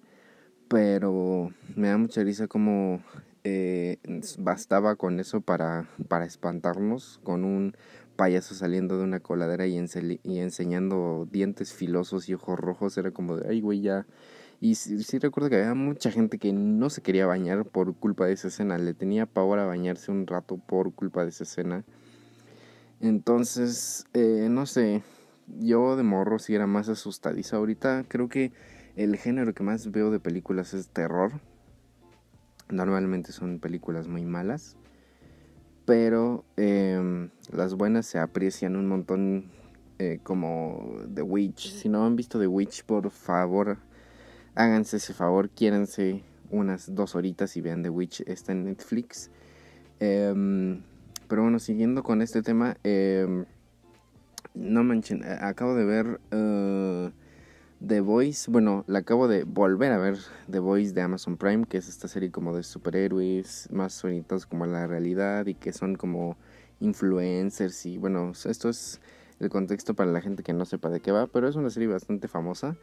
Pero 0.68 1.52
me 1.76 1.88
da 1.88 1.98
mucha 1.98 2.22
risa 2.22 2.46
como 2.48 3.02
eh, 3.44 3.98
bastaba 4.38 4.96
con 4.96 5.20
eso 5.20 5.40
para, 5.40 5.88
para 6.08 6.24
espantarnos. 6.24 7.20
Con 7.22 7.44
un 7.44 7.76
payaso 8.16 8.54
saliendo 8.54 8.98
de 8.98 9.04
una 9.04 9.20
coladera 9.20 9.66
y, 9.66 9.76
enseñando 9.76 11.28
dientes 11.30 11.72
filosos 11.72 12.28
y 12.28 12.34
ojos 12.34 12.58
rojos. 12.58 12.96
Era 12.98 13.10
como 13.10 13.36
de, 13.36 13.48
ay, 13.48 13.60
güey, 13.60 13.80
ya. 13.80 14.06
Y 14.60 14.76
sí, 14.76 15.02
sí 15.02 15.18
recuerdo 15.18 15.50
que 15.50 15.56
había 15.56 15.74
mucha 15.74 16.10
gente 16.10 16.38
que 16.38 16.52
no 16.52 16.88
se 16.88 17.02
quería 17.02 17.26
bañar 17.26 17.64
por 17.64 17.94
culpa 17.96 18.26
de 18.26 18.34
esa 18.34 18.48
escena. 18.48 18.78
Le 18.78 18.94
tenía 18.94 19.26
pavor 19.26 19.58
a 19.58 19.66
bañarse 19.66 20.12
un 20.12 20.26
rato 20.26 20.56
por 20.56 20.94
culpa 20.94 21.24
de 21.24 21.30
esa 21.30 21.44
escena. 21.44 21.84
Entonces, 23.00 24.06
eh, 24.14 24.46
no 24.48 24.64
sé, 24.66 25.02
yo 25.58 25.96
de 25.96 26.04
morro 26.04 26.38
sí 26.38 26.54
era 26.54 26.68
más 26.68 26.88
asustadiza. 26.88 27.56
Ahorita 27.56 28.04
creo 28.06 28.28
que 28.28 28.52
el 28.94 29.16
género 29.16 29.54
que 29.54 29.64
más 29.64 29.90
veo 29.90 30.10
de 30.10 30.20
películas 30.20 30.74
es 30.74 30.88
terror. 30.88 31.40
Normalmente 32.68 33.32
son 33.32 33.58
películas 33.58 34.08
muy 34.08 34.24
malas. 34.24 34.76
Pero 35.84 36.44
em, 36.56 37.30
las 37.50 37.74
buenas 37.74 38.06
se 38.06 38.18
aprecian 38.18 38.76
un 38.76 38.86
montón 38.86 39.50
eh, 39.98 40.20
como 40.22 40.96
The 41.12 41.22
Witch. 41.22 41.72
Si 41.72 41.88
no 41.88 42.06
han 42.06 42.16
visto 42.16 42.38
The 42.38 42.46
Witch, 42.46 42.84
por 42.84 43.10
favor, 43.10 43.78
háganse 44.54 44.98
ese 44.98 45.12
favor, 45.12 45.50
quiéranse 45.50 46.22
unas 46.50 46.94
dos 46.94 47.14
horitas 47.14 47.56
y 47.56 47.60
vean 47.60 47.82
The 47.82 47.90
Witch. 47.90 48.22
Está 48.26 48.52
en 48.52 48.64
Netflix. 48.64 49.30
Em, 49.98 50.82
pero 51.28 51.42
bueno, 51.42 51.58
siguiendo 51.58 52.02
con 52.02 52.22
este 52.22 52.42
tema, 52.42 52.76
em, 52.84 53.44
no 54.54 54.84
manchen, 54.84 55.24
acabo 55.24 55.74
de 55.74 55.84
ver 55.84 56.20
eh, 56.30 57.10
The 57.84 58.00
Voice. 58.00 58.48
Bueno, 58.50 58.84
la 58.86 59.00
acabo 59.00 59.26
de 59.26 59.42
volver 59.44 59.90
a 59.92 59.98
ver 59.98 60.16
The 60.48 60.60
Voice 60.60 60.92
de 60.92 61.02
Amazon 61.02 61.36
Prime, 61.36 61.64
que 61.64 61.78
es 61.78 61.88
esta 61.88 62.06
serie 62.06 62.30
como 62.30 62.54
de 62.54 62.62
superhéroes, 62.62 63.68
más 63.72 64.04
orientados 64.04 64.46
como 64.46 64.64
a 64.64 64.68
la 64.68 64.86
realidad 64.86 65.46
y 65.46 65.54
que 65.54 65.72
son 65.72 65.96
como 65.96 66.36
influencers. 66.78 67.86
Y 67.86 67.98
bueno, 67.98 68.32
esto 68.44 68.68
es 68.68 69.00
el 69.40 69.48
contexto 69.48 69.94
para 69.94 70.12
la 70.12 70.20
gente 70.20 70.44
que 70.44 70.52
no 70.52 70.64
sepa 70.64 70.90
de 70.90 71.00
qué 71.00 71.10
va, 71.10 71.26
pero 71.26 71.48
es 71.48 71.56
una 71.56 71.70
serie 71.70 71.88
bastante 71.88 72.28
famosa. 72.28 72.76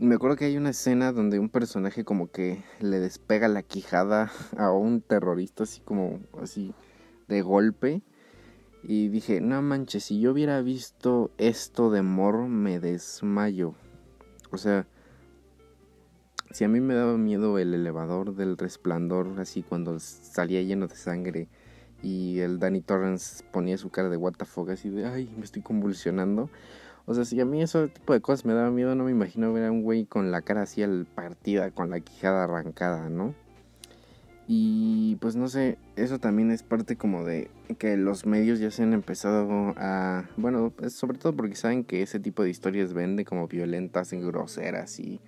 Me 0.00 0.16
acuerdo 0.16 0.36
que 0.36 0.46
hay 0.46 0.56
una 0.56 0.70
escena 0.70 1.12
donde 1.12 1.38
un 1.38 1.48
personaje 1.48 2.04
como 2.04 2.30
que 2.30 2.64
le 2.80 2.98
despega 2.98 3.46
la 3.46 3.62
quijada 3.62 4.32
a 4.56 4.72
un 4.72 5.02
terrorista 5.02 5.62
así 5.62 5.80
como 5.80 6.18
así 6.42 6.74
de 7.28 7.42
golpe. 7.42 8.02
Y 8.82 9.08
dije, 9.08 9.40
no 9.40 9.62
manches, 9.62 10.04
si 10.04 10.20
yo 10.20 10.32
hubiera 10.32 10.60
visto 10.62 11.30
esto 11.38 11.90
de 11.90 12.02
morro, 12.02 12.48
me 12.48 12.78
desmayo. 12.80 13.74
O 14.50 14.58
sea, 14.58 14.86
si 16.50 16.64
a 16.64 16.68
mí 16.68 16.80
me 16.80 16.94
daba 16.94 17.16
miedo 17.18 17.58
el 17.58 17.74
elevador 17.74 18.34
del 18.34 18.56
resplandor, 18.56 19.38
así 19.38 19.62
cuando 19.62 19.98
salía 19.98 20.62
lleno 20.62 20.86
de 20.86 20.96
sangre 20.96 21.48
y 22.02 22.40
el 22.40 22.58
Danny 22.58 22.80
Torrance 22.80 23.44
ponía 23.52 23.76
su 23.78 23.90
cara 23.90 24.08
de 24.08 24.16
what 24.16 24.34
the 24.34 24.44
fuck, 24.44 24.70
así 24.70 24.88
de, 24.88 25.06
ay, 25.06 25.32
me 25.36 25.44
estoy 25.44 25.62
convulsionando. 25.62 26.50
O 27.04 27.14
sea, 27.14 27.24
si 27.24 27.40
a 27.40 27.44
mí 27.44 27.62
ese 27.62 27.88
tipo 27.88 28.12
de 28.12 28.20
cosas 28.20 28.44
me 28.44 28.52
daba 28.52 28.70
miedo, 28.70 28.94
no 28.94 29.04
me 29.04 29.12
imagino 29.12 29.52
ver 29.52 29.64
a 29.64 29.70
un 29.70 29.82
güey 29.82 30.06
con 30.06 30.30
la 30.30 30.42
cara 30.42 30.62
así 30.62 30.82
al 30.82 31.06
partida, 31.06 31.70
con 31.70 31.90
la 31.90 32.00
quijada 32.00 32.44
arrancada, 32.44 33.08
¿no? 33.10 33.34
Y 34.48 35.16
pues 35.16 35.34
no 35.34 35.48
sé, 35.48 35.76
eso 35.96 36.20
también 36.20 36.52
es 36.52 36.62
parte 36.62 36.96
como 36.96 37.24
de 37.24 37.50
que 37.78 37.96
los 37.96 38.26
medios 38.26 38.60
ya 38.60 38.70
se 38.70 38.84
han 38.84 38.92
empezado 38.92 39.74
a... 39.76 40.28
Bueno, 40.36 40.72
es 40.82 40.92
sobre 40.92 41.18
todo 41.18 41.34
porque 41.34 41.56
saben 41.56 41.82
que 41.82 42.02
ese 42.02 42.20
tipo 42.20 42.44
de 42.44 42.50
historias 42.50 42.92
vende 42.92 43.24
como 43.24 43.48
violentas 43.48 44.12
y 44.12 44.20
groseras 44.20 45.00
y 45.00 45.20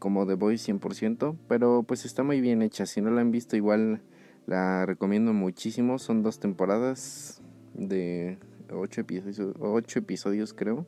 como 0.00 0.26
The 0.26 0.34
Voice 0.34 0.72
100%, 0.72 1.36
pero 1.46 1.84
pues 1.84 2.04
está 2.04 2.24
muy 2.24 2.40
bien 2.40 2.62
hecha. 2.62 2.86
Si 2.86 3.00
no 3.00 3.10
la 3.10 3.20
han 3.20 3.30
visto 3.30 3.56
igual 3.56 4.00
la 4.46 4.84
recomiendo 4.84 5.32
muchísimo. 5.32 5.98
Son 6.00 6.24
dos 6.24 6.40
temporadas 6.40 7.40
de 7.74 8.38
ocho 8.72 9.02
episodios, 9.02 9.54
ocho 9.60 9.98
episodios 10.00 10.52
creo. 10.54 10.86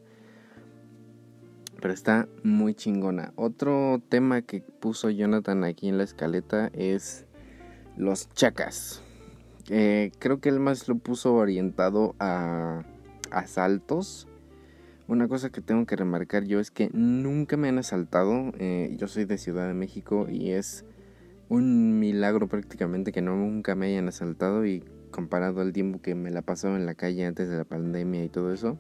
Pero 1.81 1.95
está 1.95 2.29
muy 2.43 2.75
chingona. 2.75 3.33
Otro 3.37 4.01
tema 4.09 4.43
que 4.43 4.63
puso 4.63 5.11
Jonathan 5.11 5.65
aquí 5.65 5.89
en 5.89 5.99
la 5.99 6.05
escaleta 6.05 6.71
es 6.75 7.27
los 7.97 8.29
chacas. 8.35 9.03
Eh, 9.69 10.11
creo 10.19 10.41
que 10.41 10.49
él 10.49 10.61
más 10.61 10.89
lo 10.89 10.97
puso 10.97 11.35
orientado 11.35 12.15
a 12.19 12.85
asaltos. 13.31 14.29
Una 15.09 15.29
cosa 15.29 15.51
que 15.51 15.61
tengo 15.61 15.85
que 15.87 15.97
remarcar 15.97 16.45
yo 16.45 16.61
es 16.61 16.71
que 16.71 16.89
nunca 16.93 17.57
me 17.57 17.69
han 17.69 17.79
asaltado. 17.79 18.53
Eh, 18.59 18.95
yo 18.99 19.09
soy 19.09 19.25
de 19.25 19.39
Ciudad 19.39 19.67
de 19.67 19.75
México 19.75 20.27
y 20.31 20.51
es 20.51 20.85
un 21.49 21.99
milagro 21.99 22.49
prácticamente 22.49 23.13
que 23.13 23.21
no 23.21 23.37
nunca 23.37 23.75
me 23.75 23.87
hayan 23.87 24.09
asaltado 24.09 24.65
y 24.65 24.83
comparado 25.11 25.61
al 25.61 25.73
tiempo 25.73 26.01
que 26.01 26.15
me 26.15 26.31
la 26.31 26.43
pasaba 26.43 26.77
en 26.77 26.87
la 26.87 26.95
calle 26.95 27.27
antes 27.27 27.49
de 27.49 27.59
la 27.59 27.65
pandemia 27.65 28.25
y 28.25 28.29
todo 28.29 28.53
eso. 28.53 28.79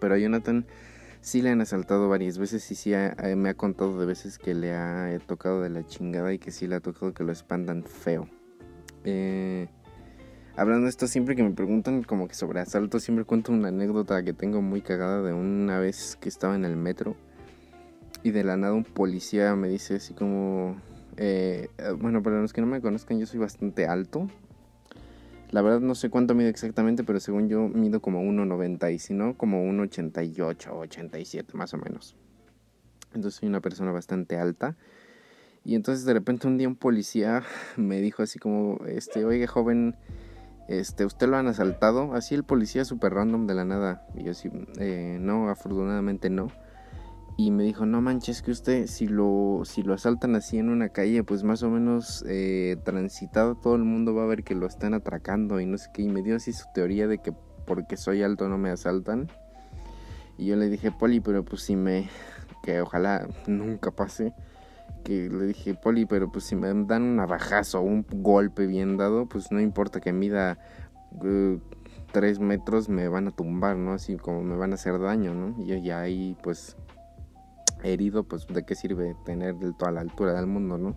Pero 0.00 0.16
Jonathan 0.16 0.66
sí 1.26 1.42
le 1.42 1.50
han 1.50 1.60
asaltado 1.60 2.08
varias 2.08 2.38
veces 2.38 2.70
y 2.70 2.76
sí 2.76 2.94
ha- 2.94 3.16
eh, 3.20 3.34
me 3.34 3.48
ha 3.48 3.54
contado 3.54 3.98
de 3.98 4.06
veces 4.06 4.38
que 4.38 4.54
le 4.54 4.72
ha 4.72 5.12
eh, 5.12 5.18
tocado 5.18 5.60
de 5.60 5.70
la 5.70 5.84
chingada 5.84 6.32
y 6.32 6.38
que 6.38 6.52
sí 6.52 6.68
le 6.68 6.76
ha 6.76 6.80
tocado 6.80 7.12
que 7.12 7.24
lo 7.24 7.32
espantan 7.32 7.82
feo. 7.82 8.28
Eh, 9.02 9.66
hablando 10.56 10.84
de 10.84 10.90
esto, 10.90 11.08
siempre 11.08 11.34
que 11.34 11.42
me 11.42 11.50
preguntan 11.50 12.04
como 12.04 12.28
que 12.28 12.34
sobre 12.34 12.60
asaltos, 12.60 13.02
siempre 13.02 13.24
cuento 13.24 13.50
una 13.50 13.68
anécdota 13.68 14.22
que 14.22 14.34
tengo 14.34 14.62
muy 14.62 14.82
cagada 14.82 15.20
de 15.20 15.32
una 15.32 15.80
vez 15.80 16.16
que 16.20 16.28
estaba 16.28 16.54
en 16.54 16.64
el 16.64 16.76
metro 16.76 17.16
y 18.22 18.30
de 18.30 18.44
la 18.44 18.56
nada 18.56 18.74
un 18.74 18.84
policía 18.84 19.56
me 19.56 19.68
dice 19.68 19.96
así 19.96 20.14
como... 20.14 20.80
eh, 21.16 21.68
bueno, 21.98 22.22
para 22.22 22.40
los 22.40 22.52
que 22.52 22.60
no 22.60 22.68
me 22.68 22.80
conozcan, 22.80 23.18
yo 23.18 23.26
soy 23.26 23.40
bastante 23.40 23.88
alto. 23.88 24.28
La 25.56 25.62
verdad 25.62 25.80
no 25.80 25.94
sé 25.94 26.10
cuánto 26.10 26.34
mido 26.34 26.50
exactamente, 26.50 27.02
pero 27.02 27.18
según 27.18 27.48
yo 27.48 27.66
mido 27.66 28.02
como 28.02 28.20
1,90 28.20 28.92
y 28.92 28.98
si 28.98 29.14
no, 29.14 29.38
como 29.38 29.64
1,88 29.64 30.70
o 30.70 30.80
87 30.80 31.56
más 31.56 31.72
o 31.72 31.78
menos. 31.78 32.14
Entonces 33.14 33.40
soy 33.40 33.48
una 33.48 33.62
persona 33.62 33.90
bastante 33.90 34.36
alta. 34.36 34.76
Y 35.64 35.74
entonces 35.74 36.04
de 36.04 36.12
repente 36.12 36.46
un 36.46 36.58
día 36.58 36.68
un 36.68 36.76
policía 36.76 37.42
me 37.78 38.02
dijo 38.02 38.22
así 38.22 38.38
como, 38.38 38.84
este, 38.86 39.24
oiga 39.24 39.46
joven, 39.46 39.96
este, 40.68 41.06
¿usted 41.06 41.26
lo 41.26 41.38
han 41.38 41.46
asaltado? 41.46 42.12
Así 42.12 42.34
el 42.34 42.44
policía 42.44 42.84
súper 42.84 43.14
random 43.14 43.46
de 43.46 43.54
la 43.54 43.64
nada. 43.64 44.06
Y 44.14 44.24
yo 44.24 44.32
así, 44.32 44.50
"Eh, 44.78 45.16
no, 45.22 45.48
afortunadamente 45.48 46.28
no. 46.28 46.48
Y 47.38 47.50
me 47.50 47.64
dijo, 47.64 47.84
no 47.84 48.00
manches 48.00 48.40
que 48.40 48.50
usted 48.50 48.86
si 48.86 49.06
lo, 49.08 49.62
si 49.64 49.82
lo 49.82 49.92
asaltan 49.92 50.34
así 50.36 50.58
en 50.58 50.70
una 50.70 50.88
calle, 50.88 51.22
pues 51.22 51.42
más 51.42 51.62
o 51.62 51.68
menos 51.68 52.24
eh, 52.26 52.76
transitado, 52.84 53.56
todo 53.56 53.74
el 53.74 53.84
mundo 53.84 54.14
va 54.14 54.22
a 54.22 54.26
ver 54.26 54.42
que 54.42 54.54
lo 54.54 54.66
están 54.66 54.94
atracando 54.94 55.60
y 55.60 55.66
no 55.66 55.76
sé 55.76 55.90
qué. 55.92 56.02
Y 56.02 56.08
me 56.08 56.22
dio 56.22 56.36
así 56.36 56.54
su 56.54 56.64
teoría 56.72 57.06
de 57.06 57.18
que 57.18 57.34
porque 57.66 57.98
soy 57.98 58.22
alto 58.22 58.48
no 58.48 58.56
me 58.56 58.70
asaltan. 58.70 59.28
Y 60.38 60.46
yo 60.46 60.56
le 60.56 60.70
dije, 60.70 60.92
Poli, 60.92 61.20
pero 61.20 61.44
pues 61.44 61.62
si 61.62 61.76
me... 61.76 62.08
que 62.62 62.80
ojalá 62.80 63.28
nunca 63.46 63.90
pase. 63.90 64.32
Que 65.04 65.28
le 65.28 65.44
dije, 65.46 65.74
Poli, 65.74 66.06
pero 66.06 66.32
pues 66.32 66.44
si 66.46 66.56
me 66.56 66.68
dan 66.68 67.02
un 67.02 67.16
navajazo 67.16 67.82
un 67.82 68.06
golpe 68.10 68.66
bien 68.66 68.96
dado, 68.96 69.26
pues 69.26 69.52
no 69.52 69.60
importa 69.60 70.00
que 70.00 70.12
mida 70.12 70.58
eh, 71.22 71.58
tres 72.12 72.40
metros, 72.40 72.88
me 72.88 73.08
van 73.08 73.28
a 73.28 73.30
tumbar, 73.30 73.76
¿no? 73.76 73.92
Así 73.92 74.16
como 74.16 74.42
me 74.42 74.56
van 74.56 74.72
a 74.72 74.76
hacer 74.76 74.98
daño, 74.98 75.34
¿no? 75.34 75.54
Y 75.62 75.80
ya 75.82 76.00
ahí 76.00 76.36
pues 76.42 76.76
herido, 77.82 78.24
pues 78.24 78.46
de 78.46 78.64
qué 78.64 78.74
sirve 78.74 79.16
tener 79.24 79.56
toda 79.78 79.92
la 79.92 80.00
altura 80.00 80.34
del 80.34 80.46
mundo, 80.46 80.78
¿no? 80.78 80.96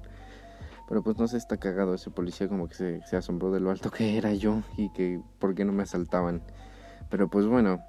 Pero 0.88 1.04
pues 1.04 1.18
no 1.18 1.28
se 1.28 1.38
está 1.38 1.58
cagado 1.58 1.94
ese 1.94 2.10
policía 2.10 2.48
como 2.48 2.68
que 2.68 2.76
se, 2.76 3.02
se 3.06 3.16
asombró 3.16 3.52
de 3.52 3.60
lo 3.60 3.70
alto 3.70 3.92
que 3.92 4.18
era 4.18 4.34
yo 4.34 4.64
y 4.76 4.90
que 4.90 5.22
por 5.38 5.54
qué 5.54 5.64
no 5.66 5.72
me 5.72 5.84
asaltaban. 5.84 6.42
Pero 7.10 7.30
pues 7.30 7.46
bueno, 7.46 7.80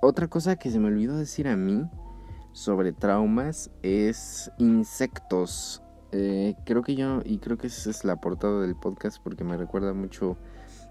otra 0.00 0.28
cosa 0.28 0.56
que 0.56 0.70
se 0.70 0.78
me 0.78 0.88
olvidó 0.88 1.16
decir 1.16 1.48
a 1.48 1.56
mí 1.56 1.88
sobre 2.52 2.92
traumas 2.92 3.70
es 3.82 4.50
insectos. 4.58 5.82
Eh, 6.12 6.54
creo 6.64 6.82
que 6.82 6.94
yo, 6.94 7.20
y 7.24 7.38
creo 7.38 7.58
que 7.58 7.66
esa 7.66 7.90
es 7.90 8.04
la 8.04 8.16
portada 8.16 8.62
del 8.62 8.76
podcast 8.76 9.18
porque 9.22 9.44
me 9.44 9.56
recuerda 9.56 9.92
mucho 9.92 10.36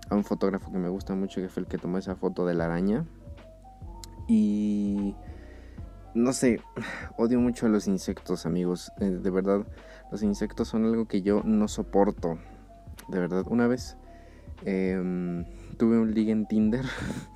a 0.10 0.16
un 0.16 0.24
fotógrafo 0.24 0.72
que 0.72 0.78
me 0.78 0.89
gusta 0.89 1.16
mucho, 1.16 1.41
que 1.41 1.49
fue 1.49 1.62
el 1.62 1.68
que 1.68 1.78
tomó 1.78 1.97
esa 1.97 2.16
foto 2.16 2.45
de 2.45 2.53
la 2.53 2.66
araña. 2.66 3.06
Y 4.28 5.16
no 6.16 6.32
sé, 6.34 6.61
odio 7.18 7.39
mucho 7.39 7.66
a 7.66 7.70
los 7.70 7.88
insectos, 7.88 8.45
amigos. 8.45 8.91
Eh, 8.99 9.05
de 9.05 9.30
verdad, 9.30 9.68
los 10.11 10.24
insectos 10.24 10.70
son 10.70 10.86
algo 10.86 11.07
que 11.07 11.22
yo 11.22 11.43
no 11.43 11.68
soporto. 11.68 12.39
De 13.09 13.20
verdad, 13.20 13.45
una 13.49 13.68
vez 13.68 13.97
em, 14.63 15.45
tuve 15.78 15.99
un 15.99 16.13
ligue 16.13 16.32
en 16.32 16.47
Tinder 16.47 16.86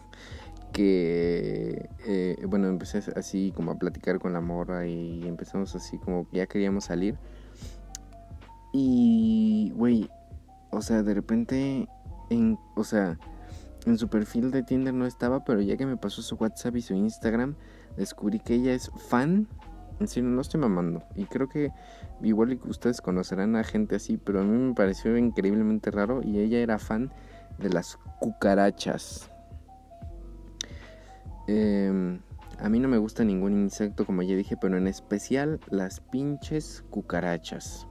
que, 0.73 1.89
eh, 2.07 2.37
bueno, 2.47 2.67
empecé 2.67 3.03
así 3.15 3.51
como 3.55 3.71
a 3.71 3.77
platicar 3.77 4.17
con 4.17 4.33
la 4.33 4.41
morra 4.41 4.87
y 4.87 5.27
empezamos 5.27 5.75
así 5.75 5.97
como 5.97 6.27
ya 6.31 6.47
queríamos 6.47 6.85
salir. 6.85 7.17
Y, 8.71 9.73
güey, 9.75 10.09
o 10.71 10.81
sea, 10.81 11.03
de 11.03 11.13
repente, 11.13 11.89
en, 12.29 12.57
o 12.75 12.85
sea, 12.85 13.19
en 13.85 13.97
su 13.97 14.07
perfil 14.07 14.51
de 14.51 14.63
Tinder 14.63 14.93
no 14.93 15.05
estaba, 15.05 15.43
pero 15.43 15.61
ya 15.61 15.75
que 15.75 15.85
me 15.85 15.97
pasó 15.97 16.21
su 16.21 16.35
WhatsApp 16.35 16.77
y 16.77 16.81
su 16.81 16.93
Instagram, 16.93 17.55
descubrí 17.97 18.39
que 18.39 18.55
ella 18.55 18.73
es 18.73 18.91
fan. 19.09 19.47
En 19.99 20.07
serio, 20.07 20.29
no 20.29 20.41
estoy 20.41 20.61
mamando. 20.61 21.03
Y 21.15 21.25
creo 21.25 21.49
que 21.49 21.71
igual 22.21 22.57
que 22.57 22.69
ustedes 22.69 23.01
conocerán 23.01 23.55
a 23.55 23.63
gente 23.63 23.95
así, 23.95 24.17
pero 24.17 24.41
a 24.41 24.43
mí 24.43 24.57
me 24.57 24.73
pareció 24.73 25.17
increíblemente 25.17 25.91
raro. 25.91 26.21
Y 26.23 26.39
ella 26.39 26.59
era 26.59 26.79
fan 26.79 27.11
de 27.57 27.69
las 27.69 27.97
cucarachas. 28.19 29.29
Eh, 31.47 32.19
a 32.59 32.69
mí 32.69 32.79
no 32.79 32.87
me 32.87 32.97
gusta 32.97 33.23
ningún 33.23 33.53
insecto, 33.53 34.05
como 34.05 34.21
ya 34.21 34.35
dije, 34.35 34.55
pero 34.55 34.77
en 34.77 34.87
especial 34.87 35.59
las 35.69 35.99
pinches 35.99 36.83
cucarachas. 36.89 37.88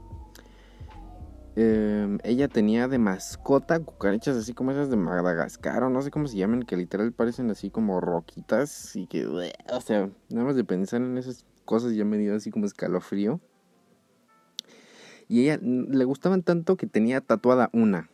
Eh, 1.61 2.19
ella 2.23 2.47
tenía 2.47 2.87
de 2.87 2.99
mascota 2.99 3.81
cucarachas 3.81 4.37
así 4.37 4.55
como 4.55 4.71
esas 4.71 4.91
de 4.91 4.97
Madagascar 4.97 5.83
o 5.83 5.91
no 5.91 6.01
sé 6.03 6.13
cómo 6.13 6.29
se 6.29 6.37
llaman, 6.37 6.63
que 6.63 6.77
literal 6.77 7.11
parecen 7.11 7.51
así 7.51 7.69
como 7.69 8.01
roquitas 8.01 8.95
y 8.95 9.09
que, 9.09 9.27
o 9.27 9.81
sea, 9.81 10.09
nada 10.29 10.47
más 10.47 10.55
de 10.55 10.63
pensar 10.63 11.03
en 11.03 11.19
esas 11.19 11.45
cosas 11.65 11.97
ya 11.97 12.05
me 12.05 12.17
dio 12.17 12.37
así 12.37 12.53
como 12.53 12.65
escalofrío. 12.65 13.41
Y 15.27 15.41
ella 15.43 15.59
le 15.61 16.05
gustaban 16.05 16.45
tanto 16.45 16.77
que 16.77 16.87
tenía 16.87 17.21
tatuada 17.21 17.71
una. 17.73 18.09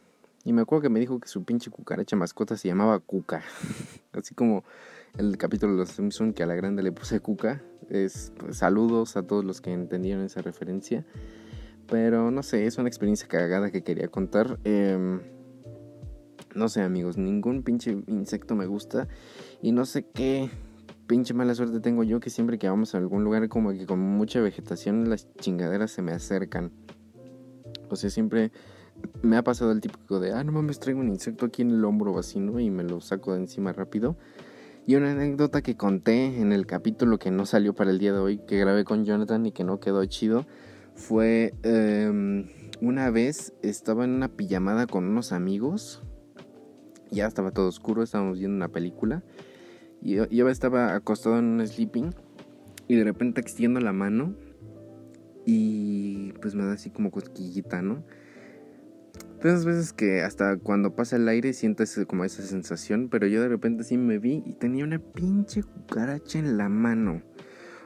Y 0.45 0.55
me 0.55 0.63
acuerdo 0.63 0.81
que 0.81 0.89
me 0.89 1.01
dijo 1.01 1.21
que 1.21 1.29
su 1.29 1.45
pinche 1.45 1.71
cucaracha 1.71 2.17
mascota 2.17 2.57
se 2.57 2.69
llamaba 2.69 2.99
Cuca. 2.99 3.43
Así 4.13 4.35
como 4.35 4.65
el 5.19 5.37
capítulo 5.37 5.73
de 5.73 5.81
los 5.81 5.91
Simpson 5.91 6.33
que 6.33 6.45
a 6.45 6.47
la 6.47 6.55
grande 6.55 6.83
le 6.83 6.93
puse 6.93 7.21
Cuca. 7.21 7.63
Es 7.91 8.33
pues, 8.39 8.57
saludos 8.57 9.19
a 9.19 9.23
todos 9.23 9.45
los 9.45 9.61
que 9.61 9.71
entendieron 9.71 10.25
esa 10.25 10.41
referencia. 10.41 11.05
Pero 11.89 12.31
no 12.31 12.43
sé, 12.43 12.67
es 12.67 12.79
una 12.79 12.89
experiencia 12.89 13.29
cagada 13.29 13.71
que 13.71 13.83
quería 13.83 14.09
contar. 14.09 14.59
Em, 14.65 15.21
no 16.55 16.69
sé, 16.69 16.83
amigos, 16.83 17.19
ningún 17.19 17.63
pinche 17.63 17.97
insecto 18.07 18.55
me 18.55 18.67
gusta. 18.67 19.09
Y 19.61 19.73
no 19.73 19.85
sé 19.85 20.07
qué 20.15 20.51
pinche 21.07 21.35
mala 21.35 21.55
suerte 21.55 21.81
tengo 21.81 22.03
yo 22.03 22.21
que 22.21 22.31
siempre 22.31 22.59
que 22.59 22.69
vamos 22.69 22.95
a 22.95 22.99
algún 22.99 23.25
lugar 23.25 23.49
como 23.49 23.73
que 23.73 23.87
con 23.87 24.01
mucha 24.01 24.41
vegetación 24.41 25.11
las 25.11 25.33
chingaderas 25.35 25.91
se 25.91 26.03
me 26.03 26.13
acercan. 26.13 26.73
O 27.91 27.97
sea, 27.97 28.11
siempre 28.11 28.53
me 29.23 29.37
ha 29.37 29.45
pasado 29.45 29.73
el 29.73 29.81
típico 29.81 30.21
de, 30.21 30.33
ah, 30.33 30.43
no 30.45 30.53
mames, 30.53 30.81
traigo 30.81 31.01
un 31.01 31.09
insecto 31.09 31.47
aquí 31.47 31.63
en 31.63 31.71
el 31.71 31.85
hombro 31.85 32.13
vacío 32.13 32.59
y 32.59 32.71
me 32.71 32.85
lo 32.85 33.01
saco 33.01 33.35
de 33.35 33.41
encima 33.41 33.73
rápido. 33.73 34.17
Y 34.87 34.97
una 34.97 35.13
anécdota 35.13 35.63
que 35.63 35.77
conté 35.77 36.41
en 36.41 36.53
el 36.53 36.67
capítulo 36.67 37.19
que 37.19 37.31
no 37.31 37.47
salió 37.47 37.75
para 37.75 37.91
el 37.91 37.99
día 37.99 38.13
de 38.13 38.19
hoy, 38.19 38.39
que 38.39 38.59
grabé 38.59 38.85
con 38.85 39.05
Jonathan 39.05 39.47
y 39.47 39.53
que 39.53 39.65
no 39.65 39.81
quedó 39.81 40.05
chido, 40.05 40.47
fue 40.95 41.55
em, 41.63 42.47
una 42.81 43.11
vez 43.11 43.53
estaba 43.63 44.05
en 44.05 44.11
una 44.11 44.29
pijamada 44.29 44.87
con 44.87 45.05
unos 45.05 45.33
amigos. 45.33 46.03
Ya 47.11 47.27
estaba 47.27 47.51
todo 47.51 47.69
oscuro, 47.69 48.03
estábamos 48.03 48.39
viendo 48.39 48.57
una 48.57 48.69
película. 48.69 49.23
Y 50.03 50.17
yo, 50.17 50.49
estaba 50.49 50.95
acostado 50.95 51.39
en 51.39 51.47
un 51.47 51.67
sleeping 51.67 52.11
y 52.89 52.97
de 52.97 53.05
repente 53.05 53.41
extiendo 53.41 53.81
la 53.81 53.95
mano 53.95 54.35
y 55.47 56.33
pues 56.43 56.55
me 56.55 56.65
da 56.65 56.73
así 56.73 56.91
como 56.91 57.11
cosquillita, 57.11 57.81
¿no? 57.81 58.05
Esas 59.41 59.65
veces 59.65 59.93
que 59.93 60.23
hasta 60.23 60.57
cuando 60.59 60.95
pasa 60.95 61.17
el 61.17 61.29
aire 61.29 61.53
sientes 61.53 61.99
como 62.07 62.25
esa 62.25 62.43
sensación, 62.43 63.09
pero 63.11 63.27
yo 63.27 63.43
de 63.43 63.49
repente 63.49 63.85
sí 63.85 63.99
me 63.99 64.19
vi 64.19 64.43
y 64.45 64.55
tenía 64.55 64.85
una 64.85 64.99
pinche 64.99 65.63
cucaracha 65.63 66.39
en 66.39 66.57
la 66.57 66.69
mano. 66.69 67.23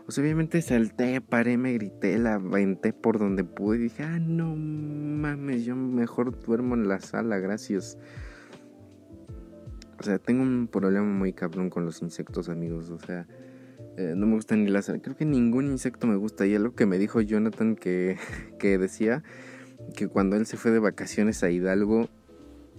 Sea, 0.08 0.24
obviamente 0.24 0.62
salté, 0.62 1.20
paré, 1.20 1.58
me 1.58 1.74
grité, 1.74 2.18
la 2.18 2.34
aventé 2.34 2.92
por 2.92 3.18
donde 3.18 3.44
pude 3.44 3.78
y 3.78 3.82
dije, 3.82 4.02
ah, 4.04 4.18
no 4.18 4.56
mames, 4.56 5.64
yo 5.64 5.76
mejor 5.76 6.40
duermo 6.44 6.74
en 6.74 6.88
la 6.88 7.00
sala, 7.00 7.38
gracias. 7.38 7.98
O 10.00 10.02
sea, 10.02 10.18
tengo 10.18 10.42
un 10.42 10.68
problema 10.68 11.06
muy 11.06 11.32
cabrón 11.32 11.70
con 11.70 11.84
los 11.84 12.02
insectos, 12.02 12.48
amigos. 12.48 12.90
O 12.90 12.98
sea, 13.00 13.26
eh, 13.96 14.14
no 14.16 14.26
me 14.26 14.34
gustan 14.34 14.64
ni 14.64 14.70
las... 14.70 14.86
Creo 14.86 15.16
que 15.16 15.24
ningún 15.24 15.66
insecto 15.66 16.06
me 16.06 16.16
gusta. 16.16 16.46
Y 16.46 16.54
algo 16.54 16.74
que 16.74 16.86
me 16.86 16.98
dijo 16.98 17.20
Jonathan 17.20 17.74
que, 17.74 18.16
que 18.58 18.78
decía 18.78 19.24
que 19.96 20.06
cuando 20.06 20.36
él 20.36 20.46
se 20.46 20.56
fue 20.56 20.70
de 20.70 20.78
vacaciones 20.78 21.42
a 21.42 21.50
Hidalgo, 21.50 22.08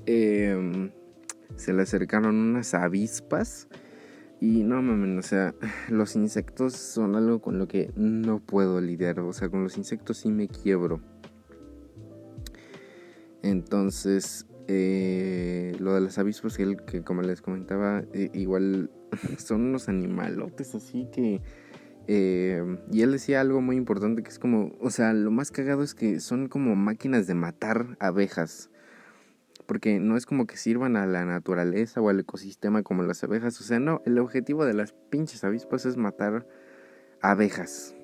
eh, 0.05 0.91
se 1.55 1.73
le 1.73 1.81
acercaron 1.81 2.35
unas 2.35 2.73
avispas. 2.73 3.67
Y 4.41 4.63
no 4.63 4.81
mames, 4.81 5.25
o 5.25 5.27
sea, 5.27 5.53
los 5.89 6.15
insectos 6.15 6.73
son 6.73 7.15
algo 7.15 7.41
con 7.41 7.59
lo 7.59 7.67
que 7.67 7.91
no 7.95 8.39
puedo 8.39 8.79
lidiar. 8.81 9.19
O 9.19 9.33
sea, 9.33 9.49
con 9.49 9.63
los 9.63 9.77
insectos 9.77 10.17
sí 10.17 10.29
me 10.29 10.47
quiebro. 10.47 11.01
Entonces, 13.41 14.45
eh, 14.67 15.75
lo 15.79 15.93
de 15.93 16.01
las 16.01 16.17
avispas, 16.17 16.57
que, 16.57 16.77
que 16.85 17.01
como 17.03 17.21
les 17.21 17.41
comentaba, 17.41 18.03
eh, 18.13 18.29
igual 18.33 18.91
son 19.37 19.61
unos 19.61 19.89
animalotes 19.89 20.75
así 20.75 21.07
que... 21.11 21.41
eh, 22.07 22.77
y 22.91 23.01
él 23.01 23.11
decía 23.11 23.41
algo 23.41 23.61
muy 23.61 23.77
importante 23.77 24.23
que 24.23 24.29
es 24.29 24.39
como, 24.39 24.75
o 24.79 24.89
sea, 24.89 25.13
lo 25.13 25.31
más 25.31 25.51
cagado 25.51 25.83
es 25.83 25.95
que 25.95 26.19
son 26.19 26.47
como 26.47 26.75
máquinas 26.75 27.27
de 27.27 27.33
matar 27.33 27.97
abejas. 27.99 28.68
Porque 29.69 29.99
no 29.99 30.17
es 30.17 30.25
como 30.25 30.47
que 30.47 30.57
sirvan 30.57 30.97
a 30.97 31.05
la 31.05 31.25
naturaleza 31.25 32.01
o 32.01 32.09
al 32.09 32.19
ecosistema 32.19 32.81
como 32.81 33.03
las 33.03 33.23
abejas. 33.23 33.61
O 33.61 33.63
sea, 33.63 33.79
no, 33.79 34.01
el 34.03 34.17
objetivo 34.17 34.65
de 34.65 34.73
las 34.73 34.93
pinches 35.11 35.43
avispas 35.43 35.85
es 35.85 35.95
matar 35.95 36.47
abejas. 37.21 37.95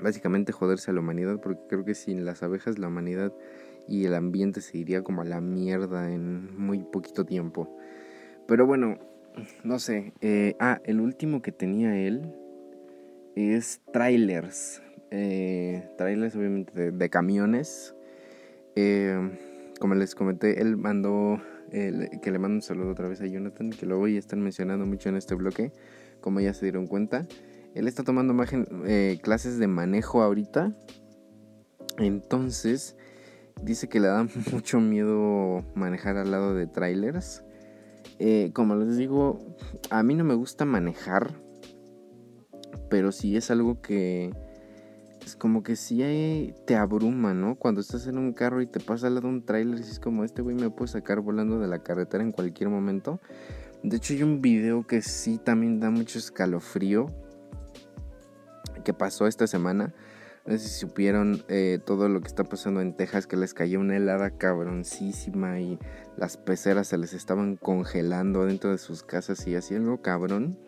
Básicamente 0.00 0.52
joderse 0.52 0.92
a 0.92 0.94
la 0.94 1.00
humanidad, 1.00 1.40
porque 1.40 1.62
creo 1.68 1.84
que 1.84 1.96
sin 1.96 2.24
las 2.24 2.44
abejas 2.44 2.78
la 2.78 2.86
humanidad 2.86 3.32
y 3.88 4.04
el 4.04 4.14
ambiente 4.14 4.60
se 4.60 4.78
iría 4.78 5.02
como 5.02 5.22
a 5.22 5.24
la 5.24 5.40
mierda 5.40 6.08
en 6.12 6.56
muy 6.56 6.84
poquito 6.84 7.26
tiempo. 7.26 7.76
Pero 8.46 8.68
bueno, 8.68 9.00
no 9.64 9.80
sé. 9.80 10.12
eh, 10.20 10.54
ah, 10.60 10.80
el 10.84 11.00
último 11.00 11.42
que 11.42 11.50
tenía 11.50 11.98
él 11.98 12.32
es 13.34 13.80
trailers. 13.92 14.80
Eh, 15.10 15.90
trailers 15.98 16.36
obviamente 16.36 16.72
de, 16.72 16.92
de 16.92 17.10
camiones. 17.10 17.96
Eh, 18.76 19.53
como 19.80 19.94
les 19.94 20.14
comenté, 20.14 20.60
él 20.60 20.76
mandó, 20.76 21.40
que 21.70 22.30
le 22.30 22.38
mando 22.38 22.56
un 22.56 22.62
saludo 22.62 22.90
otra 22.90 23.08
vez 23.08 23.20
a 23.20 23.26
Jonathan, 23.26 23.70
que 23.70 23.86
lo 23.86 23.98
voy 23.98 24.16
a 24.16 24.18
estar 24.18 24.38
mencionando 24.38 24.86
mucho 24.86 25.08
en 25.08 25.16
este 25.16 25.34
bloque, 25.34 25.72
como 26.20 26.40
ya 26.40 26.54
se 26.54 26.66
dieron 26.66 26.86
cuenta. 26.86 27.26
Él 27.74 27.88
está 27.88 28.04
tomando 28.04 28.34
eh, 28.86 29.18
clases 29.22 29.58
de 29.58 29.66
manejo 29.66 30.22
ahorita. 30.22 30.76
Entonces, 31.98 32.96
dice 33.62 33.88
que 33.88 34.00
le 34.00 34.08
da 34.08 34.26
mucho 34.52 34.80
miedo 34.80 35.64
manejar 35.74 36.16
al 36.16 36.30
lado 36.30 36.54
de 36.54 36.66
trailers. 36.66 37.42
Eh, 38.18 38.52
como 38.54 38.76
les 38.76 38.96
digo, 38.96 39.38
a 39.90 40.02
mí 40.02 40.14
no 40.14 40.24
me 40.24 40.34
gusta 40.34 40.64
manejar, 40.64 41.34
pero 42.90 43.10
sí 43.10 43.36
es 43.36 43.50
algo 43.50 43.80
que 43.80 44.30
es 45.24 45.36
como 45.36 45.62
que 45.62 45.76
sí 45.76 46.54
te 46.66 46.76
abruma, 46.76 47.32
¿no? 47.34 47.56
Cuando 47.56 47.80
estás 47.80 48.06
en 48.06 48.18
un 48.18 48.32
carro 48.32 48.60
y 48.60 48.66
te 48.66 48.80
pasa 48.80 49.06
al 49.06 49.14
lado 49.14 49.28
un 49.28 49.44
tráiler 49.44 49.78
y 49.78 49.82
es 49.82 49.98
como 49.98 50.24
este 50.24 50.42
güey 50.42 50.54
me 50.54 50.70
puede 50.70 50.92
sacar 50.92 51.20
volando 51.20 51.58
de 51.58 51.66
la 51.66 51.82
carretera 51.82 52.22
en 52.22 52.32
cualquier 52.32 52.68
momento. 52.68 53.20
De 53.82 53.96
hecho 53.96 54.12
hay 54.12 54.22
un 54.22 54.40
video 54.40 54.86
que 54.86 55.02
sí 55.02 55.38
también 55.38 55.80
da 55.80 55.90
mucho 55.90 56.18
escalofrío 56.18 57.06
que 58.84 58.92
pasó 58.92 59.26
esta 59.26 59.46
semana. 59.46 59.94
No 60.46 60.52
sé 60.52 60.58
si 60.58 60.80
supieron 60.80 61.42
eh, 61.48 61.78
todo 61.84 62.10
lo 62.10 62.20
que 62.20 62.28
está 62.28 62.44
pasando 62.44 62.82
en 62.82 62.94
Texas, 62.94 63.26
que 63.26 63.38
les 63.38 63.54
cayó 63.54 63.80
una 63.80 63.96
helada 63.96 64.30
cabroncísima 64.30 65.58
y 65.58 65.78
las 66.18 66.36
peceras 66.36 66.88
se 66.88 66.98
les 66.98 67.14
estaban 67.14 67.56
congelando 67.56 68.44
dentro 68.44 68.70
de 68.70 68.76
sus 68.76 69.02
casas 69.02 69.46
y 69.46 69.56
algo 69.56 70.02
cabrón. 70.02 70.58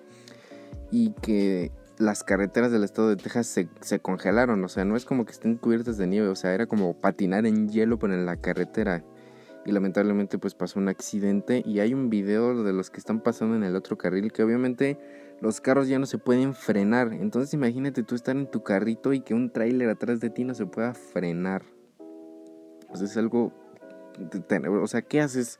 Y 0.91 1.13
que 1.21 1.73
las 1.99 2.25
carreteras 2.25 2.71
del 2.71 2.85
estado 2.85 3.09
de 3.09 3.17
Texas 3.17 3.47
se, 3.81 3.99
congelaron, 4.01 4.63
o 4.65 4.69
sea, 4.69 4.85
no 4.85 4.97
es 4.97 5.05
como 5.05 5.25
que 5.25 5.33
estén 5.33 5.57
cubiertas 5.57 5.97
de 5.97 6.07
nieve, 6.07 6.29
o 6.29 6.37
sea, 6.37 6.55
era 6.55 6.67
como 6.67 6.95
patinar 6.95 7.47
en 7.47 7.69
hielo 7.69 7.99
pero 7.99 8.15
en 8.15 8.27
la 8.27 8.37
carretera. 8.37 9.05
Y 9.65 9.73
lamentablemente 9.73 10.39
pues 10.39 10.55
pasó 10.55 10.79
un 10.79 10.89
accidente 10.89 11.63
y 11.67 11.81
hay 11.81 11.93
un 11.93 12.09
video 12.09 12.63
de 12.63 12.73
los 12.73 12.91
que 12.91 12.99
están 12.99 13.21
pasando 13.21 13.57
en 13.57 13.65
el 13.65 13.75
otro 13.75 13.99
carril 13.99 14.31
que 14.31 14.45
obviamente 14.45 14.97
los 15.41 15.61
carros 15.61 15.89
ya 15.89 15.99
no 15.99 16.07
se 16.07 16.19
pueden 16.19 16.55
frenar. 16.55 17.13
Entonces 17.13 17.53
imagínate 17.53 18.05
tú 18.05 18.15
estar 18.15 18.37
en 18.37 18.49
tu 18.49 18.63
carrito 18.63 19.13
y 19.13 19.21
que 19.21 19.35
un 19.35 19.51
tráiler 19.51 19.89
atrás 19.89 20.21
de 20.21 20.31
ti 20.31 20.45
no 20.45 20.55
se 20.55 20.67
pueda 20.67 20.95
frenar. 20.95 21.65
O 22.89 22.97
sea, 22.97 23.07
es 23.07 23.17
algo. 23.17 23.53
O 24.81 24.87
sea, 24.87 25.03
¿qué 25.03 25.21
haces? 25.21 25.59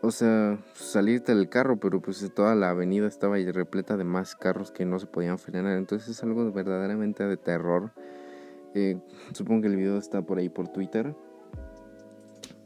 O 0.00 0.12
sea, 0.12 0.58
salirte 0.74 1.34
del 1.34 1.48
carro, 1.48 1.78
pero 1.78 2.00
pues 2.00 2.24
toda 2.32 2.54
la 2.54 2.70
avenida 2.70 3.08
estaba 3.08 3.36
repleta 3.36 3.96
de 3.96 4.04
más 4.04 4.36
carros 4.36 4.70
que 4.70 4.84
no 4.84 5.00
se 5.00 5.06
podían 5.06 5.38
frenar. 5.38 5.76
Entonces 5.76 6.08
es 6.08 6.22
algo 6.22 6.52
verdaderamente 6.52 7.24
de 7.24 7.36
terror. 7.36 7.90
Eh, 8.74 8.96
supongo 9.32 9.62
que 9.62 9.68
el 9.68 9.76
video 9.76 9.98
está 9.98 10.22
por 10.22 10.38
ahí 10.38 10.48
por 10.48 10.68
Twitter. 10.68 11.16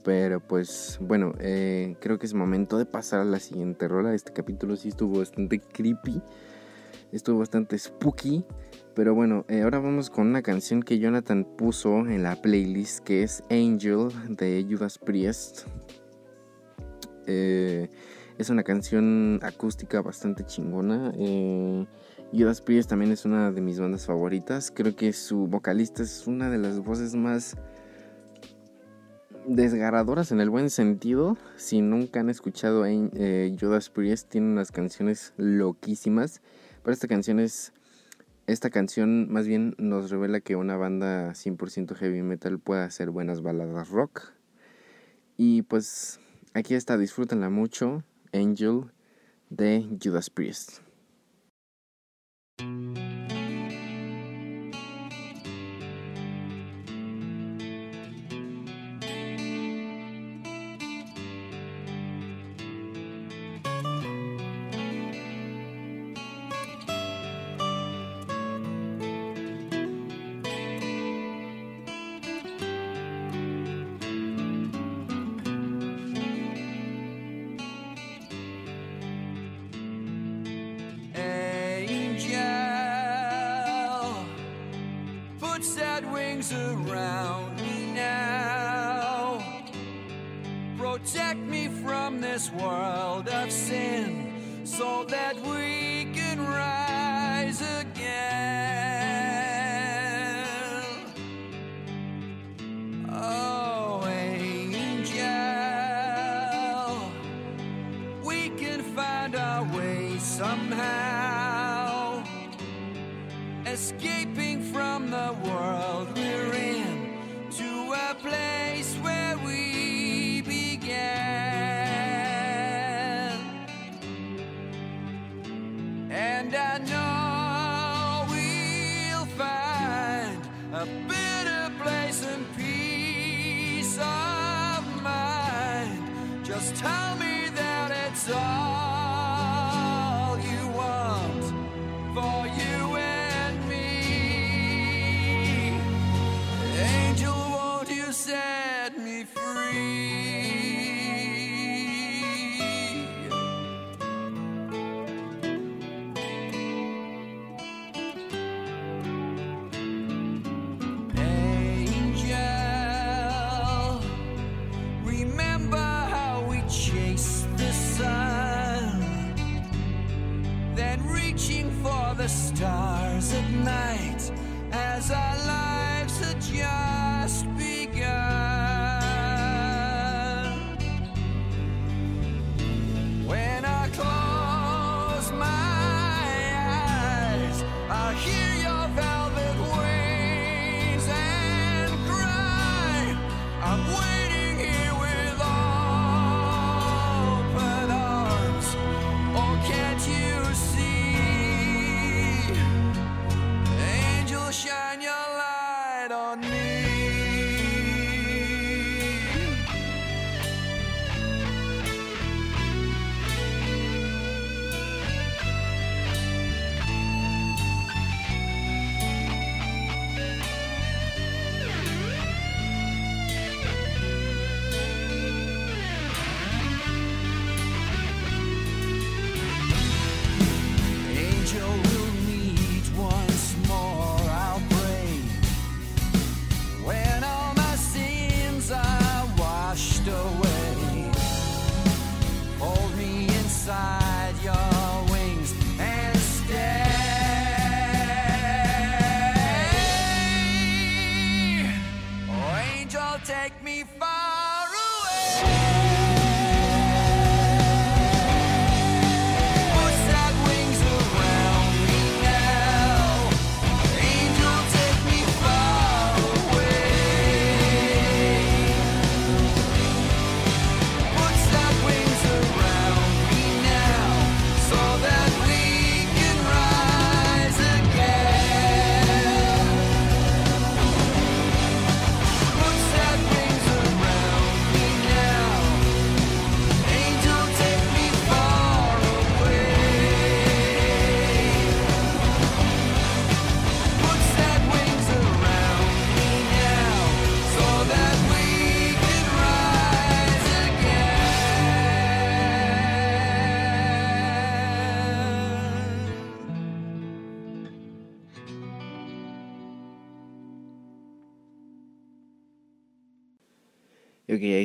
Pero 0.05 0.41
pues 0.41 0.99
bueno, 1.01 1.33
eh, 1.39 1.97
creo 2.01 2.19
que 2.19 2.27
es 2.27 2.35
momento 2.35 2.77
de 2.77 2.85
pasar 2.85 3.21
a 3.21 3.25
la 3.25 3.39
siguiente 3.39 3.89
rola. 3.89 4.13
Este 4.15 4.33
capítulo 4.33 4.77
sí 4.77 4.89
estuvo 4.89 5.21
bastante 5.21 5.59
creepy. 5.59 6.21
Estuvo 7.13 7.39
bastante 7.39 7.79
spooky. 7.79 8.45
Pero 8.95 9.15
bueno, 9.15 9.47
eh, 9.49 9.63
ahora 9.63 9.79
vamos 9.79 10.11
con 10.11 10.27
una 10.27 10.43
canción 10.43 10.83
que 10.83 10.99
Jonathan 10.99 11.47
puso 11.57 12.01
en 12.01 12.23
la 12.25 12.37
playlist 12.37 12.99
que 13.01 13.23
es 13.23 13.43
Angel 13.49 14.09
de 14.29 14.67
Judas 14.69 14.99
Priest. 14.99 15.63
Eh, 17.27 17.89
es 18.39 18.51
una 18.51 18.63
canción 18.63 19.39
acústica 19.43 20.01
bastante 20.01 20.45
chingona. 20.45 21.13
Eh, 21.17 21.87
Judas 22.33 22.61
Priest 22.61 22.89
también 22.89 23.13
es 23.13 23.25
una 23.25 23.53
de 23.53 23.61
mis 23.61 23.79
bandas 23.79 24.07
favoritas. 24.07 24.71
Creo 24.75 24.97
que 24.97 25.13
su 25.13 25.47
vocalista 25.47 26.03
es 26.03 26.27
una 26.27 26.51
de 26.51 26.59
las 26.59 26.81
voces 26.81 27.15
más 27.15 27.57
desgarradoras 29.47 30.33
en 30.33 30.41
el 30.41 30.51
buen 30.51 30.71
sentido. 30.71 31.37
Si 31.57 31.81
nunca 31.83 32.21
han 32.21 32.31
escuchado 32.31 32.85
eh, 32.87 33.57
Judas 33.61 33.91
Priest, 33.91 34.31
tiene 34.31 34.49
unas 34.49 34.73
canciones 34.73 35.35
loquísimas. 35.37 36.41
Pero 36.83 36.93
esta 36.93 37.09
canción 37.09 37.39
es. 37.39 37.73
Esta 38.49 38.71
canción 38.71 39.31
más 39.31 39.47
bien 39.47 39.77
nos 39.79 40.11
revela 40.11 40.41
que 40.41 40.57
una 40.57 40.77
banda 40.77 41.31
100% 41.31 41.95
heavy 41.95 42.23
metal 42.23 42.59
puede 42.59 42.83
hacer 42.83 43.11
buenas 43.11 43.41
baladas 43.41 43.89
rock. 43.89 44.33
Y 45.37 45.63
pues 45.63 46.19
aquí 46.55 46.75
está, 46.75 46.97
disfrútenla 46.97 47.51
mucho. 47.51 48.03
Angel 48.33 48.91
de 49.51 49.87
Judas 50.03 50.31
Priest. 50.31 50.81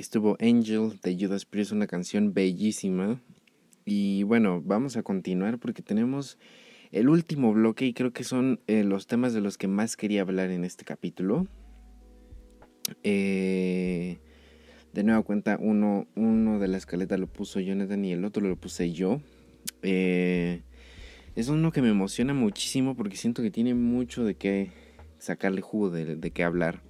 Estuvo 0.08 0.38
Angel 0.40 0.98
de 1.04 1.18
Judas 1.20 1.44
Priest, 1.44 1.74
una 1.74 1.86
canción 1.86 2.34
bellísima. 2.34 3.22
Y 3.84 4.24
bueno, 4.24 4.62
vamos 4.64 4.96
a 4.96 5.04
continuar 5.04 5.60
porque 5.60 5.82
tenemos 5.82 6.38
el 6.94 7.10
último 7.10 7.52
bloque 7.52 7.86
y 7.86 7.94
creo 7.94 8.14
que 8.14 8.24
son 8.24 8.62
eh, 8.68 8.86
los 8.86 9.06
temas 9.06 9.34
de 9.34 9.42
los 9.42 9.58
que 9.58 9.68
más 9.68 9.98
quería 9.98 10.22
hablar 10.22 10.50
en 10.50 10.64
este 10.64 10.86
capítulo. 10.86 11.46
Eh, 13.04 14.20
de 14.94 15.04
nueva 15.04 15.24
cuenta, 15.24 15.58
uno, 15.60 16.08
uno 16.16 16.58
de 16.58 16.70
la 16.70 16.78
escaleta 16.78 17.18
lo 17.18 17.28
puso 17.28 17.60
Jonathan 17.60 18.06
y 18.06 18.14
el 18.14 18.24
otro 18.24 18.48
lo 18.48 18.56
puse 18.56 18.94
yo. 18.94 19.20
Eh, 19.82 20.62
es 21.36 21.50
uno 21.50 21.74
que 21.74 21.82
me 21.82 21.90
emociona 21.90 22.34
muchísimo 22.34 22.96
porque 22.96 23.18
siento 23.18 23.42
que 23.42 23.52
tiene 23.52 23.74
mucho 23.74 24.24
de 24.24 24.36
qué 24.36 24.72
sacarle 25.20 25.60
jugo, 25.60 25.90
de, 25.90 26.16
de 26.16 26.32
qué 26.32 26.46
hablar. 26.46 26.87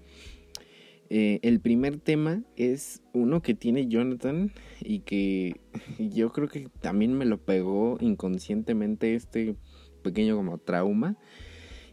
Eh, 1.10 1.40
el 1.42 1.62
primer 1.62 2.00
tema 2.00 2.44
es 2.58 3.02
uno 3.14 3.42
que 3.42 3.54
tiene 3.54 3.88
Jonathan 3.88 4.52
y 4.82 5.00
que 5.00 5.62
yo 6.00 6.32
creo 6.32 6.48
que 6.48 6.70
también 6.82 7.14
me 7.14 7.26
lo 7.26 7.38
pegó 7.38 7.98
inconscientemente 8.02 9.16
este 9.16 9.56
pequeño 10.04 10.36
como 10.36 10.58
trauma 10.58 11.16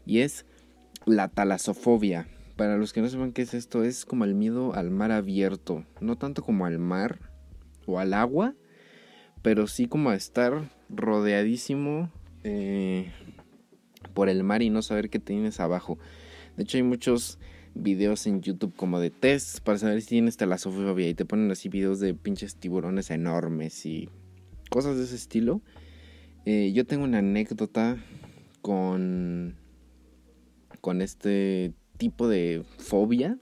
y 0.05 0.19
es 0.19 0.45
la 1.05 1.29
talasofobia. 1.29 2.27
Para 2.55 2.77
los 2.77 2.93
que 2.93 3.01
no 3.01 3.09
sepan 3.09 3.33
qué 3.33 3.41
es 3.41 3.53
esto, 3.53 3.83
es 3.83 4.05
como 4.05 4.23
el 4.23 4.33
miedo 4.33 4.73
al 4.73 4.89
mar 4.89 5.11
abierto, 5.11 5.83
no 5.99 6.17
tanto 6.17 6.41
como 6.41 6.65
al 6.65 6.79
mar 6.79 7.19
o 7.85 7.99
al 7.99 8.13
agua, 8.13 8.55
pero 9.41 9.67
sí 9.67 9.87
como 9.87 10.09
a 10.09 10.15
estar 10.15 10.71
rodeadísimo 10.89 12.09
eh, 12.43 13.11
por 14.13 14.29
el 14.29 14.43
mar 14.43 14.61
y 14.61 14.69
no 14.69 14.81
saber 14.81 15.09
qué 15.09 15.19
tienes 15.19 15.59
abajo. 15.59 15.97
De 16.55 16.63
hecho 16.63 16.77
hay 16.77 16.83
muchos 16.83 17.39
videos 17.75 18.25
en 18.25 18.41
YouTube 18.41 18.73
como 18.75 18.99
de 18.99 19.11
tests 19.11 19.59
para 19.61 19.77
saber 19.77 20.01
si 20.01 20.07
tienes 20.09 20.37
talasofobia 20.37 21.07
y 21.09 21.13
te 21.13 21.25
ponen 21.25 21.51
así 21.51 21.69
videos 21.69 21.99
de 21.99 22.13
pinches 22.15 22.55
tiburones 22.55 23.11
enormes 23.11 23.85
y 23.85 24.09
cosas 24.69 24.97
de 24.97 25.03
ese 25.03 25.15
estilo. 25.15 25.61
Eh, 26.45 26.71
yo 26.73 26.85
tengo 26.85 27.03
una 27.03 27.19
anécdota 27.19 27.97
con 28.61 29.55
con 30.81 31.01
este 31.01 31.73
tipo 31.97 32.27
de 32.27 32.63
fobia. 32.77 33.39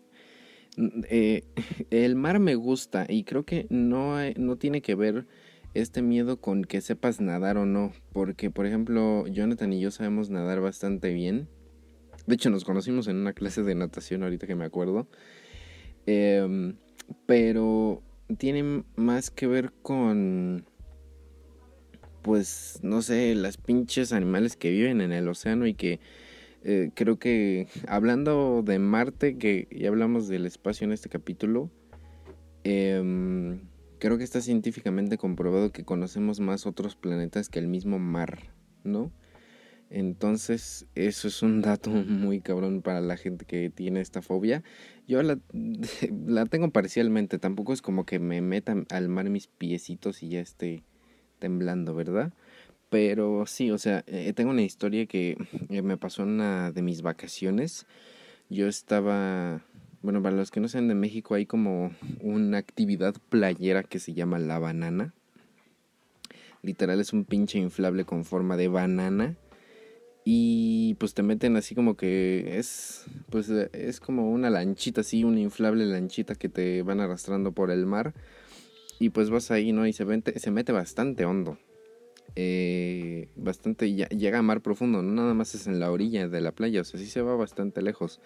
Eh, 1.10 1.44
el 1.92 2.16
mar 2.16 2.40
me 2.40 2.56
gusta 2.56 3.06
y 3.08 3.24
creo 3.26 3.46
que 3.46 3.68
no, 3.70 4.16
hay- 4.16 4.34
no 4.38 4.56
tiene 4.58 4.82
que 4.82 4.96
ver 4.96 5.28
este 5.74 6.02
miedo 6.02 6.40
con 6.40 6.64
que 6.64 6.82
sepas 6.82 7.20
nadar 7.20 7.58
o 7.58 7.66
no. 7.66 7.92
Porque, 8.14 8.50
por 8.52 8.66
ejemplo, 8.66 9.26
Jonathan 9.28 9.74
y 9.74 9.80
yo 9.82 9.92
sabemos 9.92 10.30
nadar 10.30 10.62
bastante 10.62 11.14
bien. 11.14 11.50
De 12.28 12.36
hecho, 12.36 12.50
nos 12.50 12.64
conocimos 12.66 13.08
en 13.08 13.18
una 13.18 13.34
clase 13.34 13.64
de 13.64 13.76
natación 13.76 14.24
ahorita 14.24 14.48
que 14.48 14.56
me 14.56 14.66
acuerdo. 14.66 15.08
Em, 16.06 16.76
pero 17.26 18.02
tiene 18.38 18.84
más 18.96 19.30
que 19.30 19.48
ver 19.48 19.72
con 19.82 20.66
pues 22.24 22.80
no 22.82 23.02
sé, 23.02 23.36
las 23.36 23.58
pinches 23.58 24.14
animales 24.14 24.56
que 24.56 24.72
viven 24.72 25.02
en 25.02 25.12
el 25.12 25.28
océano 25.28 25.68
y 25.68 25.76
que 25.76 26.00
eh, 26.64 26.92
creo 26.96 27.20
que 27.20 27.68
hablando 27.88 28.64
de 28.64 28.80
Marte, 28.80 29.38
que 29.38 29.68
ya 29.70 29.90
hablamos 29.90 30.30
del 30.30 30.46
espacio 30.46 30.86
en 30.86 30.94
este 30.94 31.10
capítulo, 31.10 31.70
em, 32.64 33.60
creo 34.00 34.18
que 34.18 34.24
está 34.24 34.42
científicamente 34.42 35.18
comprobado 35.18 35.72
que 35.72 35.84
conocemos 35.84 36.40
más 36.40 36.66
otros 36.66 36.96
planetas 36.96 37.50
que 37.50 37.60
el 37.60 37.68
mismo 37.68 38.00
mar, 38.00 38.40
¿no? 38.86 39.12
Entonces, 39.94 40.88
eso 40.96 41.28
es 41.28 41.44
un 41.44 41.62
dato 41.62 41.92
muy 41.92 42.42
cabrón 42.42 42.82
para 42.82 43.00
la 43.00 43.16
gente 43.16 43.46
que 43.46 43.70
tiene 43.70 44.02
esta 44.02 44.24
fobia. 44.24 44.64
Yo 45.08 45.22
la, 45.22 45.38
la 46.26 46.48
tengo 46.48 46.72
parcialmente, 46.72 47.38
tampoco 47.38 47.74
es 47.74 47.84
como 47.84 48.04
que 48.06 48.18
me 48.18 48.42
metan 48.42 48.88
al 48.90 49.08
mar 49.08 49.30
mis 49.30 49.46
piecitos 49.48 50.24
y 50.24 50.30
ya 50.30 50.40
esté 50.42 50.84
temblando, 51.38 51.94
¿verdad? 51.94 52.34
Pero 52.90 53.46
sí, 53.46 53.70
o 53.70 53.78
sea, 53.78 54.04
eh, 54.08 54.34
tengo 54.34 54.50
una 54.50 54.64
historia 54.64 55.06
que 55.06 55.38
eh, 55.70 55.82
me 55.84 55.98
pasó 55.98 56.24
en 56.24 56.30
una 56.30 56.72
de 56.72 56.82
mis 56.82 57.04
vacaciones. 57.04 57.86
Yo 58.50 58.68
estaba, 58.68 59.64
bueno, 60.02 60.24
para 60.24 60.36
los 60.36 60.50
que 60.50 60.60
no 60.60 60.68
sean 60.68 60.88
de 60.88 60.96
México, 60.96 61.36
hay 61.36 61.46
como 61.46 61.92
una 62.20 62.58
actividad 62.58 63.14
playera 63.30 63.84
que 63.84 64.00
se 64.00 64.14
llama 64.16 64.40
la 64.40 64.58
banana. 64.58 65.14
Literal 66.64 67.00
es 67.00 67.14
un 67.14 67.26
pinche 67.26 67.60
inflable 67.60 68.06
con 68.06 68.26
forma 68.26 68.58
de 68.58 68.70
banana. 68.70 69.36
Y 70.26 70.96
pues 71.00 71.14
te 71.14 71.22
meten 71.24 71.58
así 71.58 71.76
como 71.76 71.98
que 71.98 72.58
es, 72.58 73.06
pues 73.30 73.50
eh, 73.50 73.70
es 73.74 74.00
como 74.00 74.32
una 74.32 74.50
lanchita 74.50 75.02
así, 75.02 75.24
una 75.24 75.42
inflable 75.42 75.86
lanchita 75.86 76.36
que 76.36 76.48
te 76.48 76.82
van 76.82 77.02
arrastrando 77.02 77.52
por 77.52 77.72
el 77.72 77.86
mar. 77.86 78.14
Y 79.00 79.10
pues 79.10 79.30
vas 79.30 79.52
ahí, 79.52 79.74
¿no? 79.74 79.86
Y 79.86 79.92
se, 79.92 80.06
mete, 80.06 80.40
se 80.40 80.52
mete 80.52 80.72
bastante 80.72 81.26
hondo. 81.26 81.58
Eh, 82.36 83.28
bastante, 83.36 83.94
ya- 83.94 84.08
llega 84.10 84.40
a 84.40 84.42
mar 84.42 84.62
profundo, 84.62 85.02
no 85.04 85.12
nada 85.12 85.34
más 85.34 85.54
es 85.56 85.68
en 85.68 85.80
la 85.80 85.92
orilla 85.92 86.28
de 86.28 86.42
la 86.42 86.52
playa, 86.52 86.82
o 86.82 86.84
sea, 86.84 87.00
sí 87.00 87.06
se 87.08 87.22
va 87.22 87.36
bastante 87.36 87.82
lejos. 87.82 88.20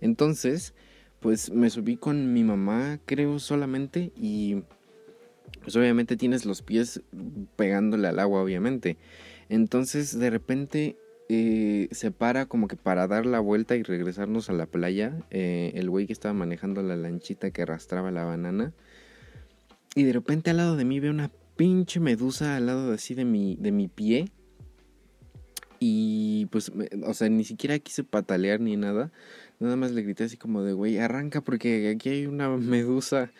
Entonces, 0.00 0.74
pues 1.20 1.50
me 1.50 1.68
subí 1.70 1.96
con 1.96 2.32
mi 2.32 2.44
mamá, 2.44 2.98
creo 3.04 3.38
solamente, 3.38 4.12
y 4.16 4.62
pues 5.62 5.76
obviamente 5.76 6.16
tienes 6.16 6.46
los 6.46 6.62
pies 6.62 7.02
pegándole 7.56 8.08
al 8.08 8.18
agua, 8.18 8.42
obviamente. 8.42 8.96
Entonces, 9.48 10.18
de 10.18 10.30
repente 10.30 10.96
eh, 11.34 11.88
se 11.92 12.10
para 12.10 12.44
como 12.44 12.68
que 12.68 12.76
para 12.76 13.06
dar 13.06 13.24
la 13.24 13.40
vuelta 13.40 13.74
y 13.74 13.82
regresarnos 13.82 14.50
a 14.50 14.52
la 14.52 14.66
playa, 14.66 15.16
eh, 15.30 15.72
el 15.76 15.88
güey 15.88 16.06
que 16.06 16.12
estaba 16.12 16.34
manejando 16.34 16.82
la 16.82 16.94
lanchita 16.94 17.50
que 17.52 17.62
arrastraba 17.62 18.10
la 18.10 18.24
banana. 18.24 18.74
Y 19.94 20.02
de 20.02 20.12
repente 20.12 20.50
al 20.50 20.58
lado 20.58 20.76
de 20.76 20.84
mí 20.84 21.00
veo 21.00 21.10
una 21.10 21.30
pinche 21.56 22.00
medusa 22.00 22.56
al 22.56 22.66
lado 22.66 22.92
así 22.92 23.14
de 23.14 23.24
mi, 23.24 23.56
de 23.56 23.72
mi 23.72 23.88
pie. 23.88 24.28
Y 25.80 26.46
pues, 26.50 26.70
o 27.02 27.14
sea, 27.14 27.30
ni 27.30 27.44
siquiera 27.44 27.78
quise 27.78 28.04
patalear 28.04 28.60
ni 28.60 28.76
nada. 28.76 29.10
Nada 29.58 29.76
más 29.76 29.92
le 29.92 30.02
grité 30.02 30.24
así 30.24 30.36
como 30.36 30.62
de, 30.62 30.74
güey, 30.74 30.98
arranca 30.98 31.40
porque 31.40 31.88
aquí 31.88 32.10
hay 32.10 32.26
una 32.26 32.50
medusa. 32.58 33.32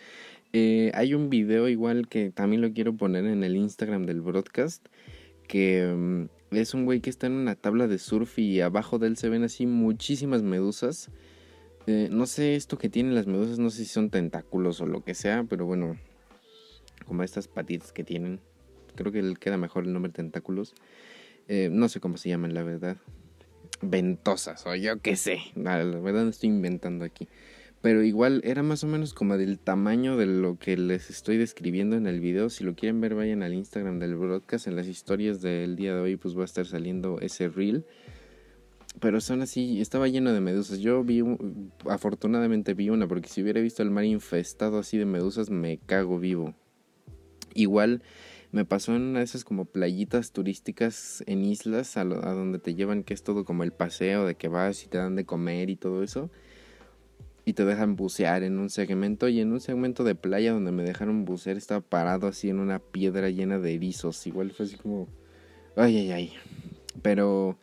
Eh, 0.55 0.93
hay 0.95 1.13
un 1.13 1.29
video 1.29 1.69
igual 1.69 2.09
que 2.09 2.31
también 2.31 2.63
lo 2.63 2.73
quiero 2.73 2.97
poner 2.97 3.27
en 3.27 3.45
el 3.45 3.55
Instagram 3.55 4.07
del 4.07 4.23
broadcast. 4.23 4.87
Que 5.47 5.93
mm, 5.95 6.42
es 6.53 6.75
un 6.75 6.85
güey 6.85 7.01
que 7.01 7.11
está 7.11 7.27
en 7.27 7.33
una 7.33 7.55
tabla 7.55 7.89
de 7.89 7.99
surf 7.99 8.39
y 8.39 8.61
abajo 8.61 8.99
de 8.99 9.09
él 9.09 9.17
se 9.17 9.29
ven 9.29 9.43
así 9.43 9.67
muchísimas 9.67 10.43
medusas. 10.43 11.11
Eh, 11.87 12.09
no 12.11 12.27
sé 12.27 12.55
esto 12.55 12.79
que 12.79 12.89
tienen 12.89 13.15
las 13.15 13.27
medusas, 13.27 13.59
no 13.59 13.71
sé 13.71 13.79
si 13.79 13.87
son 13.87 14.11
tentáculos 14.11 14.81
o 14.81 14.87
lo 14.87 15.03
que 15.03 15.15
sea, 15.15 15.45
pero 15.49 15.67
bueno, 15.67 15.97
como 17.07 17.23
estas 17.23 17.49
patitas 17.49 17.93
que 17.93 18.05
tienen. 18.05 18.41
Creo 18.95 19.11
que 19.11 19.35
queda 19.41 19.57
mejor 19.57 19.85
el 19.85 19.93
nombre 19.93 20.13
tentáculos. 20.13 20.75
Eh, 21.49 21.69
no 21.73 21.89
sé 21.89 22.01
cómo 22.01 22.17
se 22.17 22.29
llaman, 22.29 22.55
la 22.55 22.63
verdad. 22.63 22.97
Ventosas, 23.81 24.65
o 24.67 24.75
yo 24.75 25.01
qué 25.01 25.17
sé. 25.17 25.41
La, 25.55 25.83
verdad 25.83 26.29
estoy 26.29 26.51
inventando 26.51 27.05
aquí. 27.05 27.29
Pero 27.83 28.05
igual 28.05 28.41
era 28.45 28.63
más 28.63 28.85
o 28.85 28.87
menos 28.87 29.13
como 29.13 29.37
del 29.37 29.59
tamaño 29.59 30.17
de 30.17 30.27
lo 30.27 30.57
que 30.57 30.77
les 30.77 31.11
estoy 31.11 31.37
describiendo 31.37 31.97
en 31.97 32.07
el 32.07 32.21
video. 32.21 32.49
Si 32.49 32.63
lo 32.63 32.77
quieren 32.77 33.01
ver, 33.01 33.17
vayan 33.17 33.43
al 33.43 33.55
Instagram 33.55 33.99
del 33.99 34.15
broadcast. 34.15 34.69
En 34.69 34.77
las 34.77 34.87
historias 34.87 35.43
del 35.43 35.75
día 35.75 35.95
de 35.97 36.01
hoy, 36.01 36.17
pues 36.17 36.37
va 36.39 36.43
a 36.43 36.45
estar 36.45 36.65
saliendo 36.65 37.19
ese 37.21 37.49
reel. 37.49 37.85
Pero 39.01 39.21
son 39.21 39.43
así, 39.43 39.81
estaba 39.81 40.07
lleno 40.07 40.33
de 40.33 40.41
medusas. 40.41 40.79
Yo 40.79 41.03
vi, 41.03 41.23
un- 41.23 41.73
afortunadamente 41.89 42.75
vi 42.75 42.89
una, 42.89 43.09
porque 43.09 43.29
si 43.29 43.43
hubiera 43.43 43.61
visto 43.61 43.83
el 43.83 43.91
mar 43.91 44.05
infestado 44.05 44.79
así 44.79 44.97
de 44.97 45.07
medusas, 45.07 45.51
me 45.51 45.79
cago 45.79 46.21
vivo. 46.21 46.55
Igual 47.55 48.03
me 48.53 48.65
pasó 48.65 48.95
en 48.95 49.03
una 49.03 49.19
de 49.21 49.25
esas 49.25 49.45
como 49.45 49.65
playitas 49.65 50.31
turísticas 50.31 51.25
en 51.27 51.45
islas, 51.45 51.97
a, 51.97 52.03
a 52.03 52.05
donde 52.05 52.61
te 52.61 52.75
llevan, 52.77 53.03
que 53.03 53.15
es 53.15 53.25
todo 53.25 53.45
como 53.45 53.65
el 53.65 53.73
paseo 53.73 54.25
de 54.25 54.37
que 54.37 54.47
vas 54.47 54.85
y 54.85 54.89
te 54.89 54.99
dan 54.99 55.17
de 55.17 55.25
comer 55.25 55.69
y 55.69 55.77
todo 55.77 56.03
eso. 56.05 56.31
Y 57.45 57.55
te 57.55 57.65
dejan 57.65 57.97
bucear 57.97 58.43
en 58.45 58.59
un 58.59 58.71
segmento. 58.71 59.29
Y 59.29 59.41
en 59.41 59.53
un 59.53 59.61
segmento 59.61 60.05
de 60.05 60.15
playa 60.15 60.53
donde 60.53 60.73
me 60.73 60.85
dejaron 60.85 61.25
bucear, 61.25 61.57
estaba 61.57 61.81
parado 61.81 62.29
así 62.29 62.49
en 62.49 62.61
una 62.61 62.79
piedra 62.79 63.31
llena 63.31 63.59
de 63.59 63.75
erizos. 63.75 64.27
Igual 64.27 64.53
fue 64.53 64.67
así 64.67 64.77
como. 64.77 65.09
Ay, 65.77 65.97
ay, 65.99 66.13
ay. 66.13 66.33
Pero 67.03 67.59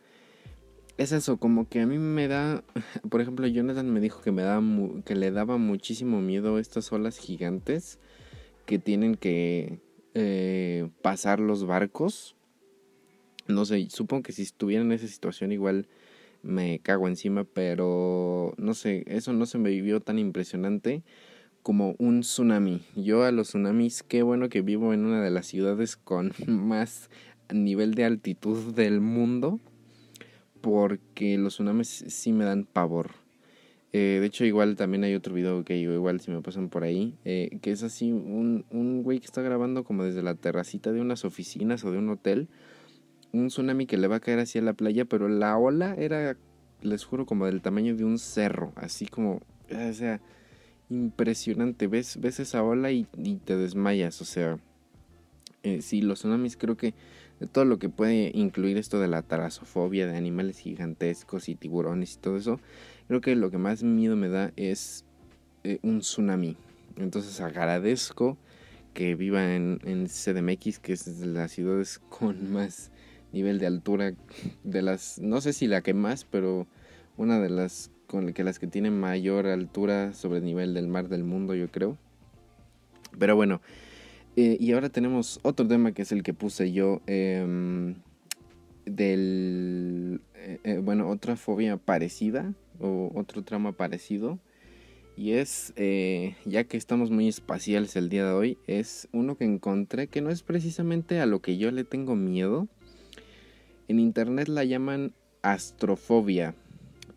es 0.98 1.12
eso, 1.12 1.38
como 1.38 1.66
que 1.68 1.80
a 1.80 1.86
mí 1.86 1.96
me 1.98 2.28
da, 2.28 2.62
por 3.08 3.20
ejemplo, 3.22 3.46
Jonathan 3.46 3.90
me 3.90 4.00
dijo 4.00 4.20
que 4.20 4.32
me 4.32 4.42
mu- 4.60 5.02
que 5.02 5.14
le 5.14 5.30
daba 5.30 5.56
muchísimo 5.56 6.20
miedo 6.20 6.58
estas 6.58 6.92
olas 6.92 7.18
gigantes 7.18 7.98
que 8.66 8.78
tienen 8.78 9.14
que 9.14 9.80
eh, 10.12 10.90
pasar 11.02 11.40
los 11.40 11.64
barcos. 11.64 12.36
No 13.48 13.64
sé, 13.64 13.88
supongo 13.90 14.24
que 14.24 14.32
si 14.32 14.42
estuviera 14.42 14.84
en 14.84 14.92
esa 14.92 15.08
situación 15.08 15.52
igual 15.52 15.88
me 16.42 16.78
cago 16.80 17.08
encima, 17.08 17.44
pero 17.44 18.54
no 18.56 18.74
sé, 18.74 19.04
eso 19.06 19.32
no 19.32 19.46
se 19.46 19.58
me 19.58 19.70
vivió 19.70 20.00
tan 20.00 20.18
impresionante 20.18 21.02
como 21.62 21.94
un 21.98 22.20
tsunami. 22.20 22.82
Yo 22.96 23.24
a 23.24 23.32
los 23.32 23.48
tsunamis, 23.48 24.02
qué 24.02 24.22
bueno 24.22 24.48
que 24.48 24.62
vivo 24.62 24.94
en 24.94 25.04
una 25.04 25.22
de 25.22 25.30
las 25.30 25.46
ciudades 25.46 25.96
con 25.96 26.32
más 26.46 27.10
nivel 27.52 27.94
de 27.94 28.04
altitud 28.04 28.74
del 28.74 29.00
mundo 29.00 29.60
porque 30.60 31.38
los 31.38 31.54
tsunamis 31.54 32.04
sí 32.08 32.32
me 32.32 32.44
dan 32.44 32.64
pavor. 32.64 33.10
Eh, 33.92 34.18
de 34.20 34.26
hecho, 34.26 34.44
igual 34.44 34.76
también 34.76 35.02
hay 35.02 35.14
otro 35.14 35.34
video 35.34 35.64
que 35.64 35.80
yo 35.80 35.92
igual 35.92 36.20
si 36.20 36.30
me 36.30 36.42
pasan 36.42 36.68
por 36.68 36.84
ahí, 36.84 37.14
eh, 37.24 37.58
que 37.60 37.72
es 37.72 37.82
así 37.82 38.12
un, 38.12 38.64
un 38.70 39.02
güey 39.02 39.18
que 39.18 39.26
está 39.26 39.42
grabando 39.42 39.82
como 39.82 40.04
desde 40.04 40.22
la 40.22 40.34
terracita 40.34 40.92
de 40.92 41.00
unas 41.00 41.24
oficinas 41.24 41.84
o 41.84 41.90
de 41.90 41.98
un 41.98 42.08
hotel, 42.08 42.48
un 43.32 43.48
tsunami 43.48 43.86
que 43.86 43.96
le 43.96 44.08
va 44.08 44.16
a 44.16 44.20
caer 44.20 44.40
hacia 44.40 44.62
la 44.62 44.72
playa, 44.72 45.04
pero 45.04 45.28
la 45.28 45.56
ola 45.56 45.94
era, 45.94 46.36
les 46.82 47.04
juro, 47.04 47.26
como 47.26 47.46
del 47.46 47.62
tamaño 47.62 47.96
de 47.96 48.04
un 48.04 48.18
cerro, 48.18 48.72
así 48.76 49.06
como, 49.06 49.40
o 49.70 49.92
sea, 49.92 50.20
impresionante, 50.88 51.86
ves, 51.86 52.18
ves 52.20 52.40
esa 52.40 52.62
ola 52.62 52.90
y, 52.90 53.04
te 53.44 53.56
desmayas, 53.56 54.20
o 54.20 54.24
sea, 54.24 54.58
eh, 55.62 55.82
sí, 55.82 56.02
los 56.02 56.20
tsunamis 56.20 56.56
creo 56.56 56.76
que 56.76 56.94
de 57.38 57.46
todo 57.46 57.64
lo 57.64 57.78
que 57.78 57.88
puede 57.88 58.32
incluir 58.34 58.76
esto 58.76 59.00
de 59.00 59.08
la 59.08 59.22
tarasofobia, 59.22 60.06
de 60.06 60.16
animales 60.16 60.58
gigantescos 60.58 61.48
y 61.48 61.54
tiburones 61.54 62.14
y 62.14 62.18
todo 62.18 62.36
eso, 62.36 62.60
creo 63.08 63.20
que 63.20 63.34
lo 63.36 63.50
que 63.50 63.58
más 63.58 63.82
miedo 63.82 64.16
me 64.16 64.28
da 64.28 64.52
es 64.56 65.04
eh, 65.64 65.78
un 65.82 66.00
tsunami. 66.00 66.56
Entonces 66.96 67.40
agradezco 67.40 68.36
que 68.92 69.14
viva 69.14 69.54
en, 69.54 69.80
en 69.84 70.06
CDMX, 70.06 70.80
que 70.80 70.92
es 70.92 71.18
de 71.18 71.26
las 71.26 71.52
ciudades 71.52 71.98
con 72.10 72.52
más 72.52 72.90
nivel 73.32 73.58
de 73.58 73.66
altura, 73.66 74.14
de 74.64 74.82
las, 74.82 75.18
no 75.18 75.40
sé 75.40 75.52
si 75.52 75.66
la 75.66 75.82
que 75.82 75.94
más, 75.94 76.24
pero 76.24 76.66
una 77.16 77.38
de 77.38 77.50
las 77.50 77.90
con 78.06 78.32
que 78.32 78.42
las 78.42 78.58
que 78.58 78.66
tienen 78.66 78.98
mayor 78.98 79.46
altura 79.46 80.14
sobre 80.14 80.38
el 80.38 80.44
nivel 80.44 80.74
del 80.74 80.88
mar 80.88 81.08
del 81.08 81.22
mundo, 81.22 81.54
yo 81.54 81.70
creo. 81.70 81.96
Pero 83.18 83.36
bueno, 83.36 83.60
eh, 84.36 84.56
y 84.60 84.72
ahora 84.72 84.88
tenemos 84.88 85.40
otro 85.42 85.66
tema 85.66 85.92
que 85.92 86.02
es 86.02 86.12
el 86.12 86.22
que 86.22 86.34
puse 86.34 86.72
yo. 86.72 87.00
em, 87.06 87.94
del. 88.86 90.20
eh, 90.34 90.58
eh, 90.64 90.78
bueno, 90.82 91.08
otra 91.08 91.36
fobia 91.36 91.76
parecida. 91.76 92.54
O 92.80 93.12
otro 93.14 93.42
trama 93.44 93.72
parecido. 93.72 94.38
Y 95.16 95.32
es. 95.32 95.74
ya 96.46 96.64
que 96.64 96.76
estamos 96.76 97.10
muy 97.10 97.28
espaciales 97.28 97.96
el 97.96 98.08
día 98.08 98.24
de 98.26 98.32
hoy. 98.32 98.58
Es 98.66 99.08
uno 99.12 99.36
que 99.36 99.44
encontré 99.44 100.06
que 100.06 100.20
no 100.20 100.30
es 100.30 100.42
precisamente 100.42 101.20
a 101.20 101.26
lo 101.26 101.40
que 101.40 101.58
yo 101.58 101.70
le 101.70 101.84
tengo 101.84 102.16
miedo. 102.16 102.68
En 103.90 103.98
internet 103.98 104.46
la 104.46 104.62
llaman 104.62 105.14
astrofobia. 105.42 106.54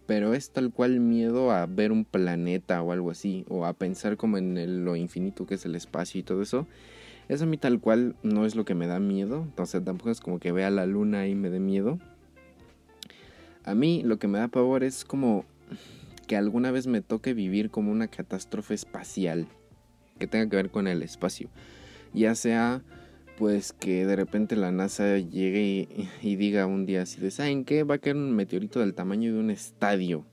pero 0.08 0.34
es 0.34 0.50
tal 0.50 0.72
cual 0.72 1.00
miedo 1.00 1.52
a 1.52 1.66
ver 1.68 1.92
un 1.92 2.04
planeta 2.04 2.82
o 2.82 2.92
algo 2.92 3.12
así, 3.12 3.46
o 3.48 3.66
a 3.66 3.74
pensar 3.74 4.18
como 4.18 4.38
en 4.40 4.58
el- 4.58 4.84
lo 4.84 4.96
infinito 4.96 5.46
que 5.46 5.54
es 5.54 5.66
el 5.66 5.76
espacio 5.76 6.20
y 6.20 6.24
todo 6.24 6.42
eso. 6.42 6.68
Eso 7.30 7.44
a 7.44 7.48
mí 7.48 7.58
tal 7.58 7.80
cual 7.80 8.16
no 8.24 8.46
es 8.46 8.56
lo 8.56 8.66
que 8.66 8.74
me 8.76 8.88
da 8.88 9.00
miedo, 9.00 9.48
sea, 9.66 9.82
tampoco 9.82 10.10
es 10.10 10.20
como 10.20 10.40
que 10.40 10.52
vea 10.52 10.72
la 10.72 10.86
luna 10.88 11.28
y 11.28 11.36
me 11.36 11.50
dé 11.52 11.60
miedo. 11.60 12.00
A 13.64 13.76
mí 13.76 14.02
lo 14.04 14.18
que 14.18 14.28
me 14.28 14.40
da 14.40 14.48
pavor 14.48 14.84
es 14.84 15.06
como 15.06 15.46
que 16.28 16.36
alguna 16.36 16.72
vez 16.72 16.88
me 16.88 17.02
toque 17.02 17.34
vivir 17.36 17.70
como 17.70 17.92
una 17.92 18.08
catástrofe 18.08 18.74
espacial 18.74 19.48
que 20.20 20.28
tenga 20.28 20.50
que 20.50 20.56
ver 20.56 20.70
con 20.72 20.88
el 20.88 21.04
espacio. 21.04 21.50
Ya 22.14 22.36
sea 22.36 22.82
pues 23.44 23.74
que 23.74 24.06
de 24.06 24.16
repente 24.16 24.56
la 24.56 24.72
NASA 24.72 25.18
llegue 25.18 25.90
y, 26.22 26.36
diga 26.38 26.66
un 26.66 26.86
día 26.86 27.02
así 27.02 27.20
de, 27.20 27.30
¿saben 27.30 27.66
qué? 27.66 27.84
Va 27.84 27.96
a 27.96 27.98
caer 27.98 28.16
un 28.16 28.32
meteorito 28.34 28.80
del 28.80 28.94
tamaño 28.94 29.34
de 29.34 29.40
un 29.42 29.52
estadio 29.52 30.26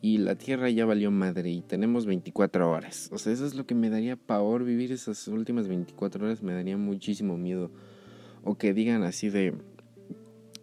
y 0.00 0.18
la 0.18 0.36
Tierra 0.36 0.70
ya 0.70 0.86
valió 0.86 1.10
madre 1.10 1.50
y 1.50 1.62
tenemos 1.62 2.06
24 2.06 2.70
horas. 2.70 3.10
O 3.10 3.18
sea, 3.18 3.32
eso 3.32 3.44
es 3.44 3.56
lo 3.56 3.66
que 3.66 3.74
me 3.74 3.90
daría 3.90 4.14
pavor 4.14 4.62
vivir 4.62 4.92
esas 4.92 5.26
últimas 5.26 5.66
24 5.66 6.26
horas, 6.26 6.44
me 6.44 6.52
daría 6.52 6.76
muchísimo 6.76 7.36
miedo. 7.36 7.72
O 8.44 8.56
que 8.56 8.72
digan 8.72 9.02
así 9.02 9.30
de, 9.30 9.54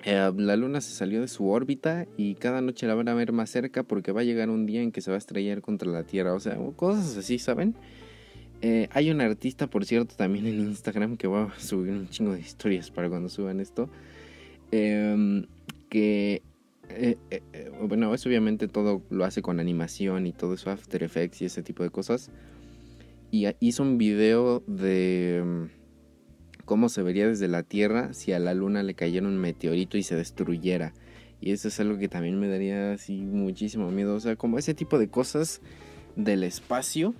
eh, 0.06 0.32
la 0.34 0.56
luna 0.56 0.80
se 0.80 0.94
salió 0.94 1.20
de 1.20 1.28
su 1.28 1.50
órbita 1.50 2.08
y 2.16 2.36
cada 2.36 2.62
noche 2.62 2.88
la 2.88 2.96
van 2.96 3.10
a 3.10 3.14
ver 3.16 3.34
más 3.34 3.50
cerca 3.50 3.84
porque 3.84 4.14
va 4.14 4.22
a 4.22 4.24
llegar 4.24 4.50
un 4.50 4.66
día 4.66 4.82
en 4.82 4.94
que 4.94 5.02
se 5.02 5.12
va 5.12 5.16
a 5.16 5.18
estrellar 5.18 5.60
contra 5.60 5.92
la 5.92 6.04
Tierra. 6.04 6.34
O 6.36 6.40
sea, 6.40 6.56
cosas 6.78 7.18
así, 7.18 7.38
¿saben? 7.38 7.76
Eh, 8.62 8.88
hay 8.92 9.10
un 9.10 9.22
artista, 9.22 9.68
por 9.68 9.86
cierto, 9.86 10.16
también 10.16 10.46
en 10.46 10.60
Instagram 10.60 11.18
que 11.18 11.28
va 11.28 11.46
a 11.46 11.60
subir 11.60 11.94
un 11.94 12.08
chingo 12.10 12.34
de 12.34 12.42
historias 12.42 12.92
para 12.92 13.10
cuando 13.10 13.28
suban 13.30 13.60
esto. 13.60 13.90
em, 14.72 15.48
que, 15.90 16.42
eh, 16.90 17.18
eh, 17.32 17.72
bueno, 17.82 18.14
eso 18.14 18.30
obviamente 18.30 18.70
todo 18.70 19.02
lo 19.10 19.26
hace 19.26 19.42
con 19.42 19.60
animación 19.60 20.28
y 20.28 20.32
todo 20.32 20.54
eso, 20.54 20.70
After 20.70 21.04
Effects 21.04 21.42
y 21.42 21.46
ese 21.46 21.64
tipo 21.64 21.84
de 21.84 21.90
cosas. 21.90 22.32
Y 23.32 23.48
hizo 23.60 23.84
un 23.84 23.98
video 23.98 24.64
de 24.68 25.38
em, 25.40 25.70
cómo 26.66 26.88
se 26.90 27.02
vería 27.04 27.28
desde 27.28 27.48
la 27.48 27.64
Tierra 27.64 28.14
si 28.14 28.32
a 28.34 28.40
la 28.40 28.54
Luna 28.54 28.84
le 28.84 28.94
cayera 28.94 29.28
un 29.28 29.38
meteorito 29.38 29.98
y 29.98 30.04
se 30.04 30.16
destruyera. 30.16 30.94
Y 31.42 31.52
eso 31.52 31.68
es 31.70 31.80
algo 31.80 31.98
que 31.98 32.08
también 32.08 32.40
me 32.40 32.48
daría 32.48 32.94
así 32.94 33.18
muchísimo 33.22 33.92
miedo. 33.92 34.16
O 34.16 34.20
sea, 34.20 34.36
como 34.36 34.58
ese 34.60 34.74
tipo 34.74 35.00
de 35.00 35.10
cosas 35.10 35.62
del 36.16 36.44
espacio 36.44 37.16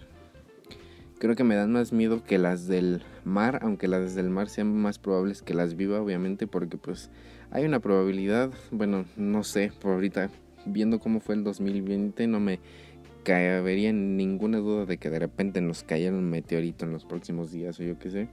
creo 1.22 1.36
que 1.36 1.44
me 1.44 1.54
dan 1.54 1.72
más 1.72 1.94
miedo 1.94 2.24
que 2.24 2.40
las 2.40 2.68
del 2.68 3.04
mar, 3.26 3.60
aunque 3.62 3.88
las 3.88 4.16
del 4.16 4.32
mar 4.32 4.50
sean 4.50 4.76
más 4.76 4.98
probables 4.98 5.44
que 5.44 5.54
las 5.54 5.76
viva, 5.76 6.02
obviamente, 6.02 6.48
porque 6.48 6.78
pues 6.78 7.12
hay 7.52 7.64
una 7.64 7.80
probabilidad, 7.80 8.50
bueno, 8.72 9.06
no 9.18 9.44
sé, 9.44 9.72
por 9.80 9.92
ahorita, 9.92 10.32
viendo 10.66 11.00
cómo 11.00 11.20
fue 11.20 11.36
el 11.36 11.44
2020, 11.44 12.26
no 12.26 12.40
me 12.40 12.60
cabería 13.24 13.94
ninguna 13.94 14.58
duda 14.58 14.88
de 14.88 14.98
que 14.98 15.12
de 15.12 15.20
repente 15.20 15.62
nos 15.62 15.84
cayera 15.84 16.16
un 16.16 16.28
meteorito 16.28 16.86
en 16.86 16.92
los 16.92 17.06
próximos 17.06 17.52
días 17.52 17.80
o 17.80 17.84
yo 17.84 18.00
qué 18.00 18.10
sé. 18.10 18.28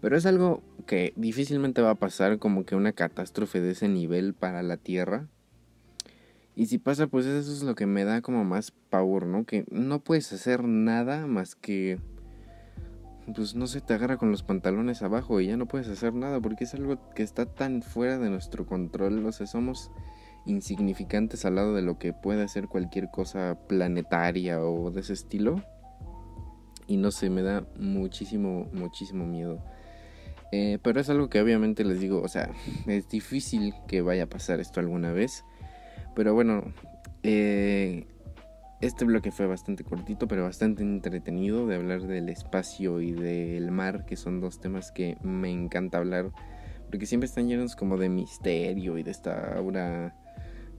Pero 0.00 0.16
es 0.16 0.24
algo 0.24 0.62
que 0.86 1.12
difícilmente 1.16 1.82
va 1.82 1.90
a 1.90 1.96
pasar 1.96 2.38
como 2.38 2.64
que 2.64 2.76
una 2.76 2.92
catástrofe 2.92 3.60
de 3.60 3.72
ese 3.72 3.88
nivel 3.88 4.32
para 4.32 4.62
la 4.62 4.78
Tierra. 4.78 5.28
Y 6.56 6.66
si 6.66 6.78
pasa, 6.78 7.08
pues 7.08 7.26
eso 7.26 7.50
es 7.52 7.62
lo 7.62 7.74
que 7.74 7.86
me 7.86 8.04
da 8.04 8.22
como 8.22 8.44
más 8.44 8.70
power, 8.70 9.26
¿no? 9.26 9.44
Que 9.44 9.64
no 9.70 10.00
puedes 10.00 10.32
hacer 10.32 10.64
nada 10.64 11.26
más 11.26 11.54
que... 11.54 11.98
Pues 13.34 13.54
no 13.54 13.66
sé, 13.66 13.80
te 13.80 13.94
agarra 13.94 14.18
con 14.18 14.30
los 14.30 14.42
pantalones 14.42 15.02
abajo 15.02 15.40
y 15.40 15.46
ya 15.46 15.56
no 15.56 15.66
puedes 15.66 15.88
hacer 15.88 16.12
nada 16.12 16.40
porque 16.40 16.64
es 16.64 16.74
algo 16.74 16.98
que 17.14 17.22
está 17.22 17.46
tan 17.46 17.82
fuera 17.82 18.18
de 18.18 18.28
nuestro 18.28 18.66
control. 18.66 19.24
O 19.24 19.32
sea, 19.32 19.46
somos 19.46 19.90
insignificantes 20.46 21.44
al 21.44 21.54
lado 21.54 21.74
de 21.74 21.82
lo 21.82 21.98
que 21.98 22.12
puede 22.12 22.42
hacer 22.42 22.68
cualquier 22.68 23.10
cosa 23.10 23.58
planetaria 23.66 24.60
o 24.60 24.90
de 24.90 25.00
ese 25.00 25.14
estilo. 25.14 25.64
Y 26.86 26.98
no 26.98 27.10
sé, 27.10 27.30
me 27.30 27.42
da 27.42 27.66
muchísimo, 27.78 28.68
muchísimo 28.72 29.26
miedo. 29.26 29.64
Eh, 30.52 30.78
pero 30.82 31.00
es 31.00 31.08
algo 31.08 31.28
que 31.28 31.40
obviamente 31.40 31.82
les 31.82 31.98
digo, 31.98 32.22
o 32.22 32.28
sea, 32.28 32.52
es 32.86 33.08
difícil 33.08 33.74
que 33.88 34.02
vaya 34.02 34.24
a 34.24 34.28
pasar 34.28 34.60
esto 34.60 34.80
alguna 34.80 35.12
vez. 35.12 35.44
Pero 36.14 36.34
bueno, 36.34 36.72
eh, 37.22 38.06
este 38.80 39.04
bloque 39.04 39.30
fue 39.30 39.46
bastante 39.46 39.84
cortito, 39.84 40.28
pero 40.28 40.44
bastante 40.44 40.82
entretenido 40.82 41.66
de 41.66 41.76
hablar 41.76 42.02
del 42.02 42.28
espacio 42.28 43.00
y 43.00 43.12
del 43.12 43.70
mar, 43.70 44.04
que 44.04 44.16
son 44.16 44.40
dos 44.40 44.60
temas 44.60 44.92
que 44.92 45.16
me 45.22 45.50
encanta 45.50 45.98
hablar, 45.98 46.30
porque 46.90 47.06
siempre 47.06 47.26
están 47.26 47.48
llenos 47.48 47.76
como 47.76 47.96
de 47.96 48.08
misterio 48.08 48.98
y 48.98 49.02
de 49.02 49.10
esta 49.10 49.56
aura, 49.56 50.14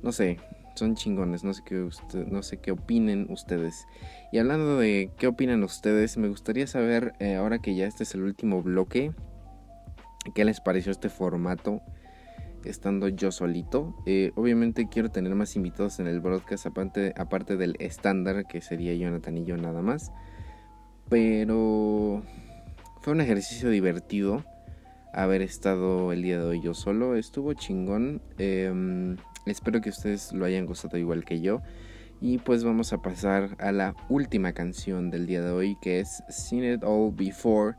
no 0.03 0.11
sé, 0.11 0.37
son 0.75 0.95
chingones, 0.95 1.43
no 1.43 1.53
sé 1.53 1.63
qué, 1.65 1.81
usted, 1.81 2.27
no 2.27 2.43
sé 2.43 2.57
qué 2.57 2.71
opinen 2.71 3.27
ustedes. 3.29 3.87
Y 4.31 4.37
hablando 4.37 4.77
de 4.77 5.11
qué 5.17 5.27
opinan 5.27 5.63
ustedes, 5.63 6.17
me 6.17 6.27
gustaría 6.27 6.67
saber, 6.67 7.13
eh, 7.19 7.35
ahora 7.35 7.59
que 7.59 7.75
ya 7.75 7.87
este 7.87 8.03
es 8.03 8.13
el 8.13 8.23
último 8.23 8.61
bloque, 8.61 9.13
qué 10.33 10.45
les 10.45 10.61
pareció 10.61 10.91
este 10.91 11.09
formato 11.09 11.81
estando 12.65 13.07
yo 13.07 13.31
solito. 13.31 13.95
Eh, 14.05 14.31
obviamente 14.35 14.87
quiero 14.89 15.09
tener 15.09 15.33
más 15.35 15.55
invitados 15.55 15.99
en 15.99 16.07
el 16.07 16.19
broadcast 16.19 16.65
aparte, 16.65 17.57
del 17.57 17.75
estándar 17.79 18.45
que 18.47 18.61
sería 18.61 18.93
Jonathan 18.93 19.37
y 19.37 19.45
yo 19.45 19.57
nada 19.57 19.81
más. 19.81 20.11
Pero 21.09 22.23
fue 23.01 23.13
un 23.13 23.21
ejercicio 23.21 23.69
divertido 23.69 24.43
haber 25.13 25.41
estado 25.41 26.11
el 26.11 26.23
día 26.23 26.39
de 26.39 26.45
hoy 26.45 26.61
yo 26.61 26.73
solo. 26.73 27.15
Estuvo 27.15 27.53
chingón. 27.53 28.21
Eh, 28.37 29.15
espero 29.45 29.81
que 29.81 29.89
ustedes 29.89 30.33
lo 30.33 30.45
hayan 30.45 30.65
gozado 30.65 30.97
igual 30.97 31.23
que 31.23 31.41
yo. 31.41 31.61
Y 32.21 32.37
pues 32.39 32.63
vamos 32.63 32.93
a 32.93 33.01
pasar 33.01 33.55
a 33.59 33.71
la 33.71 33.95
última 34.09 34.53
canción 34.53 35.11
del 35.11 35.27
día 35.27 35.41
de 35.41 35.51
hoy 35.51 35.77
que 35.81 35.99
es 35.99 36.23
Seen 36.29 36.73
It 36.73 36.83
All 36.83 37.11
Before 37.13 37.75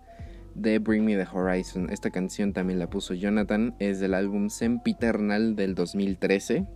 de 0.56 0.78
Bring 0.78 1.04
Me 1.04 1.16
the 1.16 1.26
Horizon. 1.30 1.90
Esta 1.90 2.10
canción 2.10 2.52
también 2.52 2.78
la 2.78 2.88
puso 2.88 3.14
Jonathan, 3.14 3.74
es 3.78 4.00
del 4.00 4.14
álbum 4.14 4.48
Sempiternal 4.48 5.54
del 5.56 5.74
2013. 5.74 6.66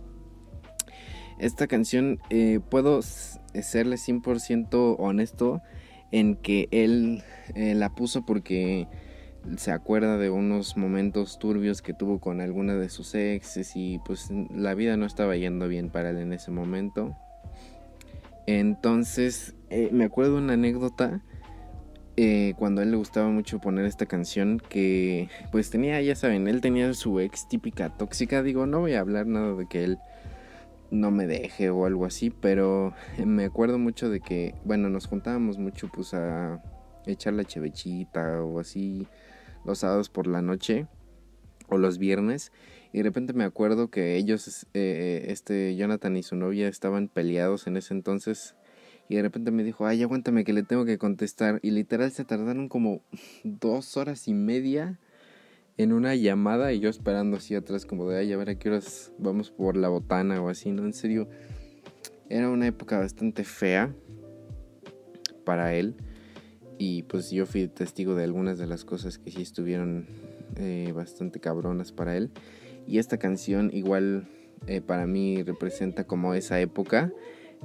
Esta 1.39 1.67
canción 1.67 2.19
eh, 2.29 2.59
puedo 2.69 2.99
s- 2.99 3.39
serle 3.61 3.95
100% 3.97 4.95
honesto 4.99 5.61
en 6.11 6.35
que 6.35 6.67
él 6.71 7.23
eh, 7.55 7.73
la 7.73 7.95
puso 7.95 8.25
porque 8.25 8.87
se 9.57 9.71
acuerda 9.71 10.17
de 10.17 10.29
unos 10.29 10.77
momentos 10.77 11.39
turbios 11.39 11.81
que 11.81 11.95
tuvo 11.95 12.19
con 12.19 12.41
alguna 12.41 12.75
de 12.75 12.89
sus 12.89 13.15
exes 13.15 13.71
y 13.75 13.99
pues 14.05 14.29
la 14.53 14.75
vida 14.75 14.97
no 14.97 15.07
estaba 15.07 15.35
yendo 15.35 15.67
bien 15.67 15.89
para 15.89 16.11
él 16.11 16.17
en 16.19 16.33
ese 16.33 16.51
momento. 16.51 17.15
Entonces 18.45 19.55
eh, 19.69 19.89
me 19.91 20.03
acuerdo 20.05 20.37
una 20.37 20.53
anécdota 20.53 21.23
eh, 22.17 22.53
cuando 22.57 22.81
a 22.81 22.83
él 22.83 22.91
le 22.91 22.97
gustaba 22.97 23.29
mucho 23.29 23.59
poner 23.59 23.85
esta 23.85 24.05
canción 24.05 24.61
que 24.69 25.29
pues 25.51 25.69
tenía, 25.69 26.01
ya 26.01 26.15
saben, 26.15 26.47
él 26.47 26.61
tenía 26.61 26.93
su 26.93 27.19
ex 27.19 27.47
típica 27.47 27.89
tóxica, 27.89 28.43
digo, 28.43 28.65
no 28.65 28.79
voy 28.79 28.93
a 28.93 28.99
hablar 28.99 29.27
nada 29.27 29.55
de 29.55 29.67
que 29.67 29.83
él 29.83 29.97
no 30.91 31.09
me 31.09 31.25
deje 31.25 31.69
o 31.69 31.85
algo 31.85 32.05
así, 32.05 32.29
pero 32.29 32.93
me 33.25 33.45
acuerdo 33.45 33.79
mucho 33.79 34.09
de 34.09 34.19
que, 34.19 34.53
bueno, 34.65 34.89
nos 34.89 35.07
juntábamos 35.07 35.57
mucho 35.57 35.89
pues 35.91 36.13
a 36.13 36.61
echar 37.05 37.33
la 37.33 37.45
chevechita 37.45 38.43
o 38.43 38.59
así 38.59 39.07
los 39.65 39.79
sábados 39.79 40.09
por 40.09 40.27
la 40.27 40.41
noche 40.41 40.87
o 41.69 41.77
los 41.77 41.97
viernes. 41.97 42.51
Y 42.93 42.97
de 42.97 43.03
repente 43.03 43.31
me 43.31 43.45
acuerdo 43.45 43.89
que 43.89 44.17
ellos, 44.17 44.67
eh, 44.73 45.27
este 45.29 45.77
Jonathan 45.77 46.17
y 46.17 46.23
su 46.23 46.35
novia 46.35 46.67
estaban 46.67 47.07
peleados 47.07 47.67
en 47.67 47.77
ese 47.77 47.93
entonces 47.93 48.55
y 49.11 49.15
de 49.15 49.23
repente 49.23 49.51
me 49.51 49.65
dijo, 49.65 49.85
ay, 49.85 50.01
aguántame 50.03 50.45
que 50.45 50.53
le 50.53 50.63
tengo 50.63 50.85
que 50.85 50.97
contestar. 50.97 51.59
Y 51.61 51.71
literal 51.71 52.13
se 52.13 52.23
tardaron 52.23 52.69
como 52.69 53.01
dos 53.43 53.97
horas 53.97 54.29
y 54.29 54.33
media 54.33 54.99
en 55.75 55.91
una 55.91 56.15
llamada 56.15 56.71
y 56.71 56.79
yo 56.79 56.89
esperando 56.89 57.35
así 57.35 57.53
atrás 57.53 57.85
como 57.85 58.09
de, 58.09 58.19
ay, 58.19 58.31
a 58.31 58.37
ver 58.37 58.51
a 58.51 58.55
qué 58.55 58.69
horas 58.69 59.11
vamos 59.17 59.51
por 59.51 59.75
la 59.75 59.89
botana 59.89 60.41
o 60.41 60.47
así, 60.47 60.71
¿no? 60.71 60.85
En 60.85 60.93
serio, 60.93 61.27
era 62.29 62.49
una 62.49 62.67
época 62.67 62.99
bastante 62.99 63.43
fea 63.43 63.93
para 65.43 65.73
él. 65.75 65.97
Y 66.77 67.03
pues 67.03 67.31
yo 67.31 67.45
fui 67.45 67.67
testigo 67.67 68.15
de 68.15 68.23
algunas 68.23 68.59
de 68.59 68.67
las 68.67 68.85
cosas 68.85 69.17
que 69.17 69.29
sí 69.29 69.41
estuvieron 69.41 70.07
eh, 70.55 70.93
bastante 70.95 71.41
cabronas 71.41 71.91
para 71.91 72.15
él. 72.15 72.31
Y 72.87 72.97
esta 72.99 73.17
canción 73.17 73.71
igual 73.73 74.29
eh, 74.67 74.79
para 74.79 75.05
mí 75.05 75.43
representa 75.43 76.05
como 76.05 76.33
esa 76.33 76.61
época. 76.61 77.11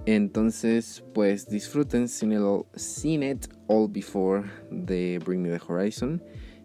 Entonces, 0.05 1.02
pues 1.14 1.48
disfruten 1.48 2.09
Seen 2.09 2.32
It 2.32 2.39
All, 2.39 2.66
it 3.05 3.47
all 3.66 3.89
Before 3.90 4.44
de 4.70 5.20
Bring 5.24 5.43
Me 5.43 5.51
the 5.51 5.60
Horizon. 5.66 6.23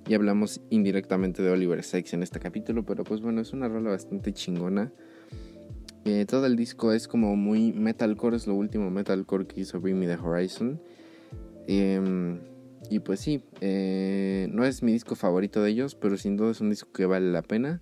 Ya 0.07 0.17
hablamos 0.17 0.61
indirectamente 0.69 1.41
de 1.41 1.49
Oliver 1.49 1.83
Sykes 1.83 2.13
en 2.13 2.23
este 2.23 2.39
capítulo, 2.39 2.85
pero 2.85 3.03
pues 3.03 3.21
bueno, 3.21 3.41
es 3.41 3.53
una 3.53 3.67
rola 3.67 3.91
bastante 3.91 4.33
chingona. 4.33 4.91
Eh, 6.03 6.25
todo 6.27 6.47
el 6.47 6.55
disco 6.55 6.93
es 6.93 7.07
como 7.07 7.35
muy 7.35 7.71
metalcore, 7.73 8.35
es 8.35 8.47
lo 8.47 8.55
último 8.55 8.89
metalcore 8.89 9.45
que 9.45 9.61
hizo 9.61 9.79
Bring 9.79 9.99
Me 9.99 10.07
the 10.07 10.15
Horizon. 10.15 10.81
Em, 11.67 12.39
y 12.89 12.99
pues 12.99 13.19
sí, 13.19 13.43
eh, 13.61 14.47
no 14.51 14.65
es 14.65 14.81
mi 14.81 14.91
disco 14.91 15.15
favorito 15.15 15.61
de 15.61 15.69
ellos, 15.69 15.95
pero 15.95 16.17
sin 16.17 16.37
duda 16.37 16.51
es 16.51 16.61
un 16.61 16.71
disco 16.71 16.91
que 16.91 17.05
vale 17.05 17.31
la 17.31 17.43
pena. 17.43 17.81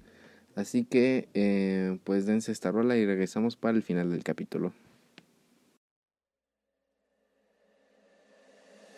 Así 0.55 0.83
que 0.83 1.29
eh, 1.33 1.99
pues 2.03 2.25
dense 2.25 2.51
esta 2.51 2.71
rola 2.71 2.97
y 2.97 3.05
regresamos 3.05 3.55
para 3.55 3.77
el 3.77 3.83
final 3.83 4.11
del 4.11 4.23
capítulo. 4.23 4.73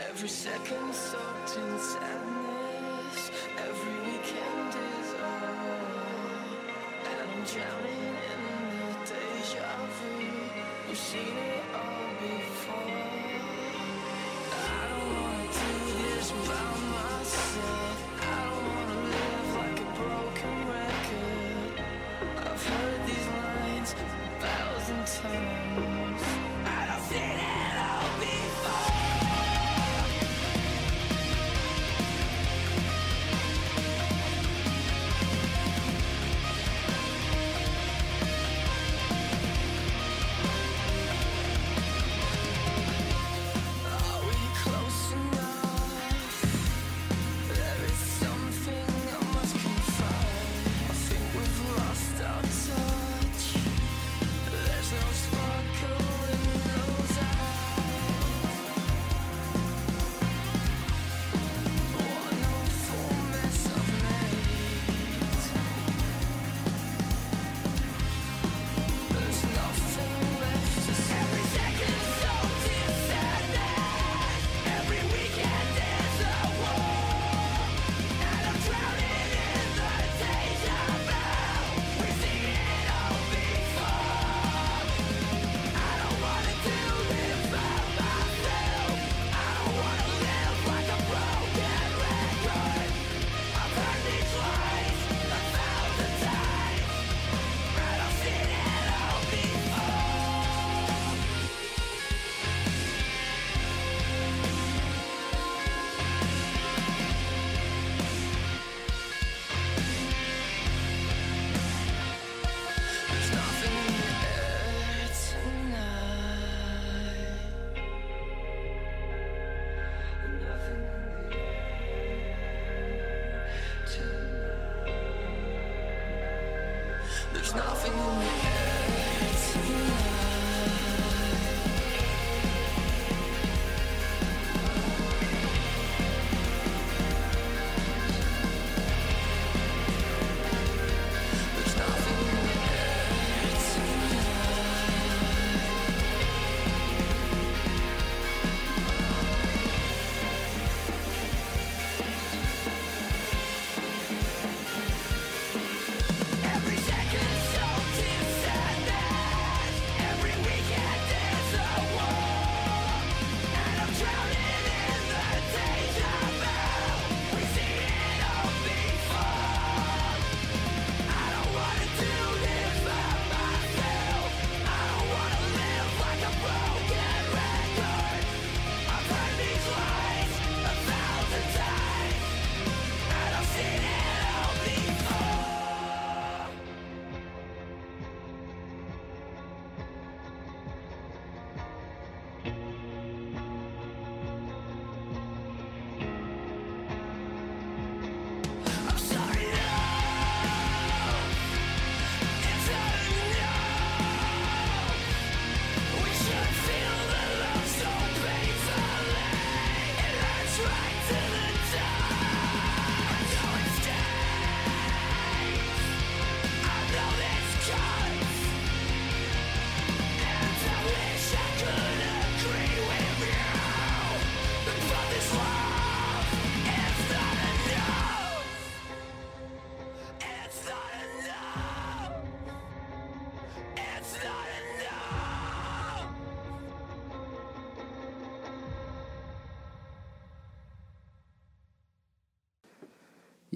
Every 0.10 0.30
second 0.30 0.94
soaked 0.94 1.57
in 1.57 1.80
sadness. 1.80 3.32
Every 3.57 4.11
weekend 4.11 4.69
is 4.69 5.14
all, 5.22 6.41
And 7.06 7.22
I'm 7.22 7.44
drowning. 7.45 7.81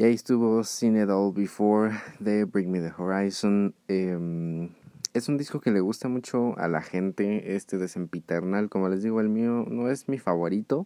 Ahí 0.06 0.14
estuvo 0.14 0.64
Seen 0.64 1.02
It 1.02 1.10
All 1.10 1.34
Before 1.34 1.92
de 2.20 2.44
Bring 2.46 2.70
Me 2.70 2.80
the 2.80 2.94
Horizon. 2.96 3.74
Em, 3.88 4.70
es 5.16 5.28
un 5.30 5.36
disco 5.36 5.60
que 5.60 5.72
le 5.72 5.80
gusta 5.80 6.10
mucho 6.10 6.56
a 6.60 6.68
la 6.68 6.84
gente, 6.84 7.56
este 7.56 7.80
de 7.80 7.88
Sempiternal. 7.88 8.70
Como 8.70 8.88
les 8.88 9.02
digo, 9.02 9.20
el 9.20 9.30
mío 9.30 9.66
no 9.68 9.90
es 9.90 10.08
mi 10.08 10.20
favorito, 10.20 10.86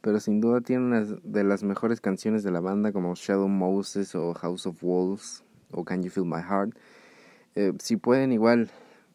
pero 0.00 0.20
sin 0.20 0.40
duda 0.40 0.62
tiene 0.62 0.86
una 0.86 1.02
de 1.02 1.44
las 1.44 1.64
mejores 1.64 2.00
canciones 2.00 2.42
de 2.44 2.50
la 2.50 2.60
banda, 2.60 2.92
como 2.92 3.14
Shadow 3.14 3.46
Moses 3.46 4.14
o 4.14 4.32
House 4.32 4.66
of 4.66 4.82
Wolves 4.82 5.44
o 5.70 5.84
Can 5.84 6.02
You 6.02 6.08
Feel 6.08 6.24
My 6.24 6.40
Heart. 6.40 6.78
Eh, 7.56 7.74
si 7.78 7.98
pueden, 7.98 8.32
igual, 8.32 8.70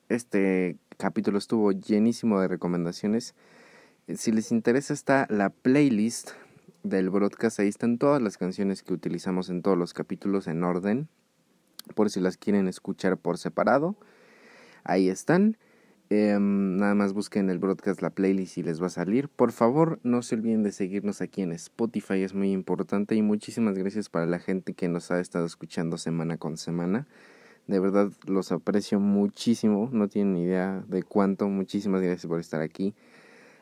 este 0.07 0.77
capítulo 0.97 1.39
estuvo 1.39 1.71
llenísimo 1.71 2.39
de 2.39 2.47
recomendaciones. 2.47 3.33
Si 4.07 4.31
les 4.31 4.51
interesa, 4.51 4.93
está 4.93 5.25
la 5.31 5.49
playlist 5.49 6.29
del 6.83 7.09
broadcast, 7.09 7.59
ahí 7.59 7.67
están 7.67 7.97
todas 7.97 8.21
las 8.21 8.37
canciones 8.37 8.83
que 8.83 8.93
utilizamos 8.93 9.49
en 9.49 9.61
todos 9.61 9.77
los 9.77 9.93
capítulos 9.93 10.47
en 10.47 10.63
orden, 10.63 11.07
por 11.95 12.09
si 12.09 12.19
las 12.19 12.37
quieren 12.37 12.67
escuchar 12.67 13.17
por 13.17 13.37
separado, 13.37 13.95
ahí 14.83 15.09
están. 15.09 15.57
Em, 16.13 16.75
nada 16.75 16.93
más 16.93 17.13
busquen 17.13 17.49
el 17.49 17.57
broadcast, 17.57 18.01
la 18.01 18.09
playlist 18.09 18.57
y 18.57 18.63
les 18.63 18.81
va 18.81 18.87
a 18.87 18.89
salir. 18.89 19.29
Por 19.29 19.53
favor, 19.53 19.97
no 20.03 20.21
se 20.21 20.35
olviden 20.35 20.61
de 20.61 20.73
seguirnos 20.73 21.21
aquí 21.21 21.41
en 21.41 21.53
Spotify, 21.53 22.21
es 22.21 22.33
muy 22.33 22.51
importante. 22.51 23.15
Y 23.15 23.21
muchísimas 23.21 23.77
gracias 23.77 24.09
para 24.09 24.25
la 24.25 24.37
gente 24.37 24.73
que 24.73 24.89
nos 24.89 25.09
ha 25.09 25.21
estado 25.21 25.45
escuchando 25.45 25.97
semana 25.97 26.35
con 26.35 26.57
semana. 26.57 27.07
De 27.67 27.79
verdad 27.79 28.11
los 28.25 28.51
aprecio 28.51 28.99
muchísimo, 28.99 29.89
no 29.93 30.09
tienen 30.09 30.35
idea 30.35 30.83
de 30.89 31.01
cuánto. 31.01 31.47
Muchísimas 31.47 32.01
gracias 32.01 32.27
por 32.27 32.41
estar 32.41 32.61
aquí. 32.61 32.93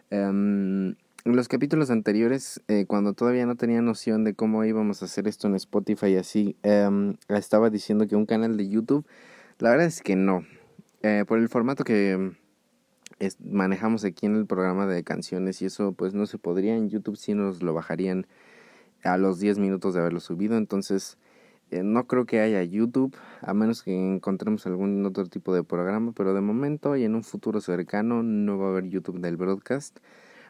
Em, 0.09 0.95
en 1.25 1.35
los 1.35 1.47
capítulos 1.47 1.89
anteriores, 1.89 2.61
eh, 2.67 2.85
cuando 2.87 3.13
todavía 3.13 3.45
no 3.45 3.55
tenía 3.55 3.81
noción 3.81 4.23
de 4.23 4.33
cómo 4.33 4.63
íbamos 4.63 5.01
a 5.01 5.05
hacer 5.05 5.27
esto 5.27 5.47
en 5.47 5.55
Spotify 5.55 6.07
y 6.07 6.15
así, 6.15 6.55
em, 6.63 7.15
estaba 7.27 7.69
diciendo 7.69 8.07
que 8.07 8.15
un 8.15 8.25
canal 8.25 8.57
de 8.57 8.69
YouTube, 8.69 9.05
la 9.59 9.71
verdad 9.71 9.87
es 9.87 10.01
que 10.01 10.15
no. 10.15 10.45
Eh, 11.03 11.25
por 11.27 11.39
el 11.39 11.49
formato 11.49 11.83
que 11.83 12.11
em, 12.11 12.35
manejamos 13.43 14.05
aquí 14.05 14.25
en 14.25 14.35
el 14.35 14.45
programa 14.45 14.87
de 14.87 15.03
canciones 15.03 15.61
y 15.61 15.65
eso 15.65 15.93
pues 15.93 16.13
no 16.13 16.25
se 16.25 16.37
podría. 16.37 16.75
En 16.75 16.89
YouTube 16.89 17.17
si 17.17 17.33
nos 17.33 17.61
lo 17.63 17.73
bajarían 17.73 18.27
a 19.03 19.17
los 19.17 19.39
10 19.39 19.59
minutos 19.59 19.93
de 19.93 20.01
haberlo 20.01 20.19
subido. 20.19 20.57
Entonces 20.57 21.17
eh, 21.71 21.83
no 21.83 22.07
creo 22.07 22.25
que 22.25 22.39
haya 22.41 22.63
YouTube 22.63 23.15
a 23.41 23.53
menos 23.53 23.83
que 23.83 23.93
encontremos 23.93 24.65
algún 24.65 25.05
otro 25.05 25.25
tipo 25.27 25.53
de 25.53 25.63
programa 25.63 26.13
pero 26.15 26.33
de 26.33 26.41
momento 26.41 26.95
y 26.97 27.03
en 27.03 27.15
un 27.15 27.23
futuro 27.23 27.61
cercano 27.61 28.23
no 28.23 28.57
va 28.57 28.67
a 28.67 28.69
haber 28.71 28.85
YouTube 28.89 29.19
del 29.19 29.37
broadcast 29.37 29.99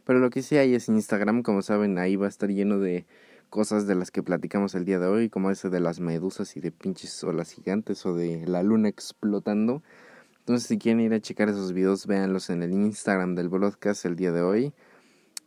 pero 0.09 0.17
lo 0.17 0.31
que 0.31 0.41
sí 0.41 0.57
hay 0.57 0.73
es 0.73 0.89
Instagram 0.89 1.43
como 1.43 1.61
saben 1.61 1.99
ahí 1.99 2.15
va 2.15 2.25
a 2.25 2.29
estar 2.29 2.49
lleno 2.49 2.79
de 2.79 3.05
cosas 3.51 3.85
de 3.85 3.93
las 3.93 4.09
que 4.09 4.23
platicamos 4.23 4.73
el 4.73 4.83
día 4.83 4.97
de 4.97 5.05
hoy 5.05 5.29
como 5.29 5.51
ese 5.51 5.69
de 5.69 5.79
las 5.79 5.99
medusas 5.99 6.57
y 6.57 6.61
de 6.61 6.71
pinches 6.71 7.23
olas 7.23 7.51
gigantes 7.51 8.03
o 8.07 8.15
de 8.15 8.47
la 8.47 8.63
luna 8.63 8.89
explotando 8.89 9.83
entonces, 10.49 10.67
si 10.67 10.79
quieren 10.79 10.99
ir 11.01 11.13
a 11.13 11.19
checar 11.19 11.47
esos 11.47 11.73
videos, 11.73 12.07
véanlos 12.07 12.49
en 12.49 12.63
el 12.63 12.71
Instagram 12.71 13.35
del 13.35 13.49
broadcast 13.49 14.03
el 14.05 14.15
día 14.15 14.31
de 14.31 14.41
hoy. 14.41 14.73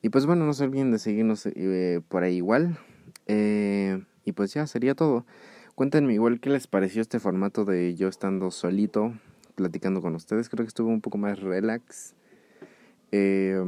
Y 0.00 0.10
pues 0.10 0.26
bueno, 0.26 0.46
no 0.46 0.52
se 0.52 0.62
olviden 0.62 0.92
de 0.92 1.00
seguirnos 1.00 1.44
eh, 1.44 2.00
por 2.06 2.22
ahí 2.22 2.36
igual. 2.36 2.78
Eh, 3.26 4.00
y 4.24 4.30
pues 4.30 4.54
ya, 4.54 4.64
sería 4.68 4.94
todo. 4.94 5.26
Cuéntenme 5.74 6.14
igual 6.14 6.38
qué 6.38 6.50
les 6.50 6.68
pareció 6.68 7.02
este 7.02 7.18
formato 7.18 7.64
de 7.64 7.96
yo 7.96 8.06
estando 8.06 8.52
solito, 8.52 9.12
platicando 9.56 10.02
con 10.02 10.14
ustedes. 10.14 10.48
Creo 10.48 10.64
que 10.64 10.68
estuvo 10.68 10.88
un 10.88 11.00
poco 11.00 11.18
más 11.18 11.40
relax. 11.40 12.14
Eh, 13.10 13.60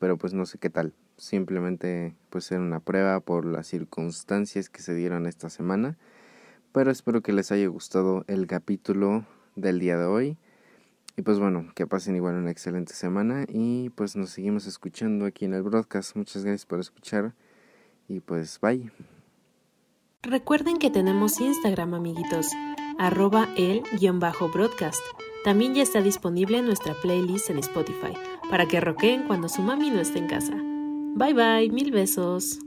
pero 0.00 0.16
pues 0.16 0.34
no 0.34 0.46
sé 0.46 0.58
qué 0.58 0.70
tal. 0.70 0.94
Simplemente 1.16 2.16
pues 2.30 2.50
era 2.52 2.60
una 2.60 2.80
prueba 2.80 3.20
por 3.20 3.44
las 3.44 3.66
circunstancias 3.66 4.68
que 4.68 4.82
se 4.82 4.94
dieron 4.94 5.26
esta 5.26 5.50
semana. 5.50 5.96
Pero 6.72 6.90
espero 6.90 7.22
que 7.22 7.32
les 7.32 7.52
haya 7.52 7.68
gustado 7.68 8.24
el 8.26 8.46
capítulo 8.46 9.26
del 9.54 9.78
día 9.78 9.96
de 9.96 10.06
hoy. 10.06 10.38
Y 11.16 11.22
pues 11.22 11.38
bueno, 11.38 11.70
que 11.76 11.86
pasen 11.86 12.16
igual 12.16 12.34
una 12.34 12.50
excelente 12.50 12.94
semana 12.94 13.44
y 13.48 13.90
pues 13.90 14.16
nos 14.16 14.30
seguimos 14.30 14.66
escuchando 14.66 15.26
aquí 15.26 15.44
en 15.44 15.54
el 15.54 15.62
broadcast. 15.62 16.16
Muchas 16.16 16.44
gracias 16.44 16.66
por 16.66 16.80
escuchar 16.80 17.34
y 18.08 18.20
pues 18.20 18.58
bye. 18.60 18.90
Recuerden 20.22 20.78
que 20.78 20.90
tenemos 20.90 21.38
Instagram, 21.40 21.94
amiguitos, 21.94 22.48
arroba 22.98 23.48
el-broadcast. 23.56 25.02
También 25.44 25.74
ya 25.74 25.82
está 25.82 26.00
disponible 26.00 26.62
nuestra 26.62 26.94
playlist 27.02 27.50
en 27.50 27.58
Spotify, 27.58 28.14
para 28.50 28.66
que 28.66 28.80
roqueen 28.80 29.24
cuando 29.26 29.48
su 29.48 29.62
mami 29.62 29.90
no 29.90 30.00
esté 30.00 30.18
en 30.18 30.26
casa. 30.26 30.54
Bye 31.16 31.34
bye, 31.34 31.70
mil 31.70 31.90
besos. 31.90 32.63